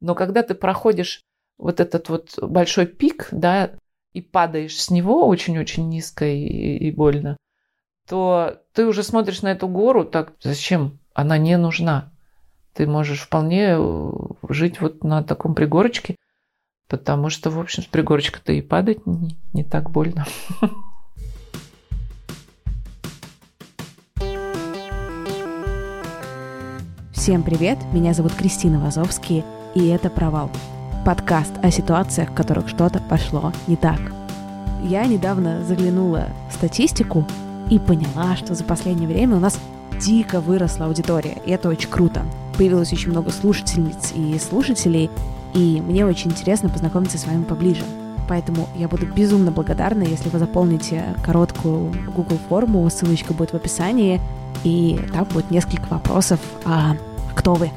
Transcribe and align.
Но 0.00 0.14
когда 0.14 0.42
ты 0.42 0.54
проходишь 0.54 1.22
вот 1.56 1.80
этот 1.80 2.08
вот 2.08 2.38
большой 2.40 2.86
пик, 2.86 3.28
да, 3.32 3.72
и 4.12 4.20
падаешь 4.22 4.80
с 4.80 4.90
него 4.90 5.26
очень-очень 5.26 5.88
низко 5.88 6.24
и, 6.24 6.46
и 6.78 6.90
больно, 6.92 7.36
то 8.08 8.62
ты 8.72 8.86
уже 8.86 9.02
смотришь 9.02 9.42
на 9.42 9.48
эту 9.48 9.68
гору 9.68 10.04
так, 10.04 10.32
зачем? 10.40 10.98
Она 11.14 11.36
не 11.36 11.58
нужна. 11.58 12.12
Ты 12.74 12.86
можешь 12.86 13.20
вполне 13.22 13.74
э, 13.76 14.10
жить 14.48 14.80
вот 14.80 15.02
на 15.02 15.22
таком 15.24 15.54
пригорочке, 15.54 16.16
потому 16.88 17.28
что, 17.28 17.50
в 17.50 17.58
общем, 17.58 17.82
с 17.82 17.86
пригорочка-то 17.86 18.52
и 18.52 18.62
падать 18.62 19.04
не, 19.04 19.36
не 19.52 19.64
так 19.64 19.90
больно. 19.90 20.26
Всем 27.12 27.42
привет, 27.42 27.78
меня 27.92 28.14
зовут 28.14 28.32
Кристина 28.32 28.78
Вазовский, 28.78 29.44
и 29.78 29.86
это 29.88 30.10
«Провал»– 30.10 30.50
подкаст 31.04 31.52
о 31.62 31.70
ситуациях, 31.70 32.30
в 32.30 32.34
которых 32.34 32.68
что-то 32.68 32.98
пошло 32.98 33.52
не 33.68 33.76
так. 33.76 34.00
Я 34.82 35.06
недавно 35.06 35.62
заглянула 35.64 36.26
в 36.50 36.54
статистику 36.54 37.24
и 37.70 37.78
поняла, 37.78 38.36
что 38.36 38.54
за 38.54 38.64
последнее 38.64 39.08
время 39.08 39.36
у 39.36 39.40
нас 39.40 39.58
дико 40.00 40.40
выросла 40.40 40.86
аудитория, 40.86 41.36
и 41.46 41.50
это 41.52 41.68
очень 41.68 41.88
круто. 41.88 42.22
Появилось 42.56 42.92
очень 42.92 43.10
много 43.10 43.30
слушательниц 43.30 44.12
и 44.16 44.38
слушателей, 44.38 45.10
и 45.54 45.80
мне 45.80 46.04
очень 46.04 46.32
интересно 46.32 46.68
познакомиться 46.68 47.18
с 47.18 47.26
вами 47.26 47.44
поближе. 47.44 47.84
Поэтому 48.28 48.68
я 48.74 48.88
буду 48.88 49.06
безумно 49.06 49.52
благодарна, 49.52 50.02
если 50.02 50.28
вы 50.28 50.40
заполните 50.40 51.14
короткую 51.24 51.92
Google 52.14 52.38
форму, 52.48 52.88
ссылочка 52.90 53.32
будет 53.32 53.52
в 53.52 53.54
описании, 53.54 54.20
и 54.64 55.00
там 55.12 55.24
будет 55.32 55.52
несколько 55.52 55.86
вопросов 55.88 56.40
о 56.64 56.94
кто 57.36 57.54
вы? 57.54 57.70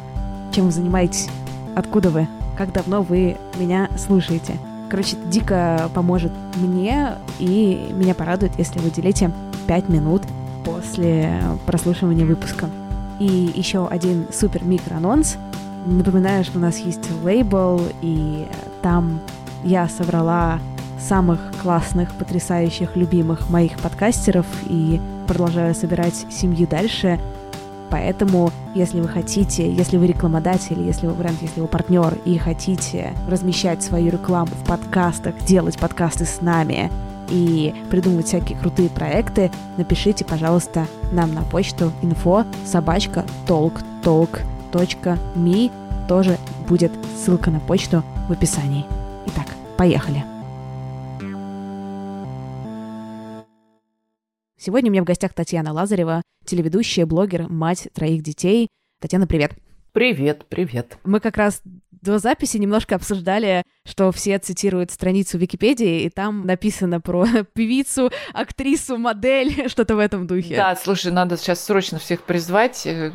Чем 0.51 0.65
вы 0.65 0.71
занимаетесь? 0.71 1.29
Откуда 1.75 2.09
вы? 2.09 2.27
Как 2.57 2.73
давно 2.73 3.01
вы 3.01 3.37
меня 3.57 3.89
слушаете? 3.97 4.57
Короче, 4.89 5.15
дико 5.25 5.89
поможет 5.93 6.31
мне, 6.55 7.13
и 7.39 7.89
меня 7.93 8.13
порадует, 8.13 8.51
если 8.57 8.79
вы 8.79 8.89
уделите 8.89 9.31
5 9.67 9.89
минут 9.89 10.23
после 10.65 11.41
прослушивания 11.65 12.25
выпуска. 12.25 12.69
И 13.19 13.51
еще 13.55 13.87
один 13.87 14.27
супер 14.33 14.63
микроанонс. 14.65 15.37
Напоминаю, 15.85 16.43
что 16.43 16.57
у 16.57 16.61
нас 16.61 16.77
есть 16.77 17.09
лейбл, 17.23 17.81
и 18.01 18.47
там 18.81 19.21
я 19.63 19.87
собрала 19.87 20.59
самых 20.99 21.39
классных, 21.61 22.13
потрясающих, 22.13 22.95
любимых 22.95 23.49
моих 23.49 23.79
подкастеров 23.79 24.45
и 24.67 24.99
продолжаю 25.25 25.73
собирать 25.73 26.25
семью 26.29 26.67
дальше— 26.67 27.19
Поэтому, 27.91 28.51
если 28.73 29.01
вы 29.01 29.09
хотите, 29.09 29.69
если 29.71 29.97
вы 29.97 30.07
рекламодатель, 30.07 30.81
если 30.81 31.07
вы 31.07 31.13
бренд, 31.13 31.41
если 31.41 31.59
вы 31.59 31.67
партнер 31.67 32.17
и 32.23 32.37
хотите 32.37 33.13
размещать 33.29 33.83
свою 33.83 34.09
рекламу 34.11 34.51
в 34.51 34.65
подкастах, 34.65 35.35
делать 35.45 35.77
подкасты 35.77 36.25
с 36.25 36.41
нами 36.41 36.89
и 37.29 37.75
придумывать 37.91 38.27
всякие 38.27 38.57
крутые 38.57 38.89
проекты, 38.89 39.51
напишите, 39.77 40.23
пожалуйста, 40.23 40.87
нам 41.11 41.33
на 41.33 41.43
почту 41.43 41.91
info 42.01 42.47
собачка 42.65 43.25
talk 43.45 43.83
talk.me 44.03 45.71
тоже 46.07 46.37
будет 46.67 46.91
ссылка 47.17 47.51
на 47.51 47.59
почту 47.59 48.03
в 48.29 48.31
описании. 48.31 48.85
Итак, 49.27 49.47
поехали. 49.77 50.23
Сегодня 54.63 54.91
у 54.91 54.93
меня 54.93 55.01
в 55.01 55.05
гостях 55.05 55.33
Татьяна 55.33 55.73
Лазарева, 55.73 56.21
телеведущая, 56.45 57.07
блогер, 57.07 57.49
мать 57.49 57.87
троих 57.95 58.21
детей. 58.21 58.67
Татьяна, 58.99 59.25
привет. 59.25 59.53
Привет, 59.91 60.45
привет. 60.49 60.99
Мы 61.03 61.19
как 61.19 61.35
раз 61.37 61.63
до 61.89 62.19
записи 62.19 62.57
немножко 62.57 62.93
обсуждали, 62.93 63.63
что 63.87 64.11
все 64.11 64.37
цитируют 64.37 64.91
страницу 64.91 65.39
Википедии, 65.39 66.03
и 66.03 66.11
там 66.11 66.45
написано 66.45 67.01
про 67.01 67.25
певицу, 67.55 68.11
актрису, 68.33 68.99
модель, 68.99 69.67
что-то 69.67 69.95
в 69.95 69.99
этом 69.99 70.27
духе. 70.27 70.57
Да, 70.57 70.75
слушай, 70.75 71.11
надо 71.11 71.37
сейчас 71.37 71.65
срочно 71.65 71.97
всех 71.97 72.21
призвать. 72.21 72.85
Э, 72.85 73.11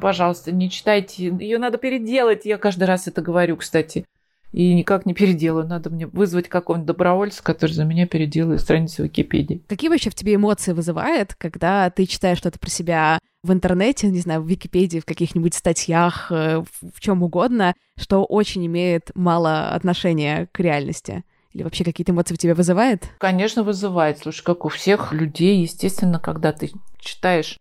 пожалуйста, 0.00 0.52
не 0.52 0.70
читайте. 0.70 1.30
Ее 1.36 1.58
надо 1.58 1.78
переделать. 1.78 2.44
Я 2.44 2.58
каждый 2.58 2.84
раз 2.84 3.08
это 3.08 3.22
говорю, 3.22 3.56
кстати 3.56 4.06
и 4.52 4.74
никак 4.74 5.06
не 5.06 5.14
переделаю. 5.14 5.66
Надо 5.66 5.90
мне 5.90 6.06
вызвать 6.06 6.48
какого-нибудь 6.48 6.86
добровольца, 6.86 7.42
который 7.42 7.72
за 7.72 7.84
меня 7.84 8.06
переделает 8.06 8.60
страницу 8.60 9.04
Википедии. 9.04 9.62
Какие 9.68 9.90
вообще 9.90 10.10
в 10.10 10.14
тебе 10.14 10.36
эмоции 10.36 10.72
вызывает, 10.72 11.34
когда 11.34 11.90
ты 11.90 12.06
читаешь 12.06 12.38
что-то 12.38 12.58
про 12.58 12.70
себя 12.70 13.18
в 13.42 13.52
интернете, 13.52 14.08
не 14.08 14.20
знаю, 14.20 14.42
в 14.42 14.48
Википедии, 14.48 15.00
в 15.00 15.04
каких-нибудь 15.04 15.54
статьях, 15.54 16.30
э, 16.30 16.62
в 16.80 17.00
чем 17.00 17.22
угодно, 17.22 17.74
что 17.98 18.24
очень 18.24 18.66
имеет 18.66 19.10
мало 19.14 19.70
отношения 19.70 20.48
к 20.52 20.60
реальности? 20.60 21.24
Или 21.52 21.62
вообще 21.62 21.84
какие-то 21.84 22.12
эмоции 22.12 22.34
в 22.34 22.38
тебе 22.38 22.54
вызывает? 22.54 23.04
Конечно, 23.18 23.62
вызывает. 23.62 24.18
Слушай, 24.18 24.42
как 24.44 24.64
у 24.64 24.68
всех 24.68 25.12
людей, 25.12 25.62
естественно, 25.62 26.18
когда 26.18 26.52
ты 26.52 26.70
читаешь 26.98 27.58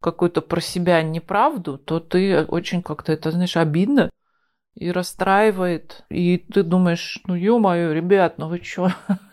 какую-то 0.00 0.40
про 0.40 0.60
себя 0.60 1.02
неправду, 1.02 1.78
то 1.78 2.00
ты 2.00 2.44
очень 2.44 2.82
как-то 2.82 3.12
это, 3.12 3.30
знаешь, 3.30 3.56
обидно 3.56 4.10
и 4.74 4.90
расстраивает. 4.90 6.04
И 6.08 6.38
ты 6.38 6.62
думаешь, 6.62 7.20
ну 7.26 7.34
ё-моё, 7.34 7.92
ребят, 7.92 8.38
ну 8.38 8.48
вы 8.48 8.60
чё? 8.60 8.90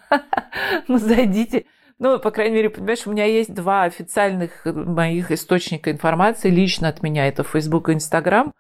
ну 0.87 0.97
зайдите. 0.97 1.65
Ну, 1.99 2.19
по 2.19 2.29
крайней 2.29 2.55
мере, 2.57 2.69
понимаешь, 2.69 3.07
у 3.07 3.11
меня 3.11 3.25
есть 3.25 3.53
два 3.53 3.83
официальных 3.83 4.65
моих 4.65 5.31
источника 5.31 5.91
информации 5.91 6.49
лично 6.51 6.89
от 6.89 7.01
меня. 7.01 7.27
Это 7.27 7.43
Facebook 7.43 7.89
и 7.89 7.93
Instagram. 7.93 8.53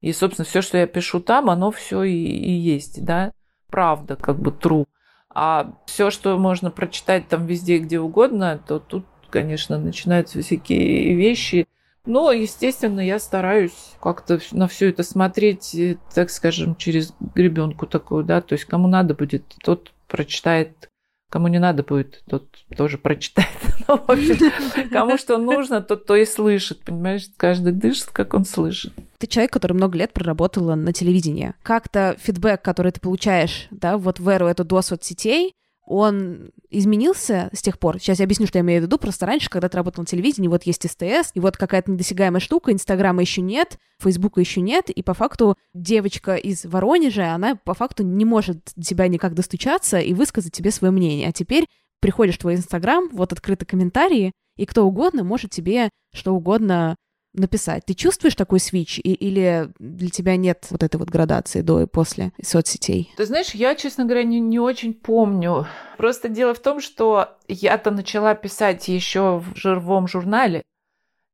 И, 0.00 0.12
собственно, 0.12 0.46
все, 0.46 0.62
что 0.62 0.78
я 0.78 0.86
пишу 0.86 1.20
там, 1.20 1.50
оно 1.50 1.70
все 1.70 2.02
и, 2.04 2.14
и 2.14 2.50
есть, 2.50 3.04
да. 3.04 3.32
Правда, 3.68 4.16
как 4.16 4.38
бы 4.38 4.52
true. 4.52 4.86
А 5.28 5.74
все, 5.84 6.10
что 6.10 6.38
можно 6.38 6.70
прочитать 6.70 7.28
там 7.28 7.44
везде, 7.44 7.78
где 7.78 8.00
угодно, 8.00 8.58
то 8.66 8.78
тут, 8.78 9.04
конечно, 9.28 9.78
начинаются 9.78 10.40
всякие 10.40 11.14
вещи– 11.14 11.66
но, 12.06 12.32
естественно, 12.32 13.00
я 13.00 13.18
стараюсь 13.18 13.94
как-то 14.00 14.40
на 14.52 14.68
все 14.68 14.88
это 14.88 15.02
смотреть, 15.02 15.74
э, 15.74 15.98
так 16.14 16.30
скажем, 16.30 16.76
через 16.76 17.12
гребенку 17.34 17.86
такую, 17.86 18.24
да, 18.24 18.40
то 18.40 18.54
есть 18.54 18.64
кому 18.64 18.88
надо 18.88 19.14
будет, 19.14 19.44
тот 19.62 19.92
прочитает, 20.06 20.88
кому 21.30 21.48
не 21.48 21.58
надо 21.58 21.82
будет, 21.82 22.22
тот 22.28 22.48
тоже 22.76 22.98
прочитает. 22.98 23.48
Ну, 23.88 23.96
в 23.96 24.10
общем, 24.10 24.90
кому 24.90 25.16
что 25.16 25.38
нужно, 25.38 25.80
тот 25.80 26.04
то 26.04 26.14
и 26.14 26.26
слышит, 26.26 26.80
понимаешь, 26.84 27.26
каждый 27.38 27.72
дышит, 27.72 28.08
как 28.12 28.34
он 28.34 28.44
слышит. 28.44 28.92
Ты 29.16 29.26
человек, 29.26 29.50
который 29.50 29.72
много 29.72 29.96
лет 29.96 30.12
проработала 30.12 30.74
на 30.74 30.92
телевидении. 30.92 31.54
Как-то 31.62 32.14
фидбэк, 32.18 32.60
который 32.60 32.92
ты 32.92 33.00
получаешь, 33.00 33.66
да, 33.70 33.96
вот 33.96 34.20
в 34.20 34.28
эру 34.28 34.46
эту 34.46 34.64
до 34.64 34.82
соцсетей, 34.82 35.54
он 35.88 36.50
изменился 36.68 37.48
с 37.54 37.62
тех 37.62 37.78
пор. 37.78 37.98
Сейчас 37.98 38.18
я 38.18 38.24
объясню, 38.24 38.46
что 38.46 38.58
я 38.58 38.62
имею 38.62 38.82
в 38.82 38.84
виду. 38.84 38.98
Просто 38.98 39.24
раньше, 39.24 39.48
когда 39.48 39.70
ты 39.70 39.76
работал 39.78 40.02
на 40.02 40.06
телевидении, 40.06 40.48
вот 40.48 40.64
есть 40.64 40.88
СТС, 40.88 41.30
и 41.32 41.40
вот 41.40 41.56
какая-то 41.56 41.90
недосягаемая 41.90 42.40
штука, 42.40 42.72
Инстаграма 42.72 43.22
еще 43.22 43.40
нет, 43.40 43.78
Фейсбука 44.00 44.40
еще 44.40 44.60
нет, 44.60 44.90
и 44.90 45.02
по 45.02 45.14
факту 45.14 45.56
девочка 45.72 46.34
из 46.36 46.66
Воронежа, 46.66 47.32
она 47.32 47.56
по 47.56 47.72
факту 47.72 48.02
не 48.02 48.26
может 48.26 48.58
до 48.76 48.84
тебя 48.84 49.08
никак 49.08 49.34
достучаться 49.34 49.98
и 49.98 50.12
высказать 50.12 50.52
тебе 50.52 50.70
свое 50.70 50.92
мнение. 50.92 51.28
А 51.28 51.32
теперь 51.32 51.66
приходишь 52.00 52.34
в 52.34 52.40
твой 52.40 52.56
Инстаграм, 52.56 53.08
вот 53.10 53.32
открыты 53.32 53.64
комментарии, 53.64 54.32
и 54.56 54.66
кто 54.66 54.84
угодно 54.84 55.24
может 55.24 55.50
тебе 55.50 55.88
что 56.12 56.34
угодно 56.34 56.96
написать. 57.38 57.84
Ты 57.86 57.94
чувствуешь 57.94 58.34
такой 58.34 58.60
свич 58.60 58.98
и, 58.98 59.12
или 59.12 59.70
для 59.78 60.08
тебя 60.10 60.36
нет 60.36 60.66
вот 60.70 60.82
этой 60.82 60.96
вот 60.96 61.08
градации 61.08 61.60
до 61.60 61.82
и 61.82 61.86
после 61.86 62.32
соцсетей? 62.42 63.12
Ты 63.16 63.26
знаешь, 63.26 63.50
я, 63.50 63.74
честно 63.74 64.04
говоря, 64.04 64.24
не, 64.24 64.40
не 64.40 64.58
очень 64.58 64.94
помню. 64.94 65.66
Просто 65.96 66.28
дело 66.28 66.54
в 66.54 66.60
том, 66.60 66.80
что 66.80 67.36
я-то 67.48 67.90
начала 67.90 68.34
писать 68.34 68.88
еще 68.88 69.38
в 69.38 69.56
живом 69.56 70.06
журнале, 70.08 70.62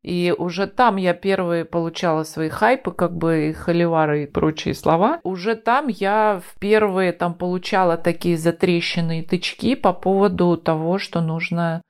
и 0.04 0.34
уже 0.36 0.66
там 0.66 0.96
я 0.96 1.14
первые 1.14 1.64
получала 1.64 2.24
свои 2.24 2.50
хайпы, 2.50 2.92
как 2.92 3.16
бы 3.16 3.48
и 3.48 3.52
холивары 3.54 4.24
и 4.24 4.26
прочие 4.26 4.74
слова. 4.74 5.18
Уже 5.22 5.56
там 5.56 5.88
я 5.88 6.42
в 6.46 6.58
первые 6.60 7.12
там 7.12 7.32
получала 7.32 7.96
такие 7.96 8.36
затрещенные 8.36 9.22
тычки 9.22 9.74
по 9.74 9.94
поводу 9.94 10.58
того, 10.58 10.98
что 10.98 11.22
нужно 11.22 11.80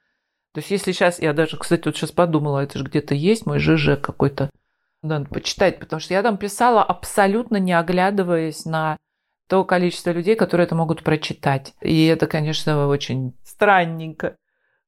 то 0.55 0.61
есть 0.61 0.71
если 0.71 0.93
сейчас, 0.93 1.21
я 1.21 1.33
даже, 1.33 1.57
кстати, 1.57 1.83
вот 1.85 1.97
сейчас 1.97 2.13
подумала, 2.13 2.61
это 2.61 2.79
же 2.79 2.85
где-то 2.85 3.13
есть 3.13 3.45
мой 3.45 3.59
ЖЖ 3.59 3.99
какой-то, 4.01 4.51
надо 5.03 5.29
почитать, 5.29 5.81
потому 5.81 5.99
что 5.99 6.15
я 6.15 6.23
там 6.23 6.39
писала 6.39 6.83
абсолютно 6.85 7.57
не 7.57 7.73
оглядываясь 7.73 8.65
на 8.65 8.97
то 9.49 9.65
количество 9.65 10.11
людей, 10.11 10.37
которые 10.37 10.67
это 10.67 10.77
могут 10.77 11.03
прочитать. 11.03 11.75
И 11.81 12.07
это, 12.07 12.29
конечно, 12.29 12.87
очень 12.87 13.35
странненько. 13.43 14.37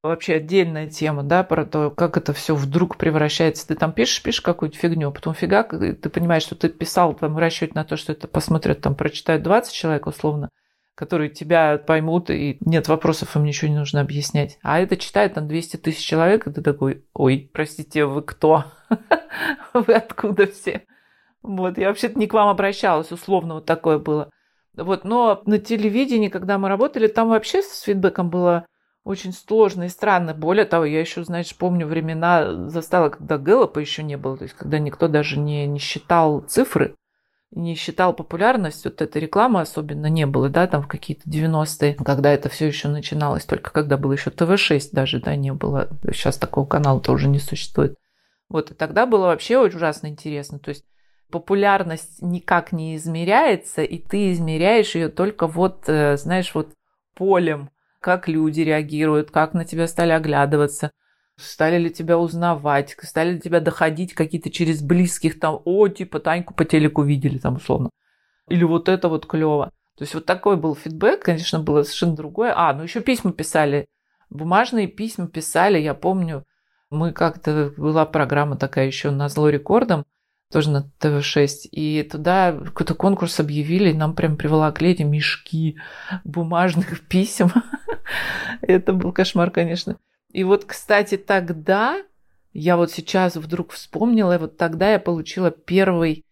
Вообще 0.04 0.34
отдельная 0.34 0.88
тема, 0.88 1.24
да, 1.24 1.42
про 1.42 1.66
то, 1.66 1.90
как 1.90 2.16
это 2.16 2.32
все 2.32 2.54
вдруг 2.54 2.96
превращается. 2.96 3.66
Ты 3.66 3.74
там 3.74 3.92
пишешь, 3.92 4.22
пишешь 4.22 4.42
какую-то 4.42 4.78
фигню, 4.78 5.10
потом 5.10 5.34
фига, 5.34 5.64
ты 5.64 6.08
понимаешь, 6.08 6.44
что 6.44 6.54
ты 6.54 6.68
писал 6.68 7.16
в 7.20 7.38
расчете 7.38 7.72
на 7.74 7.84
то, 7.84 7.96
что 7.96 8.12
это 8.12 8.28
посмотрят, 8.28 8.80
там 8.80 8.94
прочитают 8.94 9.42
20 9.42 9.74
человек 9.74 10.06
условно, 10.06 10.48
которые 10.96 11.28
тебя 11.28 11.76
поймут, 11.76 12.30
и 12.30 12.56
нет 12.60 12.88
вопросов, 12.88 13.36
им 13.36 13.44
ничего 13.44 13.70
не 13.70 13.76
нужно 13.76 14.00
объяснять. 14.00 14.58
А 14.62 14.80
это 14.80 14.96
читает 14.96 15.34
там 15.34 15.46
200 15.46 15.76
тысяч 15.76 16.04
человек, 16.04 16.46
и 16.46 16.52
ты 16.52 16.62
такой, 16.62 17.04
ой, 17.12 17.50
простите, 17.52 18.06
вы 18.06 18.22
кто? 18.22 18.64
Вы 19.74 19.94
откуда 19.94 20.46
все? 20.46 20.86
Вот, 21.42 21.76
я 21.76 21.88
вообще-то 21.88 22.18
не 22.18 22.26
к 22.26 22.32
вам 22.32 22.48
обращалась, 22.48 23.12
условно 23.12 23.54
вот 23.54 23.66
такое 23.66 23.98
было. 23.98 24.30
Вот, 24.74 25.04
но 25.04 25.42
на 25.44 25.58
телевидении, 25.58 26.28
когда 26.28 26.56
мы 26.56 26.68
работали, 26.68 27.08
там 27.08 27.28
вообще 27.28 27.62
с 27.62 27.80
фидбэком 27.82 28.30
было 28.30 28.66
очень 29.04 29.32
сложно 29.32 29.84
и 29.84 29.88
странно. 29.88 30.34
Более 30.34 30.64
того, 30.64 30.84
я 30.84 30.98
еще, 31.00 31.24
знаешь, 31.24 31.54
помню 31.56 31.86
времена 31.86 32.68
застала, 32.68 33.10
когда 33.10 33.38
Гэллопа 33.38 33.78
еще 33.78 34.02
не 34.02 34.16
было, 34.16 34.36
то 34.36 34.44
есть 34.44 34.54
когда 34.56 34.78
никто 34.78 35.08
даже 35.08 35.38
не, 35.38 35.66
не 35.66 35.78
считал 35.78 36.40
цифры, 36.40 36.96
не 37.52 37.74
считал 37.74 38.12
популярность, 38.12 38.84
вот 38.84 39.00
этой 39.00 39.22
рекламы 39.22 39.60
особенно 39.60 40.06
не 40.06 40.26
было, 40.26 40.48
да, 40.48 40.66
там 40.66 40.82
в 40.82 40.88
какие-то 40.88 41.28
90-е, 41.28 41.94
когда 41.94 42.32
это 42.32 42.48
все 42.48 42.66
еще 42.66 42.88
начиналось, 42.88 43.44
только 43.44 43.70
когда 43.70 43.96
было 43.96 44.12
еще 44.12 44.30
ТВ-6 44.30 44.90
даже, 44.92 45.20
да, 45.20 45.36
не 45.36 45.52
было, 45.52 45.88
сейчас 46.12 46.36
такого 46.36 46.66
канала 46.66 47.00
тоже 47.00 47.28
не 47.28 47.38
существует. 47.38 47.96
Вот, 48.48 48.70
и 48.70 48.74
тогда 48.74 49.06
было 49.06 49.26
вообще 49.26 49.58
очень 49.58 49.76
ужасно 49.76 50.08
интересно, 50.08 50.58
то 50.58 50.70
есть 50.70 50.84
популярность 51.30 52.22
никак 52.22 52.72
не 52.72 52.96
измеряется, 52.96 53.82
и 53.82 53.98
ты 53.98 54.32
измеряешь 54.32 54.94
ее 54.94 55.08
только 55.08 55.46
вот, 55.46 55.84
э, 55.88 56.16
знаешь, 56.16 56.54
вот 56.54 56.70
полем, 57.14 57.70
как 58.00 58.28
люди 58.28 58.60
реагируют, 58.60 59.30
как 59.30 59.54
на 59.54 59.64
тебя 59.64 59.88
стали 59.88 60.12
оглядываться, 60.12 60.92
стали 61.38 61.78
ли 61.78 61.90
тебя 61.90 62.18
узнавать, 62.18 62.96
стали 63.02 63.34
ли 63.34 63.40
тебя 63.40 63.60
доходить 63.60 64.14
какие-то 64.14 64.50
через 64.50 64.82
близких 64.82 65.38
там, 65.38 65.60
о, 65.64 65.88
типа 65.88 66.20
Таньку 66.20 66.54
по 66.54 66.64
телеку 66.64 67.02
видели 67.02 67.38
там 67.38 67.56
условно. 67.56 67.90
Или 68.48 68.64
вот 68.64 68.88
это 68.88 69.08
вот 69.08 69.26
клево. 69.26 69.72
То 69.96 70.02
есть 70.02 70.14
вот 70.14 70.26
такой 70.26 70.56
был 70.56 70.74
фидбэк, 70.74 71.22
конечно, 71.22 71.60
было 71.60 71.82
совершенно 71.82 72.16
другое. 72.16 72.52
А, 72.54 72.72
ну 72.74 72.82
еще 72.82 73.00
письма 73.00 73.32
писали, 73.32 73.86
бумажные 74.30 74.86
письма 74.88 75.26
писали, 75.26 75.78
я 75.78 75.94
помню, 75.94 76.44
мы 76.90 77.12
как-то, 77.12 77.72
была 77.76 78.04
программа 78.06 78.56
такая 78.56 78.86
еще 78.86 79.10
на 79.10 79.28
зло 79.28 79.48
рекордом, 79.48 80.04
тоже 80.52 80.70
на 80.70 80.82
ТВ-6, 81.00 81.68
и 81.72 82.02
туда 82.04 82.52
какой-то 82.52 82.94
конкурс 82.94 83.40
объявили, 83.40 83.90
и 83.90 83.96
нам 83.96 84.14
прям 84.14 84.36
приволокли 84.36 84.90
эти 84.90 85.02
мешки 85.02 85.76
бумажных 86.24 87.06
писем. 87.08 87.50
Это 88.60 88.92
был 88.92 89.12
кошмар, 89.12 89.50
конечно. 89.50 89.96
И 90.36 90.44
вот, 90.44 90.66
кстати, 90.66 91.16
тогда, 91.16 92.04
я 92.52 92.76
вот 92.76 92.92
сейчас 92.92 93.36
вдруг 93.36 93.72
вспомнила, 93.72 94.34
и 94.34 94.38
вот 94.38 94.58
тогда 94.58 94.92
я 94.92 94.98
получила 94.98 95.50
первый 95.50 96.26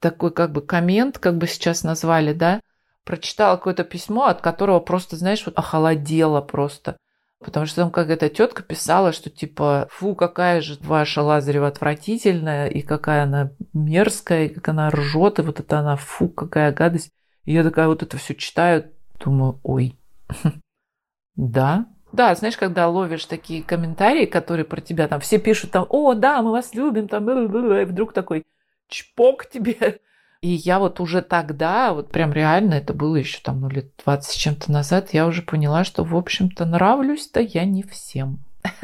такой 0.00 0.32
как 0.32 0.52
бы 0.52 0.60
коммент, 0.60 1.18
как 1.18 1.38
бы 1.38 1.46
сейчас 1.46 1.82
назвали, 1.82 2.34
да, 2.34 2.60
прочитала 3.04 3.56
какое-то 3.56 3.84
письмо, 3.84 4.26
от 4.26 4.42
которого 4.42 4.80
просто, 4.80 5.16
знаешь, 5.16 5.46
вот 5.46 5.58
охолодело 5.58 6.42
просто. 6.42 6.98
Потому 7.42 7.64
что 7.64 7.76
там 7.76 7.90
какая-то 7.90 8.28
тетка 8.28 8.62
писала, 8.62 9.12
что 9.14 9.30
типа, 9.30 9.88
фу, 9.90 10.14
какая 10.14 10.60
же 10.60 10.76
ваша 10.82 11.22
Лазарева 11.22 11.68
отвратительная, 11.68 12.66
и 12.66 12.82
какая 12.82 13.22
она 13.22 13.52
мерзкая, 13.72 14.44
и 14.44 14.48
как 14.50 14.68
она 14.68 14.90
ржет, 14.90 15.38
и 15.38 15.42
вот 15.42 15.58
это 15.58 15.78
она, 15.78 15.96
фу, 15.96 16.28
какая 16.28 16.70
гадость. 16.70 17.12
И 17.46 17.54
я 17.54 17.64
такая 17.64 17.86
вот 17.86 18.02
это 18.02 18.18
все 18.18 18.34
читаю, 18.34 18.92
думаю, 19.18 19.58
ой, 19.62 19.98
да, 21.34 21.86
да, 22.12 22.34
знаешь, 22.34 22.56
когда 22.56 22.88
ловишь 22.88 23.26
такие 23.26 23.62
комментарии, 23.62 24.26
которые 24.26 24.64
про 24.64 24.80
тебя 24.80 25.08
там 25.08 25.20
все 25.20 25.38
пишут 25.38 25.70
там, 25.70 25.86
о, 25.88 26.14
да, 26.14 26.42
мы 26.42 26.52
вас 26.52 26.74
любим, 26.74 27.08
там, 27.08 27.30
и 27.30 27.84
вдруг 27.84 28.12
такой 28.12 28.46
чпок 28.88 29.46
тебе 29.46 30.00
и 30.40 30.48
я 30.50 30.78
вот 30.78 31.00
уже 31.00 31.22
тогда, 31.22 31.92
вот 31.92 32.10
прям 32.10 32.32
реально, 32.32 32.74
это 32.74 32.94
было 32.94 33.16
еще 33.16 33.40
там, 33.42 33.60
ну, 33.60 33.68
лет 33.68 33.90
20 34.04 34.30
с 34.30 34.34
чем-то 34.34 34.70
назад, 34.70 35.12
я 35.12 35.26
уже 35.26 35.42
поняла, 35.42 35.84
что, 35.84 36.04
в 36.04 36.14
общем-то, 36.14 36.64
нравлюсь-то 36.64 37.40
я 37.40 37.64
не 37.64 37.82
всем. 37.82 38.38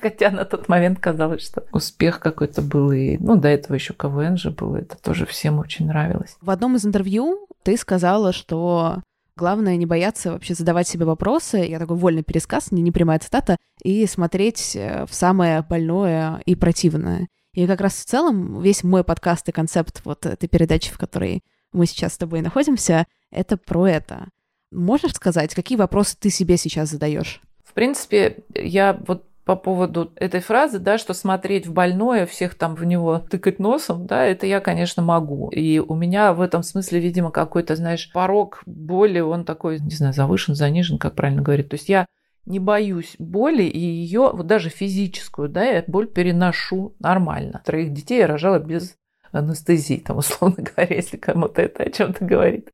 Хотя 0.00 0.30
на 0.30 0.44
тот 0.44 0.68
момент 0.68 0.98
казалось, 0.98 1.46
что 1.46 1.64
успех 1.72 2.20
какой-то 2.20 2.62
был. 2.62 2.92
И, 2.92 3.16
ну, 3.18 3.36
до 3.36 3.48
этого 3.48 3.74
еще 3.74 3.94
КВН 3.94 4.36
же 4.36 4.50
было. 4.50 4.76
Это 4.76 4.96
тоже 4.96 5.24
всем 5.24 5.58
очень 5.58 5.86
нравилось. 5.86 6.36
В 6.40 6.50
одном 6.50 6.76
из 6.76 6.84
интервью 6.84 7.46
ты 7.62 7.76
сказала, 7.76 8.32
что 8.32 9.02
главное 9.40 9.76
не 9.76 9.86
бояться 9.86 10.32
вообще 10.32 10.54
задавать 10.54 10.86
себе 10.86 11.06
вопросы. 11.06 11.56
Я 11.58 11.78
такой 11.78 11.96
вольный 11.96 12.22
пересказ, 12.22 12.72
не, 12.72 12.82
не 12.82 12.92
прямая 12.92 13.18
цитата. 13.18 13.56
И 13.82 14.06
смотреть 14.06 14.76
э, 14.76 15.06
в 15.08 15.14
самое 15.14 15.62
больное 15.62 16.42
и 16.44 16.54
противное. 16.54 17.26
И 17.54 17.66
как 17.66 17.80
раз 17.80 17.94
в 17.94 18.04
целом 18.04 18.60
весь 18.60 18.84
мой 18.84 19.02
подкаст 19.02 19.48
и 19.48 19.52
концепт 19.52 20.02
вот 20.04 20.26
этой 20.26 20.46
передачи, 20.46 20.92
в 20.92 20.98
которой 20.98 21.40
мы 21.72 21.86
сейчас 21.86 22.14
с 22.14 22.18
тобой 22.18 22.42
находимся, 22.42 23.06
это 23.30 23.56
про 23.56 23.86
это. 23.86 24.28
Можешь 24.70 25.14
сказать, 25.14 25.54
какие 25.54 25.78
вопросы 25.78 26.16
ты 26.20 26.28
себе 26.28 26.58
сейчас 26.58 26.90
задаешь? 26.90 27.40
В 27.64 27.72
принципе, 27.72 28.44
я 28.54 29.00
вот 29.06 29.24
по 29.50 29.56
поводу 29.56 30.12
этой 30.14 30.38
фразы, 30.38 30.78
да, 30.78 30.96
что 30.96 31.12
смотреть 31.12 31.66
в 31.66 31.72
больное, 31.72 32.24
всех 32.24 32.54
там 32.54 32.76
в 32.76 32.84
него 32.84 33.18
тыкать 33.18 33.58
носом, 33.58 34.06
да, 34.06 34.24
это 34.24 34.46
я, 34.46 34.60
конечно, 34.60 35.02
могу. 35.02 35.48
И 35.48 35.80
у 35.80 35.96
меня 35.96 36.34
в 36.34 36.40
этом 36.40 36.62
смысле, 36.62 37.00
видимо, 37.00 37.32
какой-то, 37.32 37.74
знаешь, 37.74 38.12
порог 38.12 38.62
боли, 38.64 39.18
он 39.18 39.44
такой, 39.44 39.80
не 39.80 39.90
знаю, 39.90 40.14
завышен, 40.14 40.54
занижен, 40.54 40.98
как 40.98 41.16
правильно 41.16 41.42
говорить. 41.42 41.68
То 41.68 41.74
есть 41.74 41.88
я 41.88 42.06
не 42.46 42.60
боюсь 42.60 43.16
боли, 43.18 43.64
и 43.64 43.80
ее, 43.80 44.30
вот 44.32 44.46
даже 44.46 44.68
физическую, 44.68 45.48
да, 45.48 45.64
я 45.64 45.82
боль 45.84 46.06
переношу 46.06 46.94
нормально. 47.00 47.60
Троих 47.64 47.92
детей 47.92 48.20
я 48.20 48.28
рожала 48.28 48.60
без 48.60 48.94
анестезии, 49.32 49.96
там, 49.96 50.18
условно 50.18 50.58
говоря, 50.76 50.94
если 50.94 51.16
кому-то 51.16 51.60
это 51.60 51.82
о 51.82 51.90
чем-то 51.90 52.24
говорит. 52.24 52.70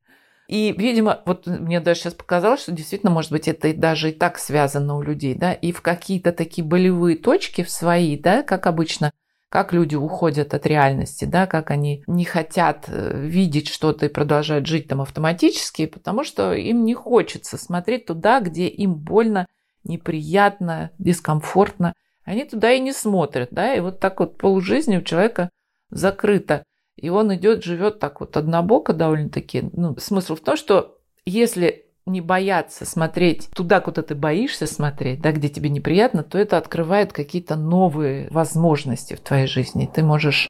И, 0.47 0.73
видимо, 0.77 1.21
вот 1.25 1.45
мне 1.45 1.81
даже 1.81 1.99
сейчас 1.99 2.13
показалось, 2.13 2.61
что 2.61 2.71
действительно, 2.71 3.11
может 3.11 3.31
быть, 3.31 3.49
это 3.49 3.73
даже 3.73 4.11
и 4.11 4.13
так 4.13 4.39
связано 4.39 4.95
у 4.95 5.01
людей, 5.01 5.35
да, 5.35 5.51
и 5.51 5.73
в 5.73 5.81
какие-то 5.81 6.31
такие 6.31 6.65
болевые 6.65 7.17
точки 7.17 7.63
в 7.63 7.69
свои, 7.69 8.17
да, 8.17 8.43
как 8.43 8.65
обычно, 8.65 9.11
как 9.49 9.73
люди 9.73 9.95
уходят 9.95 10.53
от 10.53 10.65
реальности, 10.65 11.25
да, 11.25 11.47
как 11.47 11.69
они 11.69 12.03
не 12.07 12.23
хотят 12.23 12.85
э, 12.87 13.19
видеть 13.25 13.67
что-то 13.67 14.05
и 14.05 14.09
продолжают 14.09 14.67
жить 14.67 14.87
там 14.87 15.01
автоматически, 15.01 15.85
потому 15.85 16.23
что 16.23 16.53
им 16.53 16.85
не 16.85 16.93
хочется 16.93 17.57
смотреть 17.57 18.05
туда, 18.05 18.39
где 18.39 18.67
им 18.67 18.95
больно 18.95 19.47
неприятно, 19.83 20.91
дискомфортно, 20.97 21.93
они 22.23 22.45
туда 22.45 22.71
и 22.71 22.79
не 22.79 22.93
смотрят, 22.93 23.49
да, 23.51 23.73
и 23.73 23.81
вот 23.81 23.99
так 23.99 24.19
вот 24.21 24.37
полжизни 24.37 24.97
у 24.97 25.01
человека 25.01 25.49
закрыто. 25.89 26.63
И 26.97 27.09
он 27.09 27.33
идет, 27.35 27.63
живет 27.63 27.99
так 27.99 28.19
вот 28.19 28.35
однобоко 28.35 28.93
довольно-таки. 28.93 29.69
Ну, 29.73 29.95
смысл 29.97 30.35
в 30.35 30.41
том, 30.41 30.57
что 30.57 30.97
если 31.25 31.85
не 32.07 32.21
бояться 32.21 32.85
смотреть 32.85 33.49
туда, 33.53 33.81
куда 33.81 34.01
ты 34.01 34.15
боишься 34.15 34.65
смотреть, 34.65 35.21
да, 35.21 35.31
где 35.31 35.49
тебе 35.49 35.69
неприятно, 35.69 36.23
то 36.23 36.37
это 36.37 36.57
открывает 36.57 37.13
какие-то 37.13 37.55
новые 37.55 38.27
возможности 38.31 39.13
в 39.13 39.19
твоей 39.19 39.45
жизни. 39.45 39.89
Ты 39.93 40.03
можешь 40.03 40.49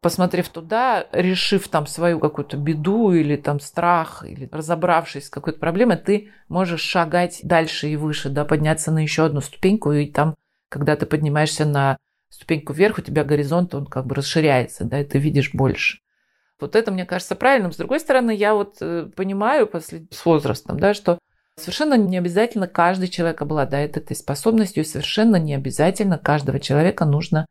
посмотрев 0.00 0.48
туда, 0.48 1.06
решив 1.12 1.68
там 1.68 1.86
свою 1.86 2.18
какую-то 2.18 2.56
беду 2.56 3.12
или 3.12 3.36
там 3.36 3.60
страх, 3.60 4.24
или 4.26 4.48
разобравшись 4.50 5.26
с 5.26 5.30
какой-то 5.30 5.58
проблемой, 5.58 5.96
ты 5.96 6.30
можешь 6.48 6.82
шагать 6.82 7.40
дальше 7.42 7.88
и 7.88 7.96
выше, 7.96 8.28
да, 8.28 8.44
подняться 8.44 8.90
на 8.90 9.00
еще 9.00 9.24
одну 9.24 9.40
ступеньку, 9.40 9.92
и 9.92 10.06
там, 10.06 10.34
когда 10.68 10.96
ты 10.96 11.06
поднимаешься 11.06 11.64
на 11.64 11.96
ступеньку 12.36 12.72
вверх, 12.72 12.98
у 12.98 13.02
тебя 13.02 13.24
горизонт, 13.24 13.74
он 13.74 13.86
как 13.86 14.06
бы 14.06 14.14
расширяется, 14.14 14.84
да, 14.84 15.00
и 15.00 15.04
ты 15.04 15.18
видишь 15.18 15.52
больше. 15.54 15.98
Вот 16.60 16.76
это, 16.76 16.90
мне 16.90 17.04
кажется, 17.04 17.34
правильным. 17.34 17.72
С 17.72 17.76
другой 17.76 18.00
стороны, 18.00 18.34
я 18.34 18.54
вот 18.54 18.76
э, 18.80 19.08
понимаю 19.16 19.66
после, 19.66 20.06
с 20.10 20.24
возрастом, 20.24 20.78
да, 20.78 20.94
что 20.94 21.18
совершенно 21.56 21.94
не 21.94 22.18
обязательно 22.18 22.68
каждый 22.68 23.08
человек 23.08 23.40
обладает 23.40 23.96
этой 23.96 24.14
способностью, 24.14 24.84
совершенно 24.84 25.36
не 25.36 25.54
обязательно 25.54 26.18
каждого 26.18 26.60
человека 26.60 27.04
нужно 27.04 27.46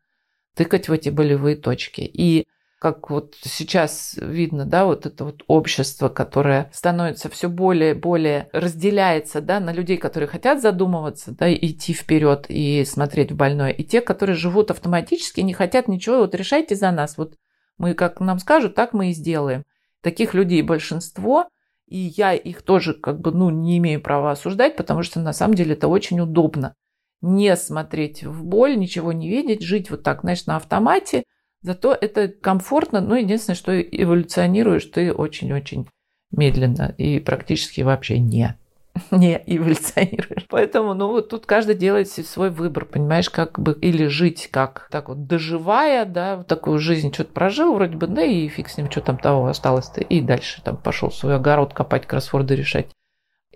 тыкать 0.54 0.88
в 0.88 0.92
эти 0.92 1.08
болевые 1.08 1.56
точки. 1.56 2.00
И 2.00 2.46
как 2.78 3.10
вот 3.10 3.34
сейчас 3.42 4.16
видно, 4.20 4.64
да, 4.66 4.84
вот 4.84 5.06
это 5.06 5.24
вот 5.24 5.42
общество, 5.46 6.08
которое 6.08 6.70
становится 6.72 7.28
все 7.30 7.48
более 7.48 7.92
и 7.92 7.98
более 7.98 8.48
разделяется, 8.52 9.40
да, 9.40 9.60
на 9.60 9.72
людей, 9.72 9.96
которые 9.96 10.28
хотят 10.28 10.60
задумываться, 10.60 11.32
да, 11.32 11.52
идти 11.52 11.94
вперед 11.94 12.46
и 12.48 12.84
смотреть 12.84 13.32
в 13.32 13.36
больное, 13.36 13.70
и 13.70 13.82
те, 13.82 14.00
которые 14.00 14.36
живут 14.36 14.70
автоматически, 14.70 15.40
не 15.40 15.54
хотят 15.54 15.88
ничего, 15.88 16.18
вот 16.18 16.34
решайте 16.34 16.74
за 16.74 16.90
нас, 16.90 17.16
вот 17.16 17.36
мы 17.78 17.94
как 17.94 18.20
нам 18.20 18.38
скажут, 18.38 18.74
так 18.74 18.92
мы 18.92 19.10
и 19.10 19.14
сделаем. 19.14 19.64
Таких 20.02 20.34
людей 20.34 20.62
большинство, 20.62 21.48
и 21.86 21.98
я 21.98 22.34
их 22.34 22.62
тоже 22.62 22.94
как 22.94 23.20
бы, 23.20 23.32
ну, 23.32 23.50
не 23.50 23.78
имею 23.78 24.00
права 24.02 24.32
осуждать, 24.32 24.76
потому 24.76 25.02
что 25.02 25.20
на 25.20 25.32
самом 25.32 25.54
деле 25.54 25.74
это 25.74 25.88
очень 25.88 26.20
удобно 26.20 26.74
не 27.22 27.56
смотреть 27.56 28.24
в 28.24 28.44
боль, 28.44 28.76
ничего 28.76 29.12
не 29.12 29.28
видеть, 29.28 29.62
жить 29.62 29.90
вот 29.90 30.02
так, 30.02 30.20
знаешь, 30.20 30.46
на 30.46 30.56
автомате. 30.56 31.24
Зато 31.62 31.96
это 31.98 32.28
комфортно, 32.28 33.00
но 33.00 33.16
единственное, 33.16 33.56
что 33.56 33.80
эволюционируешь 33.80 34.84
ты 34.84 35.12
очень-очень 35.12 35.88
медленно 36.30 36.94
и 36.98 37.18
практически 37.18 37.80
вообще 37.80 38.18
не 38.18 38.56
не 39.10 39.42
эволюционируешь. 39.46 40.46
Поэтому, 40.48 40.94
ну, 40.94 41.08
вот 41.08 41.28
тут 41.28 41.46
каждый 41.46 41.74
делает 41.74 42.08
свой 42.08 42.50
выбор, 42.50 42.84
понимаешь, 42.84 43.30
как 43.30 43.58
бы 43.58 43.72
или 43.80 44.06
жить 44.06 44.48
как 44.50 44.88
так 44.90 45.08
вот 45.08 45.26
доживая, 45.26 46.04
да, 46.04 46.36
вот 46.36 46.46
такую 46.46 46.78
жизнь 46.78 47.12
что-то 47.12 47.32
прожил 47.32 47.74
вроде 47.74 47.96
бы, 47.96 48.06
да, 48.06 48.22
и 48.22 48.48
фиг 48.48 48.68
с 48.68 48.76
ним, 48.76 48.90
что 48.90 49.00
там 49.00 49.18
того 49.18 49.46
осталось-то, 49.46 50.00
и 50.00 50.20
дальше 50.20 50.62
там 50.62 50.76
пошел 50.76 51.10
свой 51.10 51.36
огород 51.36 51.74
копать, 51.74 52.06
кроссворды 52.06 52.56
решать. 52.56 52.86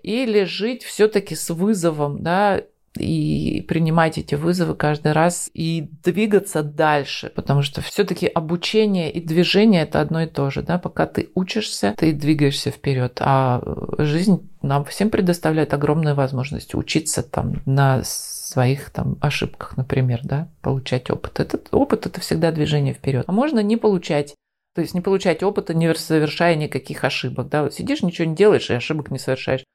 Или 0.01 0.45
жить 0.45 0.83
все-таки 0.83 1.35
с 1.35 1.49
вызовом, 1.51 2.23
да, 2.23 2.61
и 2.97 3.63
принимать 3.67 4.17
эти 4.17 4.35
вызовы 4.35 4.75
каждый 4.75 5.13
раз 5.13 5.49
и 5.53 5.89
двигаться 6.03 6.63
дальше, 6.63 7.31
потому 7.35 7.61
что 7.61 7.81
все-таки 7.81 8.27
обучение 8.27 9.11
и 9.11 9.21
движение 9.21 9.83
это 9.83 10.01
одно 10.01 10.21
и 10.23 10.27
то 10.27 10.49
же, 10.49 10.61
да, 10.61 10.77
пока 10.77 11.05
ты 11.05 11.29
учишься, 11.35 11.95
ты 11.97 12.11
двигаешься 12.11 12.71
вперед, 12.71 13.19
а 13.21 13.61
жизнь 13.97 14.49
нам 14.61 14.83
всем 14.85 15.09
предоставляет 15.09 15.73
огромную 15.73 16.15
возможность 16.15 16.75
учиться 16.75 17.23
там 17.23 17.61
на 17.65 18.01
своих 18.03 18.89
там 18.89 19.17
ошибках, 19.21 19.77
например, 19.77 20.19
да, 20.23 20.49
получать 20.61 21.09
опыт. 21.09 21.39
Этот 21.39 21.69
опыт 21.71 22.05
это 22.05 22.19
всегда 22.19 22.51
движение 22.51 22.93
вперед. 22.93 23.23
А 23.27 23.31
можно 23.31 23.61
не 23.61 23.77
получать 23.77 24.35
то 24.73 24.79
есть 24.81 24.93
не 24.93 25.01
получать 25.01 25.43
опыта, 25.43 25.73
не 25.73 25.93
совершая 25.95 26.55
никаких 26.55 27.03
ошибок. 27.03 27.49
Да? 27.49 27.63
Вот 27.63 27.73
сидишь, 27.73 28.03
ничего 28.03 28.27
не 28.27 28.35
делаешь 28.35 28.69
и 28.69 28.73
ошибок 28.73 29.11
не 29.11 29.19
совершаешь. 29.19 29.65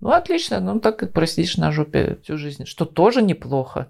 Ну, 0.00 0.10
отлично, 0.10 0.60
ну 0.60 0.78
так 0.78 0.98
как 0.98 1.12
просидишь 1.12 1.56
на 1.56 1.72
жопе 1.72 2.18
всю 2.22 2.36
жизнь, 2.36 2.66
что 2.66 2.84
тоже 2.84 3.22
неплохо. 3.22 3.88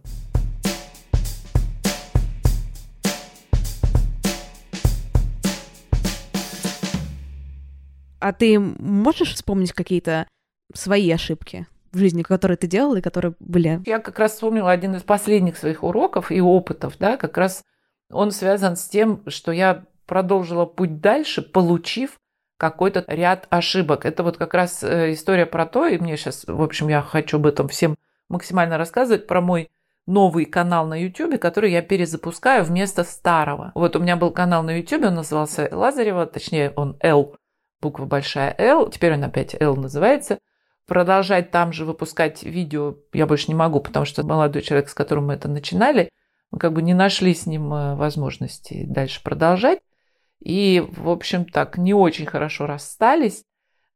А 8.20 8.32
ты 8.32 8.58
можешь 8.58 9.34
вспомнить 9.34 9.72
какие-то 9.72 10.28
свои 10.74 11.10
ошибки 11.10 11.66
в 11.92 11.98
жизни, 11.98 12.22
которые 12.22 12.56
ты 12.56 12.68
делала 12.68 12.96
и 12.96 13.00
которые 13.00 13.34
были? 13.40 13.82
Я 13.84 13.98
как 13.98 14.18
раз 14.18 14.34
вспомнила 14.34 14.70
один 14.70 14.94
из 14.94 15.02
последних 15.02 15.56
своих 15.56 15.82
уроков 15.82 16.30
и 16.30 16.40
опытов, 16.40 16.96
да, 16.98 17.16
как 17.16 17.36
раз 17.36 17.62
он 18.10 18.30
связан 18.30 18.76
с 18.76 18.88
тем, 18.88 19.22
что 19.26 19.50
я 19.50 19.84
продолжила 20.06 20.66
путь 20.66 21.00
дальше, 21.00 21.42
получив 21.42 22.18
какой-то 22.56 23.04
ряд 23.06 23.46
ошибок. 23.50 24.06
Это 24.06 24.22
вот 24.22 24.36
как 24.36 24.54
раз 24.54 24.82
э, 24.82 25.12
история 25.12 25.46
про 25.46 25.66
то, 25.66 25.86
и 25.86 25.98
мне 25.98 26.16
сейчас, 26.16 26.44
в 26.46 26.62
общем, 26.62 26.88
я 26.88 27.02
хочу 27.02 27.36
об 27.36 27.46
этом 27.46 27.68
всем 27.68 27.96
максимально 28.28 28.78
рассказывать, 28.78 29.26
про 29.26 29.40
мой 29.40 29.70
новый 30.06 30.44
канал 30.44 30.86
на 30.86 31.00
YouTube, 31.00 31.38
который 31.38 31.72
я 31.72 31.82
перезапускаю 31.82 32.64
вместо 32.64 33.04
старого. 33.04 33.72
Вот 33.74 33.96
у 33.96 34.00
меня 34.00 34.16
был 34.16 34.30
канал 34.30 34.62
на 34.62 34.78
YouTube, 34.78 35.04
он 35.04 35.14
назывался 35.16 35.68
Лазарева, 35.70 36.26
точнее 36.26 36.72
он 36.76 36.96
L, 37.00 37.36
буква 37.80 38.04
большая 38.04 38.54
L, 38.56 38.88
теперь 38.88 39.14
он 39.14 39.24
опять 39.24 39.56
L 39.58 39.76
называется. 39.76 40.38
Продолжать 40.86 41.50
там 41.50 41.72
же 41.72 41.84
выпускать 41.84 42.44
видео 42.44 42.96
я 43.12 43.26
больше 43.26 43.48
не 43.48 43.54
могу, 43.54 43.80
потому 43.80 44.04
что 44.04 44.24
молодой 44.24 44.62
человек, 44.62 44.88
с 44.88 44.94
которым 44.94 45.26
мы 45.26 45.34
это 45.34 45.48
начинали, 45.48 46.10
мы 46.52 46.60
как 46.60 46.72
бы 46.72 46.82
не 46.82 46.94
нашли 46.94 47.34
с 47.34 47.44
ним 47.46 47.72
э, 47.74 47.96
возможности 47.96 48.84
дальше 48.86 49.20
продолжать. 49.22 49.80
И, 50.40 50.84
в 50.96 51.08
общем, 51.08 51.44
так, 51.44 51.78
не 51.78 51.94
очень 51.94 52.26
хорошо 52.26 52.66
расстались. 52.66 53.44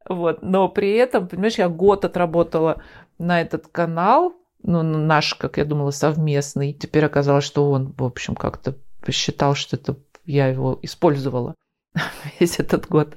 Вот. 0.08 0.42
Но 0.42 0.68
при 0.68 0.92
этом, 0.92 1.28
понимаешь, 1.28 1.58
я 1.58 1.68
год 1.68 2.04
отработала 2.04 2.82
на 3.18 3.40
этот 3.40 3.68
канал, 3.68 4.34
ну, 4.62 4.82
наш, 4.82 5.34
как 5.34 5.58
я 5.58 5.64
думала, 5.64 5.90
совместный. 5.90 6.72
Теперь 6.72 7.04
оказалось, 7.04 7.44
что 7.44 7.70
он, 7.70 7.94
в 7.96 8.04
общем, 8.04 8.34
как-то 8.34 8.76
посчитал, 9.00 9.54
что 9.54 9.76
это 9.76 9.96
я 10.26 10.48
его 10.48 10.78
использовала 10.82 11.54
весь 12.40 12.58
этот 12.58 12.88
год. 12.88 13.16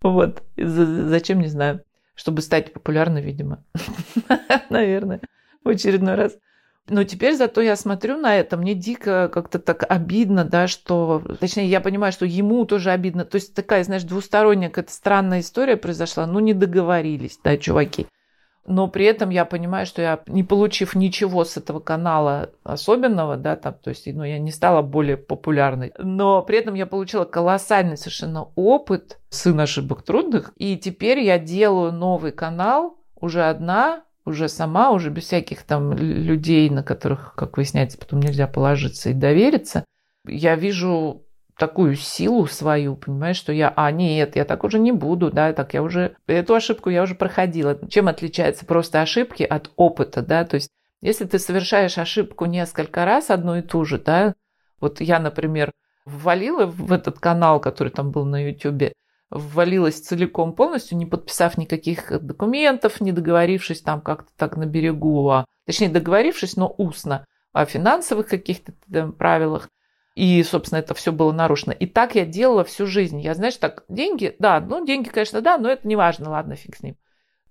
Вот. 0.00 0.42
Зачем, 0.56 1.40
не 1.40 1.48
знаю. 1.48 1.82
Чтобы 2.14 2.42
стать 2.42 2.72
популярной, 2.72 3.22
видимо. 3.22 3.64
Наверное, 4.70 5.20
в 5.62 5.68
очередной 5.68 6.14
раз. 6.14 6.36
Но 6.88 7.04
теперь 7.04 7.34
зато 7.34 7.60
я 7.60 7.76
смотрю 7.76 8.16
на 8.16 8.36
это, 8.36 8.56
мне 8.56 8.74
дико 8.74 9.30
как-то 9.32 9.58
так 9.58 9.84
обидно, 9.88 10.44
да, 10.44 10.68
что... 10.68 11.22
Точнее, 11.40 11.66
я 11.66 11.80
понимаю, 11.80 12.12
что 12.12 12.24
ему 12.24 12.64
тоже 12.64 12.90
обидно. 12.90 13.24
То 13.24 13.36
есть 13.36 13.54
такая, 13.54 13.84
знаешь, 13.84 14.04
двусторонняя 14.04 14.70
какая-то 14.70 14.92
странная 14.92 15.40
история 15.40 15.76
произошла. 15.76 16.26
Ну, 16.26 16.38
не 16.40 16.54
договорились, 16.54 17.38
да, 17.44 17.56
чуваки. 17.56 18.06
Но 18.68 18.86
при 18.86 19.06
этом 19.06 19.30
я 19.30 19.46
понимаю, 19.46 19.86
что 19.86 20.02
я, 20.02 20.20
не 20.26 20.44
получив 20.44 20.94
ничего 20.94 21.44
с 21.44 21.56
этого 21.56 21.80
канала 21.80 22.50
особенного, 22.64 23.38
да, 23.38 23.56
там, 23.56 23.74
то 23.82 23.88
есть, 23.88 24.06
ну, 24.06 24.24
я 24.24 24.38
не 24.38 24.50
стала 24.50 24.82
более 24.82 25.16
популярной, 25.16 25.94
но 25.98 26.42
при 26.42 26.58
этом 26.58 26.74
я 26.74 26.84
получила 26.84 27.24
колоссальный 27.24 27.96
совершенно 27.96 28.48
опыт, 28.56 29.20
сын 29.30 29.58
ошибок 29.58 30.02
трудных, 30.02 30.52
и 30.56 30.76
теперь 30.76 31.20
я 31.20 31.38
делаю 31.38 31.92
новый 31.92 32.30
канал, 32.30 32.98
уже 33.18 33.44
одна, 33.44 34.02
уже 34.28 34.48
сама, 34.48 34.90
уже 34.90 35.10
без 35.10 35.24
всяких 35.24 35.62
там 35.64 35.92
людей, 35.92 36.70
на 36.70 36.82
которых, 36.82 37.34
как 37.34 37.56
выясняется, 37.56 37.98
потом 37.98 38.20
нельзя 38.20 38.46
положиться 38.46 39.10
и 39.10 39.14
довериться, 39.14 39.84
я 40.26 40.54
вижу 40.54 41.22
такую 41.58 41.96
силу 41.96 42.46
свою, 42.46 42.94
понимаешь, 42.94 43.36
что 43.36 43.52
я, 43.52 43.72
а, 43.74 43.90
нет, 43.90 44.36
я 44.36 44.44
так 44.44 44.62
уже 44.62 44.78
не 44.78 44.92
буду, 44.92 45.32
да, 45.32 45.52
так 45.52 45.74
я 45.74 45.82
уже, 45.82 46.14
эту 46.26 46.54
ошибку 46.54 46.88
я 46.88 47.02
уже 47.02 47.16
проходила. 47.16 47.78
Чем 47.88 48.06
отличается 48.06 48.64
просто 48.64 49.02
ошибки 49.02 49.42
от 49.42 49.70
опыта, 49.74 50.22
да, 50.22 50.44
то 50.44 50.54
есть 50.54 50.70
если 51.00 51.24
ты 51.24 51.38
совершаешь 51.38 51.98
ошибку 51.98 52.46
несколько 52.46 53.04
раз 53.04 53.30
одну 53.30 53.56
и 53.56 53.62
ту 53.62 53.84
же, 53.84 53.98
да, 53.98 54.34
вот 54.80 55.00
я, 55.00 55.18
например, 55.18 55.72
ввалила 56.04 56.66
в 56.66 56.92
этот 56.92 57.18
канал, 57.18 57.60
который 57.60 57.90
там 57.90 58.10
был 58.10 58.24
на 58.24 58.48
YouTube, 58.48 58.92
ввалилась 59.30 60.00
целиком 60.00 60.54
полностью, 60.54 60.96
не 60.96 61.06
подписав 61.06 61.58
никаких 61.58 62.22
документов, 62.24 63.00
не 63.00 63.12
договорившись 63.12 63.82
там 63.82 64.00
как-то 64.00 64.30
так 64.36 64.56
на 64.56 64.66
берегу, 64.66 65.28
а, 65.28 65.44
точнее 65.66 65.88
договорившись, 65.88 66.56
но 66.56 66.74
устно 66.78 67.26
о 67.52 67.64
финансовых 67.66 68.28
каких-то 68.28 68.72
правилах. 69.12 69.68
И, 70.14 70.42
собственно, 70.42 70.80
это 70.80 70.94
все 70.94 71.12
было 71.12 71.30
нарушено. 71.30 71.72
И 71.72 71.86
так 71.86 72.14
я 72.16 72.26
делала 72.26 72.64
всю 72.64 72.86
жизнь. 72.86 73.20
Я, 73.20 73.34
знаешь, 73.34 73.56
так, 73.56 73.84
деньги, 73.88 74.34
да, 74.38 74.60
ну, 74.60 74.84
деньги, 74.84 75.08
конечно, 75.08 75.40
да, 75.40 75.58
но 75.58 75.70
это 75.70 75.86
не 75.86 75.94
важно, 75.94 76.30
ладно, 76.30 76.56
фиг 76.56 76.76
с 76.76 76.82
ним. 76.82 76.96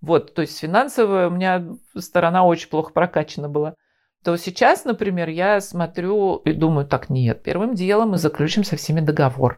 Вот, 0.02 0.34
то 0.34 0.42
есть 0.42 0.60
финансовая 0.60 1.28
у 1.28 1.32
меня 1.32 1.66
сторона 1.98 2.46
очень 2.46 2.70
плохо 2.70 2.92
прокачана 2.92 3.50
была. 3.50 3.76
То 4.24 4.36
сейчас, 4.36 4.84
например, 4.84 5.30
я 5.30 5.62
смотрю 5.62 6.38
и 6.38 6.52
думаю, 6.52 6.86
так, 6.86 7.10
нет, 7.10 7.42
первым 7.44 7.74
делом 7.74 8.10
мы 8.10 8.18
заключим 8.18 8.64
со 8.64 8.76
всеми 8.76 9.00
договор. 9.00 9.58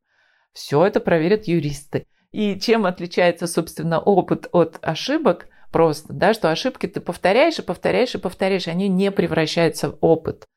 Все 0.53 0.85
это 0.85 0.99
проверят 0.99 1.45
юристы. 1.45 2.05
И 2.31 2.59
чем 2.59 2.85
отличается, 2.85 3.47
собственно, 3.47 3.99
опыт 3.99 4.47
от 4.51 4.79
ошибок? 4.81 5.47
Просто, 5.71 6.13
да, 6.13 6.33
что 6.33 6.51
ошибки 6.51 6.87
ты 6.87 6.99
повторяешь 6.99 7.59
и 7.59 7.63
повторяешь 7.63 8.15
и 8.15 8.19
повторяешь, 8.19 8.67
они 8.67 8.87
не 8.87 9.11
превращаются 9.11 9.91
в 9.91 9.97
опыт. 10.01 10.47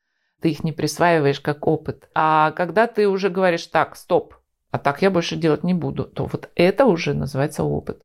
Ты 0.41 0.51
их 0.51 0.63
не 0.63 0.71
присваиваешь 0.71 1.39
как 1.39 1.67
опыт. 1.67 2.09
А 2.13 2.51
когда 2.51 2.87
ты 2.87 3.07
уже 3.07 3.29
говоришь, 3.29 3.67
так, 3.67 3.95
стоп, 3.95 4.35
а 4.71 4.79
так 4.79 5.01
я 5.01 5.11
больше 5.11 5.35
делать 5.35 5.63
не 5.63 5.73
буду, 5.73 6.05
то 6.05 6.25
вот 6.25 6.49
это 6.55 6.85
уже 6.85 7.13
называется 7.13 7.63
опыт. 7.63 8.01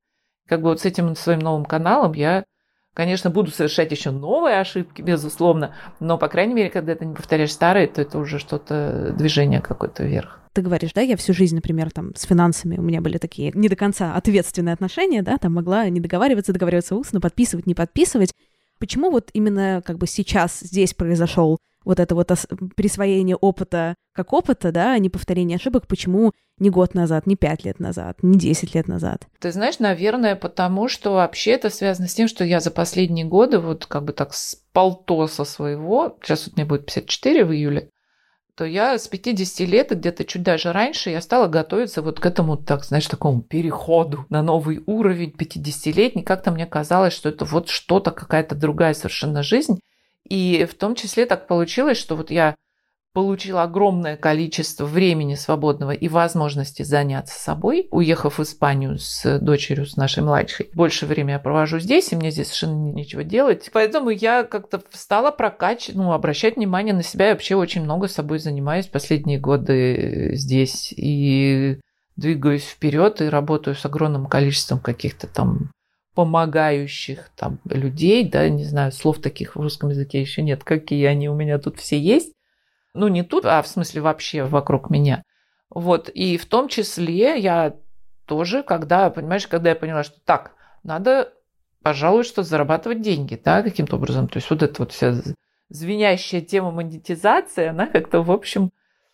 Как 0.47 0.61
бы 0.61 0.69
вот 0.69 0.81
с 0.81 0.85
этим 0.85 1.17
своим 1.17 1.41
новым 1.41 1.65
каналом 1.65 2.13
я 2.13 2.45
Конечно, 2.99 3.31
буду 3.31 3.53
совершать 3.53 3.93
еще 3.93 4.11
новые 4.11 4.59
ошибки, 4.59 5.03
безусловно, 5.03 5.73
но, 6.01 6.19
по 6.19 6.27
крайней 6.27 6.55
мере, 6.55 6.69
когда 6.69 6.97
ты 6.97 7.07
не 7.07 7.15
повторяешь 7.15 7.53
старые, 7.53 7.87
то 7.87 8.03
это 8.03 8.19
уже 8.19 8.41
что-то, 8.41 9.15
движение 9.17 9.61
какое-то 9.61 10.03
вверх. 10.03 10.41
Ты 10.53 10.63
говоришь, 10.63 10.95
да, 10.95 11.01
я 11.01 11.17
всю 11.17 11.33
жизнь, 11.33 11.55
например, 11.55 11.93
там, 11.93 12.13
с 12.17 12.25
финансами, 12.25 12.77
у 12.77 12.83
меня 12.83 13.01
были 13.01 13.19
такие 13.19 13.53
не 13.55 13.69
до 13.69 13.77
конца 13.77 14.17
ответственные 14.17 14.73
отношения, 14.73 15.23
да, 15.23 15.39
там 15.39 15.55
могла 15.55 15.89
не 15.89 16.01
договариваться, 16.01 16.53
договариваться 16.53 16.97
устно, 16.97 17.21
подписывать, 17.21 17.69
не 17.69 17.77
подписывать. 17.77 18.33
Почему 18.79 19.11
вот 19.11 19.31
именно 19.33 19.83
как 19.85 19.99
бы 19.99 20.07
сейчас 20.07 20.61
здесь 20.61 20.95
произошел 20.95 21.59
вот 21.85 22.01
это 22.01 22.15
вот 22.15 22.31
присвоение 22.77 23.37
опыта 23.37 23.95
как 24.15 24.33
опыта, 24.33 24.73
да, 24.73 24.93
а 24.93 24.99
не 24.99 25.09
повторение 25.09 25.57
ошибок, 25.57 25.87
почему 25.87 26.33
не 26.59 26.71
год 26.71 26.95
назад, 26.95 27.27
не 27.27 27.37
пять 27.37 27.65
лет 27.65 27.79
назад, 27.79 28.19
не 28.23 28.37
десять 28.37 28.75
лет 28.75 28.89
назад? 28.89 29.29
Ты 29.39 29.53
знаешь, 29.53 29.79
наверное, 29.79 30.35
потому 30.35 30.89
что 30.89 31.13
вообще 31.13 31.53
это 31.53 31.71
связано 31.71 32.09
с 32.09 32.15
тем, 32.15 32.27
что 32.27 32.45
я 32.45 32.59
за 32.59 32.73
последние 32.73 33.25
годы 33.25 33.61
вот 33.61 33.87
как 33.87 34.05
бы 34.05 34.13
так 34.13 34.35
с 34.35 34.57
полтоса 34.73 35.45
своего, 35.45 36.19
сейчас 36.21 36.47
вот 36.47 36.57
мне 36.57 36.65
будет 36.65 36.87
54 36.87 37.45
в 37.45 37.53
июле, 37.53 37.91
то 38.59 38.65
я 38.65 38.99
с 38.99 39.07
50 39.07 39.69
лет, 39.69 39.91
где-то 39.91 40.25
чуть 40.25 40.43
даже 40.43 40.73
раньше, 40.73 41.11
я 41.11 41.21
стала 41.21 41.47
готовиться 41.47 42.03
вот 42.03 42.19
к 42.19 42.27
этому, 42.27 42.57
так, 42.57 42.85
знаешь, 42.85 43.07
такому 43.07 43.41
переходу 43.41 44.27
на 44.31 44.43
новый 44.43 44.83
уровень 44.85 45.31
50-летний. 45.31 46.25
Как-то 46.25 46.51
мне 46.51 46.67
казалось, 46.67 47.13
что 47.13 47.29
это 47.29 47.45
вот 47.45 47.69
что-то, 47.69 48.11
какая-то 48.11 48.57
другая 48.57 48.95
совершенно 48.95 49.45
жизнь. 49.45 49.79
И 50.29 50.67
в 50.69 50.75
том 50.75 50.97
числе 50.97 51.25
так 51.25 51.47
получилось, 51.47 51.99
что 51.99 52.17
вот 52.17 52.33
я 52.33 52.57
получила 53.13 53.63
огромное 53.63 54.17
количество 54.17 54.85
времени 54.85 55.35
свободного 55.35 55.93
и 55.93 56.09
возможности 56.09 56.83
заняться 56.83 57.39
собой, 57.39 57.89
уехав 57.91 58.39
в 58.39 58.43
Испанию 58.43 58.99
с 58.99 59.39
дочерью, 59.41 59.87
с 59.87 59.97
нашей 59.97 60.23
младшей. 60.23 60.71
Больше 60.75 61.07
времени 61.07 61.33
я 61.33 61.39
провожу 61.39 61.79
здесь, 61.79 62.13
и 62.13 62.17
мне 62.17 62.31
здесь 62.31 62.49
совершенно 62.49 62.93
нечего 62.93 63.25
делать. 63.25 63.71
Поэтому 63.73 64.11
я 64.11 64.45
как-то 64.45 64.83
стала 64.93 65.31
прокачивать, 65.31 65.97
ну, 65.97 66.13
обращать 66.13 66.57
внимание 66.57 66.95
на 66.95 67.03
себя. 67.03 67.27
Я 67.27 67.33
вообще 67.33 67.57
очень 67.57 67.83
много 67.83 68.09
собой 68.09 68.39
занимаюсь 68.39 68.87
последние 68.87 69.39
годы 69.39 70.31
здесь. 70.35 70.93
И 70.97 71.81
двигаюсь 72.17 72.65
вперед 72.65 73.21
и 73.21 73.29
работаю 73.29 73.75
с 73.75 73.85
огромным 73.87 74.27
количеством 74.27 74.81
каких-то 74.81 75.27
там 75.27 75.71
помогающих 76.15 77.31
там 77.37 77.61
людей, 77.65 78.29
да, 78.29 78.49
не 78.49 78.65
знаю, 78.65 78.91
слов 78.91 79.21
таких 79.21 79.55
в 79.55 79.61
русском 79.61 79.91
языке 79.91 80.21
еще 80.21 80.43
нет, 80.43 80.65
какие 80.65 81.05
они 81.05 81.29
у 81.29 81.35
меня 81.35 81.59
тут 81.59 81.79
все 81.79 81.97
есть. 81.97 82.33
Ну, 82.99 83.09
не 83.09 83.23
тут, 83.23 83.45
а 83.45 83.63
в 83.63 83.69
смысле 83.69 84.03
вообще 84.03 84.45
вокруг 84.45 84.91
меня. 84.91 85.23
Вот, 85.71 86.09
и 86.09 86.37
в 86.37 86.47
том 86.47 86.69
числе 86.69 87.39
я 87.39 87.77
тоже, 88.27 88.63
когда, 88.63 89.11
понимаешь, 89.11 89.47
когда 89.47 89.71
я 89.71 89.77
поняла, 89.77 90.03
что 90.03 90.21
так, 90.25 90.53
надо 90.83 91.33
пожалуй, 91.83 92.25
что 92.25 92.43
зарабатывать 92.43 93.01
деньги, 93.01 93.41
да, 93.43 93.63
каким-то 93.63 93.97
образом. 93.97 94.29
То 94.29 94.37
есть 94.39 94.51
вот 94.51 94.63
эта 94.63 94.75
вот 94.83 94.93
вся 94.93 95.15
звенящая 95.71 96.41
тема 96.41 96.71
монетизации, 96.71 97.67
она 97.67 97.87
как-то, 97.87 98.23
в 98.23 98.31
общем, 98.31 98.71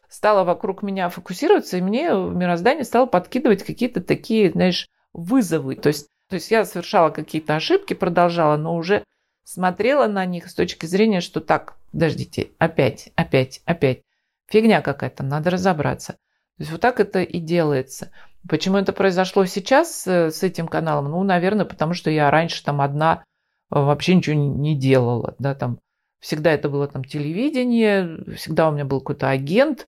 стала 0.09 0.45
вокруг 0.45 0.83
меня 0.83 1.09
фокусироваться, 1.09 1.77
и 1.77 1.83
мне 1.83 2.09
мироздание 2.09 2.85
стало 2.85 3.07
подкидывать 3.07 3.65
какие-то 3.65 4.01
такие, 4.01 4.51
знаешь, 4.51 4.89
вызовы. 5.13 5.77
То 5.77 5.89
есть, 5.89 6.09
то 6.29 6.35
есть 6.35 6.51
я 6.51 6.65
совершала 6.65 7.11
какие-то 7.11 7.57
ошибки, 7.57 7.95
продолжала, 7.95 8.57
но 8.57 8.77
уже 8.77 9.05
смотрела 9.45 10.07
на 10.07 10.25
них 10.25 10.49
с 10.49 10.55
точки 10.55 10.87
зрения, 10.87 11.21
что 11.21 11.41
так, 11.41 11.77
подождите, 11.93 12.51
опять, 12.59 13.11
опять, 13.15 13.61
опять. 13.65 14.03
Фигня 14.49 14.83
какая-то, 14.83 15.23
надо 15.23 15.51
разобраться. 15.51 16.15
То 16.57 16.61
есть 16.61 16.73
вот 16.73 16.81
так 16.81 17.01
это 17.01 17.23
и 17.23 17.39
делается. 17.39 18.11
Почему 18.49 18.77
это 18.77 18.93
произошло 18.93 19.45
сейчас 19.47 20.07
э, 20.07 20.31
с 20.31 20.43
этим 20.43 20.69
каналом? 20.69 21.11
Ну, 21.11 21.23
наверное, 21.23 21.65
потому 21.65 21.95
что 21.95 22.11
я 22.11 22.31
раньше 22.31 22.63
там 22.63 22.81
одна 22.81 23.25
э, 23.71 23.79
вообще 23.79 24.15
ничего 24.15 24.37
не 24.37 24.77
делала, 24.77 25.35
да, 25.39 25.55
там 25.55 25.79
всегда 26.21 26.53
это 26.53 26.69
было 26.69 26.87
там 26.87 27.05
телевидение, 27.05 28.19
всегда 28.37 28.69
у 28.69 28.73
меня 28.73 28.85
был 28.85 29.01
какой-то 29.01 29.31
агент, 29.31 29.87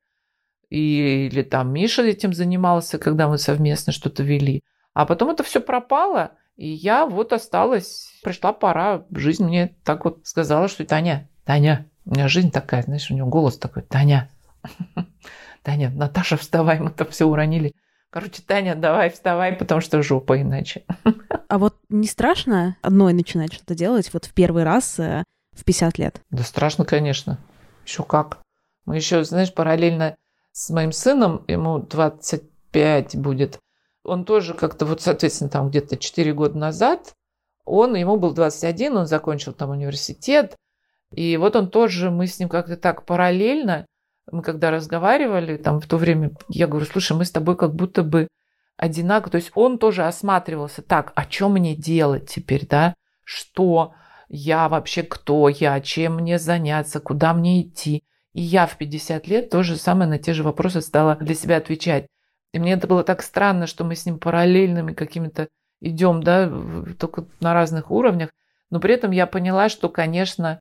и, 0.68 1.28
или 1.30 1.42
там 1.42 1.72
Миша 1.72 2.02
этим 2.02 2.32
занимался, 2.32 2.98
когда 2.98 3.28
мы 3.28 3.38
совместно 3.38 3.92
что-то 3.92 4.22
вели. 4.22 4.62
А 4.94 5.06
потом 5.06 5.30
это 5.30 5.42
все 5.42 5.60
пропало, 5.60 6.32
и 6.56 6.68
я 6.68 7.06
вот 7.06 7.32
осталась, 7.32 8.10
пришла 8.22 8.52
пора, 8.52 9.04
жизнь 9.10 9.44
мне 9.44 9.74
так 9.84 10.04
вот 10.04 10.26
сказала, 10.26 10.68
что 10.68 10.84
Таня, 10.84 11.28
Таня, 11.44 11.86
у 12.04 12.14
меня 12.14 12.28
жизнь 12.28 12.50
такая, 12.50 12.82
знаешь, 12.82 13.10
у 13.10 13.14
него 13.14 13.28
голос 13.28 13.58
такой, 13.58 13.82
Таня, 13.82 14.30
Таня, 15.62 15.90
Наташа, 15.90 16.36
вставай, 16.36 16.80
мы 16.80 16.90
там 16.90 17.08
все 17.08 17.26
уронили. 17.26 17.74
Короче, 18.10 18.42
Таня, 18.42 18.74
давай 18.74 19.10
вставай, 19.10 19.52
потому 19.52 19.80
что 19.80 20.02
жопа 20.02 20.40
иначе. 20.40 20.84
А 21.48 21.58
вот 21.58 21.76
не 21.88 22.06
страшно 22.06 22.76
одной 22.80 23.12
начинать 23.12 23.52
что-то 23.52 23.74
делать 23.74 24.12
вот 24.12 24.24
в 24.24 24.32
первый 24.32 24.64
раз 24.64 24.98
э, 24.98 25.22
в 25.52 25.64
50 25.64 25.98
лет? 25.98 26.20
Да 26.30 26.42
страшно, 26.42 26.84
конечно. 26.84 27.38
Еще 27.84 28.02
как. 28.02 28.38
Мы 28.84 28.96
еще, 28.96 29.22
знаешь, 29.24 29.52
параллельно 29.52 30.16
с 30.52 30.70
моим 30.70 30.92
сыном, 30.92 31.44
ему 31.46 31.78
25 31.78 33.16
будет, 33.16 33.58
он 34.06 34.24
тоже 34.24 34.54
как-то 34.54 34.86
вот, 34.86 35.02
соответственно, 35.02 35.50
там 35.50 35.68
где-то 35.68 35.96
4 35.96 36.32
года 36.32 36.56
назад, 36.56 37.14
он, 37.64 37.94
ему 37.96 38.16
был 38.16 38.32
21, 38.32 38.96
он 38.96 39.06
закончил 39.06 39.52
там 39.52 39.70
университет, 39.70 40.56
и 41.12 41.36
вот 41.36 41.56
он 41.56 41.70
тоже, 41.70 42.10
мы 42.10 42.26
с 42.26 42.38
ним 42.38 42.48
как-то 42.48 42.76
так 42.76 43.04
параллельно, 43.04 43.86
мы 44.30 44.42
когда 44.42 44.70
разговаривали, 44.70 45.56
там 45.56 45.80
в 45.80 45.86
то 45.86 45.96
время, 45.96 46.32
я 46.48 46.66
говорю, 46.66 46.86
слушай, 46.86 47.16
мы 47.16 47.24
с 47.24 47.30
тобой 47.30 47.56
как 47.56 47.74
будто 47.74 48.02
бы 48.02 48.28
одинаково, 48.76 49.32
то 49.32 49.36
есть 49.36 49.52
он 49.54 49.78
тоже 49.78 50.04
осматривался, 50.04 50.82
так, 50.82 51.12
а 51.14 51.28
что 51.28 51.48
мне 51.48 51.74
делать 51.74 52.28
теперь, 52.28 52.66
да, 52.66 52.94
что 53.24 53.94
я 54.28 54.68
вообще, 54.68 55.02
кто 55.02 55.48
я, 55.48 55.80
чем 55.80 56.16
мне 56.16 56.38
заняться, 56.38 57.00
куда 57.00 57.32
мне 57.32 57.62
идти. 57.62 58.02
И 58.32 58.42
я 58.42 58.66
в 58.66 58.76
50 58.76 59.26
лет 59.28 59.50
тоже 59.50 59.76
самое 59.76 60.10
на 60.10 60.18
те 60.18 60.34
же 60.34 60.42
вопросы 60.42 60.80
стала 60.80 61.16
для 61.16 61.34
себя 61.34 61.56
отвечать. 61.56 62.06
И 62.52 62.58
мне 62.58 62.72
это 62.72 62.86
было 62.86 63.04
так 63.04 63.22
странно, 63.22 63.66
что 63.66 63.84
мы 63.84 63.94
с 63.96 64.06
ним 64.06 64.18
параллельными 64.18 64.92
какими-то 64.92 65.48
идем, 65.80 66.22
да, 66.22 66.50
только 66.98 67.26
на 67.40 67.54
разных 67.54 67.90
уровнях. 67.90 68.30
Но 68.70 68.80
при 68.80 68.94
этом 68.94 69.10
я 69.10 69.26
поняла, 69.26 69.68
что, 69.68 69.88
конечно, 69.88 70.60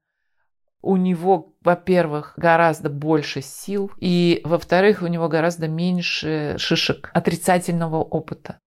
у 0.82 0.98
него, 0.98 1.54
во-первых, 1.62 2.34
гораздо 2.38 2.90
больше 2.90 3.42
сил, 3.42 3.92
и, 4.00 4.42
во-вторых, 4.44 5.02
у 5.02 5.08
него 5.08 5.28
гораздо 5.28 5.68
меньше 5.68 6.56
шишек 6.60 7.10
отрицательного 7.14 7.98
опыта. 7.98 8.60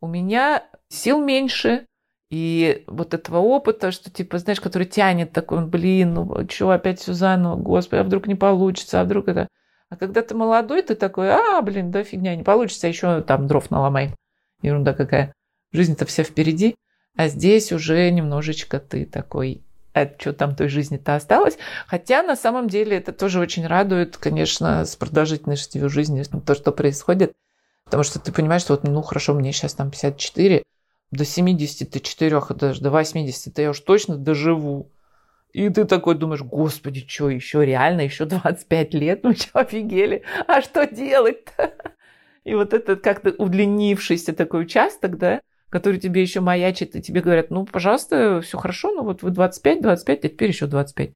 У 0.00 0.08
меня 0.08 0.64
сил 0.88 1.22
меньше, 1.22 1.86
и 2.30 2.84
вот 2.86 3.14
этого 3.14 3.38
опыта, 3.38 3.92
что, 3.92 4.10
типа, 4.10 4.38
знаешь, 4.38 4.60
который 4.60 4.86
тянет 4.86 5.32
такой, 5.32 5.64
блин, 5.66 6.14
ну 6.14 6.48
что, 6.48 6.70
опять 6.70 7.00
все 7.00 7.12
заново, 7.12 7.56
господи, 7.56 8.00
а 8.00 8.04
вдруг 8.04 8.26
не 8.26 8.34
получится, 8.34 9.00
а 9.00 9.04
вдруг 9.04 9.28
это... 9.28 9.48
А 9.90 9.96
когда 9.96 10.22
ты 10.22 10.36
молодой, 10.36 10.82
ты 10.82 10.94
такой, 10.94 11.30
а, 11.30 11.60
блин, 11.62 11.90
да 11.90 12.04
фигня, 12.04 12.36
не 12.36 12.44
получится, 12.44 12.86
еще 12.86 13.22
там 13.22 13.48
дров 13.48 13.70
наломай. 13.70 14.14
Ерунда 14.62 14.94
какая. 14.94 15.34
Жизнь-то 15.72 16.06
вся 16.06 16.22
впереди, 16.22 16.76
а 17.16 17.28
здесь 17.28 17.72
уже 17.72 18.08
немножечко 18.10 18.78
ты 18.78 19.04
такой, 19.04 19.62
а 19.92 20.08
что 20.18 20.32
там 20.32 20.54
той 20.54 20.68
жизни-то 20.68 21.16
осталось. 21.16 21.58
Хотя 21.88 22.22
на 22.22 22.36
самом 22.36 22.68
деле 22.68 22.96
это 22.96 23.12
тоже 23.12 23.40
очень 23.40 23.66
радует, 23.66 24.16
конечно, 24.16 24.84
с 24.84 24.94
продолжительностью 24.94 25.88
жизни, 25.90 26.22
то, 26.22 26.54
что 26.54 26.70
происходит. 26.70 27.32
Потому 27.84 28.04
что 28.04 28.20
ты 28.20 28.30
понимаешь, 28.30 28.62
что 28.62 28.74
вот, 28.74 28.84
ну 28.84 29.02
хорошо, 29.02 29.34
мне 29.34 29.52
сейчас 29.52 29.74
там 29.74 29.90
54, 29.90 30.62
до 31.10 31.24
74, 31.24 32.40
даже 32.50 32.80
до 32.80 32.90
80 32.90 33.58
я 33.58 33.70
уж 33.70 33.80
точно 33.80 34.16
доживу. 34.16 34.92
И 35.52 35.68
ты 35.68 35.84
такой 35.84 36.14
думаешь, 36.14 36.42
господи, 36.42 37.04
что, 37.06 37.28
еще 37.28 37.64
реально, 37.64 38.02
еще 38.02 38.24
25 38.24 38.94
лет, 38.94 39.24
ну 39.24 39.32
что, 39.34 39.60
офигели, 39.60 40.22
а 40.46 40.62
что 40.62 40.86
делать-то? 40.86 41.74
И 42.44 42.54
вот 42.54 42.72
этот 42.72 43.02
как-то 43.02 43.30
удлинившийся 43.30 44.32
такой 44.32 44.62
участок, 44.62 45.18
да, 45.18 45.40
который 45.68 46.00
тебе 46.00 46.22
еще 46.22 46.40
маячит, 46.40 46.96
и 46.96 47.02
тебе 47.02 47.20
говорят, 47.20 47.50
ну, 47.50 47.64
пожалуйста, 47.64 48.40
все 48.42 48.58
хорошо, 48.58 48.92
ну 48.92 49.02
вот 49.02 49.22
вы 49.22 49.30
25, 49.30 49.82
25, 49.82 50.24
а 50.24 50.28
теперь 50.28 50.50
еще 50.50 50.66
25. 50.66 51.12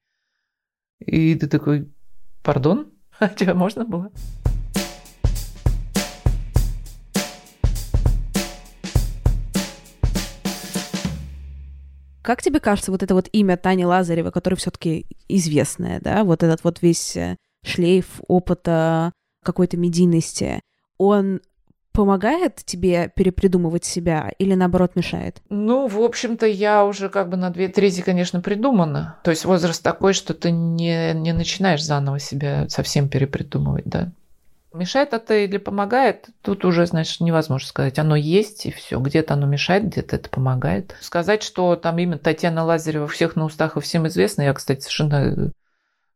И 1.06 1.34
ты 1.34 1.46
такой, 1.48 1.88
пардон, 2.42 2.92
а 3.18 3.28
что, 3.28 3.54
можно 3.54 3.84
было? 3.84 4.10
Как 12.24 12.40
тебе 12.40 12.58
кажется, 12.58 12.90
вот 12.90 13.02
это 13.02 13.14
вот 13.14 13.28
имя 13.32 13.58
Тани 13.58 13.84
Лазарева, 13.84 14.30
которое 14.30 14.56
все-таки 14.56 15.06
известное, 15.28 16.00
да, 16.00 16.24
вот 16.24 16.42
этот 16.42 16.64
вот 16.64 16.80
весь 16.80 17.14
э, 17.18 17.36
шлейф 17.62 18.06
опыта 18.28 19.12
какой-то 19.44 19.76
медийности, 19.76 20.62
он 20.96 21.42
помогает 21.92 22.56
тебе 22.64 23.12
перепридумывать 23.14 23.84
себя 23.84 24.32
или 24.38 24.54
наоборот 24.54 24.96
мешает? 24.96 25.42
Ну, 25.50 25.86
в 25.86 26.00
общем-то, 26.00 26.46
я 26.46 26.86
уже 26.86 27.10
как 27.10 27.28
бы 27.28 27.36
на 27.36 27.50
две 27.50 27.68
трети, 27.68 28.00
конечно, 28.00 28.40
придумана. 28.40 29.18
То 29.22 29.30
есть 29.30 29.44
возраст 29.44 29.82
такой, 29.82 30.14
что 30.14 30.32
ты 30.32 30.50
не, 30.50 31.12
не 31.12 31.34
начинаешь 31.34 31.84
заново 31.84 32.18
себя 32.18 32.66
совсем 32.70 33.10
перепридумывать, 33.10 33.84
да. 33.84 34.12
Мешает 34.74 35.12
это 35.12 35.36
или 35.36 35.56
помогает, 35.58 36.30
тут 36.42 36.64
уже, 36.64 36.84
значит, 36.86 37.20
невозможно 37.20 37.68
сказать. 37.68 38.00
Оно 38.00 38.16
есть, 38.16 38.66
и 38.66 38.72
все. 38.72 38.98
Где-то 38.98 39.34
оно 39.34 39.46
мешает, 39.46 39.84
где-то 39.86 40.16
это 40.16 40.28
помогает. 40.28 40.96
Сказать, 41.00 41.44
что 41.44 41.76
там 41.76 41.96
имя 41.98 42.18
Татьяна 42.18 42.64
Лазарева 42.64 43.06
всех 43.06 43.36
на 43.36 43.44
устах 43.44 43.76
и 43.76 43.80
всем 43.80 44.08
известно, 44.08 44.42
я, 44.42 44.52
кстати, 44.52 44.80
совершенно 44.80 45.52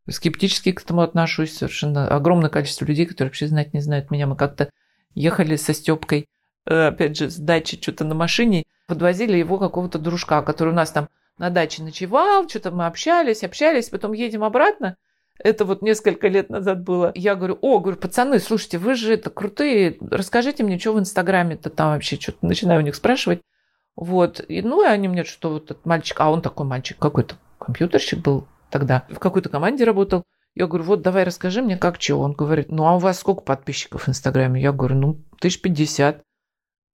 э, 0.07 0.11
скептически 0.11 0.73
к 0.73 0.81
этому 0.81 1.03
отношусь. 1.03 1.55
Совершенно 1.55 2.09
огромное 2.09 2.49
количество 2.49 2.83
людей, 2.83 3.05
которые 3.05 3.29
вообще 3.29 3.47
знать 3.47 3.73
не 3.73 3.79
знают 3.79 4.11
меня. 4.11 4.27
Мы 4.27 4.35
как-то 4.35 4.69
ехали 5.15 5.55
со 5.55 5.73
Степкой, 5.73 6.27
э, 6.65 6.87
опять 6.87 7.15
же, 7.15 7.29
с 7.29 7.37
дачи 7.37 7.81
что-то 7.81 8.03
на 8.03 8.13
машине, 8.13 8.65
подвозили 8.87 9.37
его 9.37 9.57
какого-то 9.57 9.99
дружка, 9.99 10.41
который 10.41 10.73
у 10.73 10.75
нас 10.75 10.91
там 10.91 11.07
на 11.37 11.49
даче 11.49 11.81
ночевал, 11.81 12.49
что-то 12.49 12.71
мы 12.71 12.87
общались, 12.87 13.45
общались, 13.45 13.87
потом 13.87 14.11
едем 14.11 14.43
обратно– 14.43 14.97
это 15.39 15.65
вот 15.65 15.81
несколько 15.81 16.27
лет 16.27 16.49
назад 16.49 16.83
было. 16.83 17.11
Я 17.15 17.35
говорю, 17.35 17.57
о, 17.61 17.79
говорю, 17.79 17.97
пацаны, 17.97 18.39
слушайте, 18.39 18.77
вы 18.77 18.95
же 18.95 19.13
это 19.13 19.29
крутые, 19.29 19.97
расскажите 20.11 20.63
мне, 20.63 20.77
что 20.77 20.93
в 20.93 20.99
Инстаграме-то 20.99 21.69
там 21.69 21.93
вообще, 21.93 22.19
что-то 22.19 22.45
начинаю 22.45 22.81
у 22.81 22.83
них 22.83 22.95
спрашивать. 22.95 23.41
Вот, 23.95 24.43
и, 24.47 24.61
ну, 24.61 24.83
и 24.83 24.87
они 24.87 25.07
мне, 25.07 25.23
что 25.23 25.49
вот 25.51 25.71
этот 25.71 25.85
мальчик, 25.85 26.19
а 26.21 26.29
он 26.29 26.41
такой 26.41 26.65
мальчик, 26.65 26.97
какой-то 26.99 27.35
компьютерщик 27.57 28.19
был 28.19 28.47
тогда, 28.69 29.05
в 29.09 29.19
какой-то 29.19 29.49
команде 29.49 29.83
работал. 29.83 30.23
Я 30.55 30.67
говорю, 30.67 30.85
вот 30.85 31.01
давай 31.01 31.23
расскажи 31.23 31.61
мне, 31.61 31.77
как 31.77 31.97
чего. 31.97 32.21
Он 32.21 32.33
говорит, 32.33 32.71
ну, 32.71 32.85
а 32.85 32.95
у 32.95 32.99
вас 32.99 33.19
сколько 33.19 33.41
подписчиков 33.41 34.03
в 34.03 34.09
Инстаграме? 34.09 34.61
Я 34.61 34.71
говорю, 34.71 34.95
ну, 34.95 35.23
тысяч 35.39 35.61
пятьдесят. 35.61 36.21